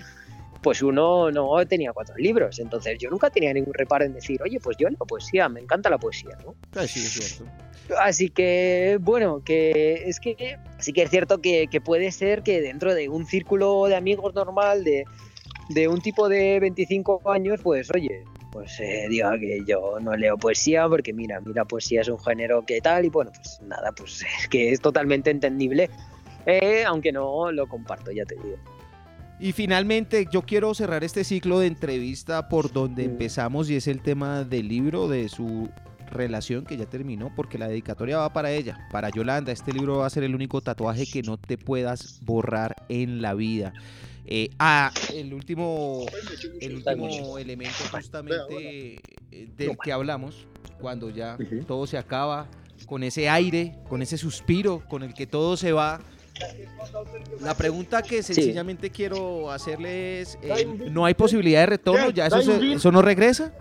pues 0.64 0.82
uno 0.82 1.30
no 1.30 1.64
tenía 1.68 1.94
cuatro 1.94 2.16
libros. 2.18 2.58
Entonces 2.58 2.98
yo 2.98 3.12
nunca 3.12 3.30
tenía 3.30 3.54
ningún 3.54 3.76
reparo 3.76 4.04
en 4.04 4.16
decir, 4.16 4.42
oye, 4.42 4.60
pues 4.60 4.76
yo 4.80 4.90
leo 4.90 4.98
poesía, 5.08 5.48
me 5.48 5.60
encanta 5.60 5.92
la 5.92 6.00
poesía, 6.00 6.36
¿no? 6.44 6.56
Ah, 6.74 6.88
sí, 6.88 7.02
es 7.02 7.12
cierto. 7.12 7.52
Así 8.00 8.30
que, 8.30 8.98
bueno, 9.00 9.44
que 9.46 10.06
es 10.08 10.20
que 10.20 10.58
sí 10.80 10.92
que 10.92 11.04
es 11.04 11.12
cierto 11.12 11.40
que, 11.40 11.68
que 11.68 11.82
puede 11.82 12.12
ser 12.12 12.42
que 12.42 12.62
dentro 12.62 12.96
de 12.96 13.10
un 13.10 13.28
círculo 13.28 13.86
de 13.86 13.96
amigos 13.96 14.34
normal, 14.34 14.84
de, 14.84 15.06
de 15.70 15.88
un 15.88 16.02
tipo 16.02 16.30
de 16.30 16.60
25 16.60 17.30
años, 17.30 17.60
pues 17.62 17.92
oye, 17.94 18.24
pues 18.54 18.80
eh, 18.80 19.08
diga 19.10 19.38
que 19.40 19.64
yo 19.68 20.00
no 20.00 20.16
leo 20.16 20.38
poesía 20.38 20.88
porque 20.88 21.12
mira, 21.12 21.42
mira, 21.42 21.66
poesía 21.66 22.02
es 22.02 22.08
un 22.08 22.20
género 22.20 22.64
que 22.64 22.80
tal 22.82 23.04
y 23.06 23.10
bueno, 23.10 23.32
pues 23.36 23.60
nada, 23.64 23.92
pues 23.92 24.24
es 24.40 24.48
que 24.48 24.72
es 24.72 24.80
totalmente 24.80 25.32
entendible, 25.32 25.90
eh, 26.46 26.84
aunque 26.86 27.12
no 27.12 27.52
lo 27.52 27.68
comparto, 27.68 28.12
ya 28.12 28.26
te 28.26 28.36
digo. 28.36 28.58
Y 29.40 29.52
finalmente, 29.52 30.28
yo 30.32 30.44
quiero 30.44 30.74
cerrar 30.76 31.04
este 31.04 31.24
ciclo 31.24 31.60
de 31.60 31.68
entrevista 31.68 32.48
por 32.48 32.72
donde 32.72 33.08
Mm. 33.08 33.12
empezamos 33.12 33.70
y 33.70 33.76
es 33.76 33.88
el 33.88 34.02
tema 34.02 34.44
del 34.44 34.68
libro, 34.68 35.08
de 35.08 35.28
su 35.28 35.70
relación 36.12 36.64
que 36.64 36.78
ya 36.78 36.86
terminó, 36.86 37.32
porque 37.36 37.58
la 37.58 37.68
dedicatoria 37.68 38.20
va 38.20 38.32
para 38.32 38.52
ella, 38.52 38.88
para 38.92 39.10
Yolanda. 39.10 39.52
Este 39.52 39.74
libro 39.74 39.98
va 39.98 40.06
a 40.06 40.10
ser 40.12 40.24
el 40.24 40.36
único 40.36 40.62
tatuaje 40.62 41.06
que 41.12 41.24
no 41.24 41.38
te 41.38 41.58
puedas 41.58 42.20
borrar 42.24 42.86
en 42.88 43.22
la 43.24 43.34
vida. 43.34 43.74
Eh, 44.26 44.50
ah, 44.58 44.92
el 45.14 45.34
último, 45.34 46.06
el 46.62 46.76
último 46.78 47.38
elemento 47.38 47.78
justamente 47.92 49.00
eh, 49.32 49.48
del 49.58 49.76
que 49.84 49.92
hablamos, 49.92 50.48
cuando 50.80 51.10
ya 51.10 51.38
todo 51.68 51.86
se 51.88 51.98
acaba, 51.98 52.48
con 52.86 53.04
ese 53.04 53.28
aire, 53.30 53.76
con 53.90 54.02
ese 54.02 54.18
suspiro, 54.18 54.82
con 54.88 55.04
el 55.04 55.14
que 55.14 55.28
todo 55.28 55.58
se 55.58 55.72
va. 55.74 56.00
La 57.42 57.56
pregunta 57.56 58.02
que 58.02 58.24
sencillamente 58.24 58.90
quiero 58.90 59.52
hacerle 59.52 60.22
es, 60.22 60.38
eh, 60.42 60.66
¿no 60.90 61.06
hay 61.06 61.14
posibilidad 61.14 61.60
de 61.62 61.66
retorno? 61.68 62.10
¿Ya 62.10 62.28
eso, 62.28 62.42
se- 62.42 62.74
eso 62.74 62.92
no 62.92 63.02
regresa? 63.02 63.54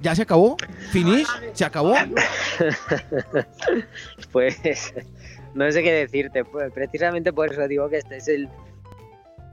¿Ya 0.00 0.14
se 0.16 0.22
acabó? 0.22 0.56
¿Finish? 0.90 1.26
¿Se 1.52 1.64
acabó? 1.64 1.94
Pues 4.32 4.56
no 5.54 5.70
sé 5.70 5.82
qué 5.82 5.92
decirte. 5.92 6.44
Pues, 6.44 6.72
precisamente 6.72 7.32
por 7.32 7.52
eso 7.52 7.66
digo 7.68 7.88
que 7.88 7.98
este 7.98 8.16
es 8.16 8.28
el, 8.28 8.48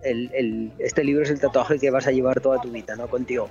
el, 0.04 0.30
el- 0.34 0.72
este 0.80 1.04
libro 1.04 1.24
es 1.24 1.30
el 1.30 1.40
tatuaje 1.40 1.78
que 1.80 1.90
vas 1.92 2.08
a 2.08 2.12
llevar 2.12 2.40
toda 2.42 2.60
tu 2.62 2.72
vida, 2.72 2.96
¿no? 2.96 3.08
Contigo. 3.08 3.50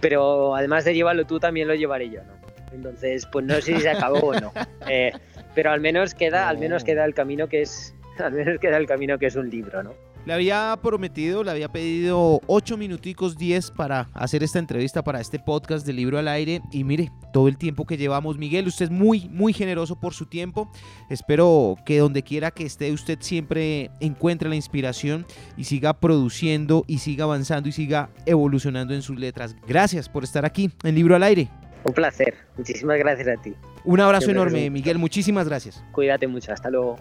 Pero 0.00 0.54
además 0.56 0.84
de 0.84 0.94
llevarlo 0.94 1.24
tú, 1.26 1.38
también 1.40 1.68
lo 1.68 1.74
llevaré 1.74 2.08
yo, 2.10 2.22
¿no? 2.24 2.32
Entonces, 2.72 3.26
pues 3.30 3.44
no 3.44 3.54
sé 3.56 3.62
si 3.76 3.80
se 3.80 3.90
acabó 3.90 4.18
o 4.28 4.40
no. 4.40 4.52
Eh, 4.88 5.12
pero 5.54 5.70
al 5.72 5.80
menos 5.80 6.14
queda, 6.14 6.48
al 6.48 6.58
menos 6.58 6.82
No. 6.82 6.86
queda 6.86 7.04
el 7.04 7.12
camino 7.14 7.48
que 7.48 7.62
es, 7.62 7.94
al 8.18 8.32
menos 8.32 8.58
queda 8.60 8.76
el 8.76 8.86
camino 8.86 9.18
que 9.18 9.26
es 9.26 9.36
un 9.36 9.50
libro, 9.50 9.82
¿no? 9.82 9.94
Le 10.26 10.34
había 10.34 10.78
prometido, 10.82 11.42
le 11.42 11.50
había 11.50 11.68
pedido 11.68 12.40
8 12.46 12.76
minuticos 12.76 13.38
10 13.38 13.70
para 13.70 14.08
hacer 14.12 14.42
esta 14.42 14.58
entrevista, 14.58 15.02
para 15.02 15.20
este 15.20 15.38
podcast 15.38 15.86
de 15.86 15.92
Libro 15.92 16.18
al 16.18 16.28
Aire. 16.28 16.60
Y 16.70 16.84
mire, 16.84 17.10
todo 17.32 17.48
el 17.48 17.56
tiempo 17.56 17.86
que 17.86 17.96
llevamos, 17.96 18.36
Miguel, 18.36 18.66
usted 18.66 18.86
es 18.86 18.90
muy, 18.90 19.28
muy 19.30 19.52
generoso 19.52 19.98
por 19.98 20.12
su 20.12 20.26
tiempo. 20.26 20.70
Espero 21.08 21.76
que 21.86 21.98
donde 21.98 22.22
quiera 22.22 22.50
que 22.50 22.66
esté, 22.66 22.92
usted 22.92 23.18
siempre 23.20 23.90
encuentre 24.00 24.48
la 24.48 24.56
inspiración 24.56 25.26
y 25.56 25.64
siga 25.64 25.94
produciendo 25.94 26.84
y 26.86 26.98
siga 26.98 27.24
avanzando 27.24 27.68
y 27.68 27.72
siga 27.72 28.10
evolucionando 28.26 28.94
en 28.94 29.02
sus 29.02 29.18
letras. 29.18 29.56
Gracias 29.66 30.08
por 30.08 30.24
estar 30.24 30.44
aquí 30.44 30.70
en 30.84 30.94
Libro 30.94 31.16
al 31.16 31.22
Aire. 31.22 31.48
Un 31.84 31.94
placer. 31.94 32.34
Muchísimas 32.58 32.98
gracias 32.98 33.28
a 33.28 33.40
ti. 33.40 33.54
Un 33.84 34.00
abrazo 34.00 34.30
enorme, 34.30 34.68
Miguel. 34.68 34.98
Muchísimas 34.98 35.48
gracias. 35.48 35.82
Cuídate 35.92 36.26
mucho. 36.26 36.52
Hasta 36.52 36.68
luego. 36.68 36.96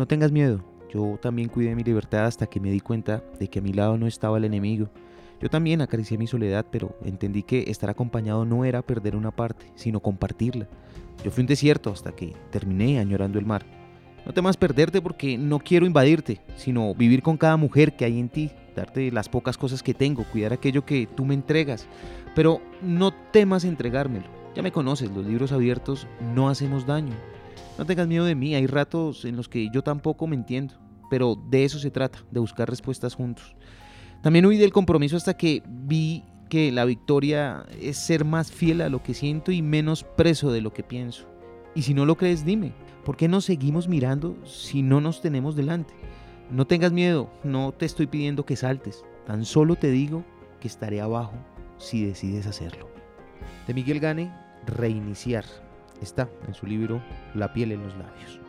No 0.00 0.06
tengas 0.06 0.32
miedo. 0.32 0.64
Yo 0.90 1.18
también 1.20 1.50
cuidé 1.50 1.74
mi 1.74 1.84
libertad 1.84 2.24
hasta 2.24 2.46
que 2.46 2.58
me 2.58 2.70
di 2.70 2.80
cuenta 2.80 3.22
de 3.38 3.48
que 3.48 3.58
a 3.58 3.62
mi 3.62 3.74
lado 3.74 3.98
no 3.98 4.06
estaba 4.06 4.38
el 4.38 4.46
enemigo. 4.46 4.88
Yo 5.42 5.50
también 5.50 5.82
acaricié 5.82 6.16
mi 6.16 6.26
soledad, 6.26 6.64
pero 6.72 6.96
entendí 7.04 7.42
que 7.42 7.64
estar 7.70 7.90
acompañado 7.90 8.46
no 8.46 8.64
era 8.64 8.80
perder 8.80 9.14
una 9.14 9.30
parte, 9.30 9.70
sino 9.74 10.00
compartirla. 10.00 10.68
Yo 11.22 11.30
fui 11.30 11.42
un 11.42 11.48
desierto 11.48 11.90
hasta 11.90 12.12
que 12.12 12.32
terminé 12.50 12.98
añorando 12.98 13.38
el 13.38 13.44
mar. 13.44 13.66
No 14.24 14.32
temas 14.32 14.56
perderte 14.56 15.02
porque 15.02 15.36
no 15.36 15.58
quiero 15.58 15.84
invadirte, 15.84 16.40
sino 16.56 16.94
vivir 16.94 17.22
con 17.22 17.36
cada 17.36 17.58
mujer 17.58 17.94
que 17.94 18.06
hay 18.06 18.18
en 18.18 18.30
ti, 18.30 18.50
darte 18.74 19.12
las 19.12 19.28
pocas 19.28 19.58
cosas 19.58 19.82
que 19.82 19.92
tengo, 19.92 20.24
cuidar 20.24 20.54
aquello 20.54 20.86
que 20.86 21.06
tú 21.14 21.26
me 21.26 21.34
entregas. 21.34 21.86
Pero 22.34 22.62
no 22.80 23.12
temas 23.12 23.64
entregármelo. 23.64 24.28
Ya 24.56 24.62
me 24.62 24.72
conoces, 24.72 25.10
los 25.10 25.26
libros 25.26 25.52
abiertos 25.52 26.06
no 26.34 26.48
hacemos 26.48 26.86
daño. 26.86 27.12
No 27.78 27.86
tengas 27.86 28.06
miedo 28.06 28.24
de 28.24 28.34
mí, 28.34 28.54
hay 28.54 28.66
ratos 28.66 29.24
en 29.24 29.36
los 29.36 29.48
que 29.48 29.68
yo 29.72 29.82
tampoco 29.82 30.26
me 30.26 30.36
entiendo, 30.36 30.74
pero 31.08 31.36
de 31.48 31.64
eso 31.64 31.78
se 31.78 31.90
trata, 31.90 32.24
de 32.30 32.40
buscar 32.40 32.68
respuestas 32.68 33.14
juntos. 33.14 33.54
También 34.22 34.44
huí 34.44 34.58
del 34.58 34.72
compromiso 34.72 35.16
hasta 35.16 35.34
que 35.34 35.62
vi 35.66 36.24
que 36.50 36.72
la 36.72 36.84
victoria 36.84 37.64
es 37.80 37.96
ser 37.96 38.24
más 38.24 38.52
fiel 38.52 38.82
a 38.82 38.88
lo 38.88 39.02
que 39.02 39.14
siento 39.14 39.52
y 39.52 39.62
menos 39.62 40.04
preso 40.04 40.52
de 40.52 40.60
lo 40.60 40.72
que 40.72 40.82
pienso. 40.82 41.26
Y 41.74 41.82
si 41.82 41.94
no 41.94 42.04
lo 42.04 42.16
crees, 42.16 42.44
dime, 42.44 42.72
¿por 43.04 43.16
qué 43.16 43.28
nos 43.28 43.44
seguimos 43.44 43.88
mirando 43.88 44.36
si 44.44 44.82
no 44.82 45.00
nos 45.00 45.22
tenemos 45.22 45.56
delante? 45.56 45.94
No 46.50 46.66
tengas 46.66 46.92
miedo, 46.92 47.30
no 47.44 47.72
te 47.72 47.86
estoy 47.86 48.08
pidiendo 48.08 48.44
que 48.44 48.56
saltes, 48.56 49.04
tan 49.26 49.44
solo 49.44 49.76
te 49.76 49.90
digo 49.90 50.24
que 50.60 50.68
estaré 50.68 51.00
abajo 51.00 51.34
si 51.78 52.04
decides 52.04 52.46
hacerlo. 52.46 52.90
De 53.66 53.72
Miguel 53.72 54.00
Gane, 54.00 54.34
reiniciar. 54.66 55.44
Está 56.00 56.30
en 56.46 56.54
su 56.54 56.66
libro 56.66 57.02
La 57.34 57.52
piel 57.52 57.72
en 57.72 57.82
los 57.82 57.94
labios. 57.96 58.40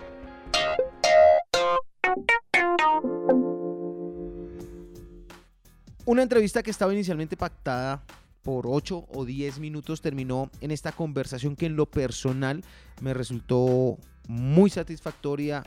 Una 6.06 6.24
entrevista 6.24 6.64
que 6.64 6.72
estaba 6.72 6.94
inicialmente 6.94 7.38
pactada 7.38 8.04
por 8.42 8.66
8 8.68 9.06
o 9.14 9.26
10 9.26 9.60
minutos 9.60 10.02
terminó 10.02 10.50
en 10.62 10.72
esta 10.72 10.92
conversación 10.92 11.56
que 11.56 11.68
en 11.68 11.76
lo 11.76 11.86
personal 11.86 12.64
me 13.02 13.14
resultó 13.14 13.98
muy 14.28 14.70
satisfactoria 14.70 15.64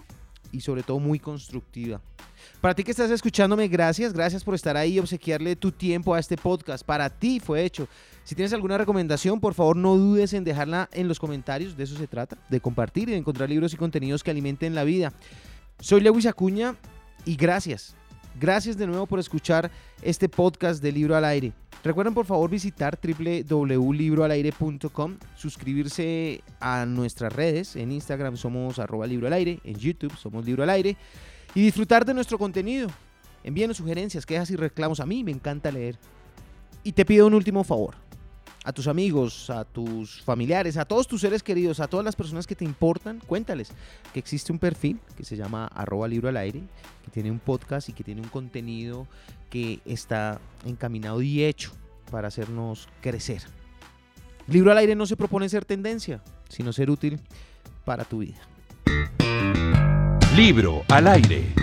y 0.55 0.61
sobre 0.61 0.83
todo 0.83 0.99
muy 0.99 1.19
constructiva. 1.19 2.01
Para 2.61 2.75
ti 2.75 2.85
que 2.85 2.93
estás 2.93 3.11
escuchándome, 3.11 3.69
gracias, 3.69 4.12
gracias 4.12 4.45
por 4.45 4.55
estar 4.55 4.77
ahí 4.77 4.95
y 4.95 4.99
obsequiarle 4.99 5.57
tu 5.57 5.73
tiempo 5.73 6.14
a 6.14 6.21
este 6.21 6.37
podcast. 6.37 6.85
Para 6.85 7.11
ti 7.11 7.40
fue 7.40 7.64
hecho. 7.64 7.88
Si 8.23 8.35
tienes 8.35 8.53
alguna 8.53 8.79
recomendación, 8.79 9.40
por 9.40 9.55
favor 9.55 9.77
no 9.77 9.97
dudes 9.97 10.33
en 10.33 10.45
dejarla 10.45 10.88
en 10.93 11.09
los 11.09 11.19
comentarios, 11.19 11.77
de 11.77 11.85
eso 11.85 11.97
se 11.97 12.07
trata, 12.07 12.38
de 12.49 12.61
compartir 12.61 13.09
y 13.09 13.12
de 13.12 13.19
encontrar 13.19 13.49
libros 13.49 13.75
y 13.75 13.77
contenidos 13.77 14.22
que 14.22 14.31
alimenten 14.31 14.74
la 14.74 14.85
vida. 14.85 15.12
Soy 15.81 16.01
Lewis 16.01 16.26
Acuña 16.26 16.76
y 17.24 17.37
gracias. 17.37 17.97
Gracias 18.41 18.76
de 18.76 18.87
nuevo 18.87 19.07
por 19.07 19.18
escuchar 19.18 19.70
este 20.03 20.28
podcast 20.28 20.83
de 20.83 20.93
Libro 20.93 21.16
al 21.16 21.24
Aire. 21.24 21.53
Recuerden 21.85 22.14
por 22.14 22.24
favor 22.24 22.49
visitar 22.49 22.99
www.libroalaire.com, 22.99 25.18
suscribirse 25.37 26.41
a 26.59 26.87
nuestras 26.87 27.30
redes, 27.30 27.76
en 27.76 27.93
Instagram 27.93 28.39
somos 28.39 28.78
arroba 28.78 29.07
libro 29.07 29.26
al 29.26 29.35
aire, 29.35 29.61
en 29.64 29.74
YouTube 29.74 30.16
somos 30.16 30.47
libro 30.47 30.62
al 30.62 30.70
aire 30.70 30.97
y 31.55 31.61
disfrutar 31.61 32.07
de 32.07 32.14
nuestro 32.14 32.39
contenido. 32.39 32.89
Envíenos 33.43 33.76
sugerencias, 33.76 34.24
quejas 34.24 34.51
y 34.51 34.57
reclamos, 34.57 34.99
a 34.99 35.05
mí 35.05 35.22
me 35.22 35.30
encanta 35.30 35.70
leer. 35.70 35.99
Y 36.85 36.93
te 36.93 37.05
pido 37.05 37.26
un 37.26 37.35
último 37.35 37.64
favor, 37.64 37.97
a 38.65 38.73
tus 38.73 38.89
amigos, 38.89 39.51
a 39.51 39.65
tus 39.65 40.23
familiares, 40.23 40.79
a 40.79 40.87
todos 40.87 41.07
tus 41.07 41.21
seres 41.21 41.43
queridos, 41.43 41.81
a 41.81 41.87
todas 41.87 42.05
las 42.05 42.17
personas 42.17 42.47
que 42.47 42.57
te 42.57 42.65
importan, 42.65 43.21
cuéntales 43.27 43.71
que 44.12 44.19
existe 44.19 44.51
un 44.53 44.59
perfil 44.59 44.99
que 45.17 45.25
se 45.25 45.37
llama 45.37 45.67
arroba 45.67 46.09
libro 46.09 46.31
al 46.31 46.39
aire, 46.39 46.62
que 47.05 47.11
tiene 47.11 47.31
un 47.31 47.39
podcast 47.39 47.91
y 47.91 47.93
que 47.93 48.03
tiene 48.03 48.23
un 48.23 48.29
contenido 48.29 49.07
que 49.51 49.81
está 49.85 50.41
encaminado 50.65 51.21
y 51.21 51.45
hecho 51.45 51.73
para 52.11 52.29
hacernos 52.29 52.89
crecer. 53.03 53.43
Libro 54.47 54.73
al 54.73 54.79
aire 54.79 54.95
no 54.95 55.07
se 55.07 55.17
propone 55.17 55.49
ser 55.49 55.65
tendencia, 55.65 56.23
sino 56.49 56.73
ser 56.73 56.91
útil 56.91 57.21
para 57.85 58.05
tu 58.05 58.19
vida. 58.19 58.41
Libro 60.35 60.83
al 60.89 61.07
aire. 61.07 61.55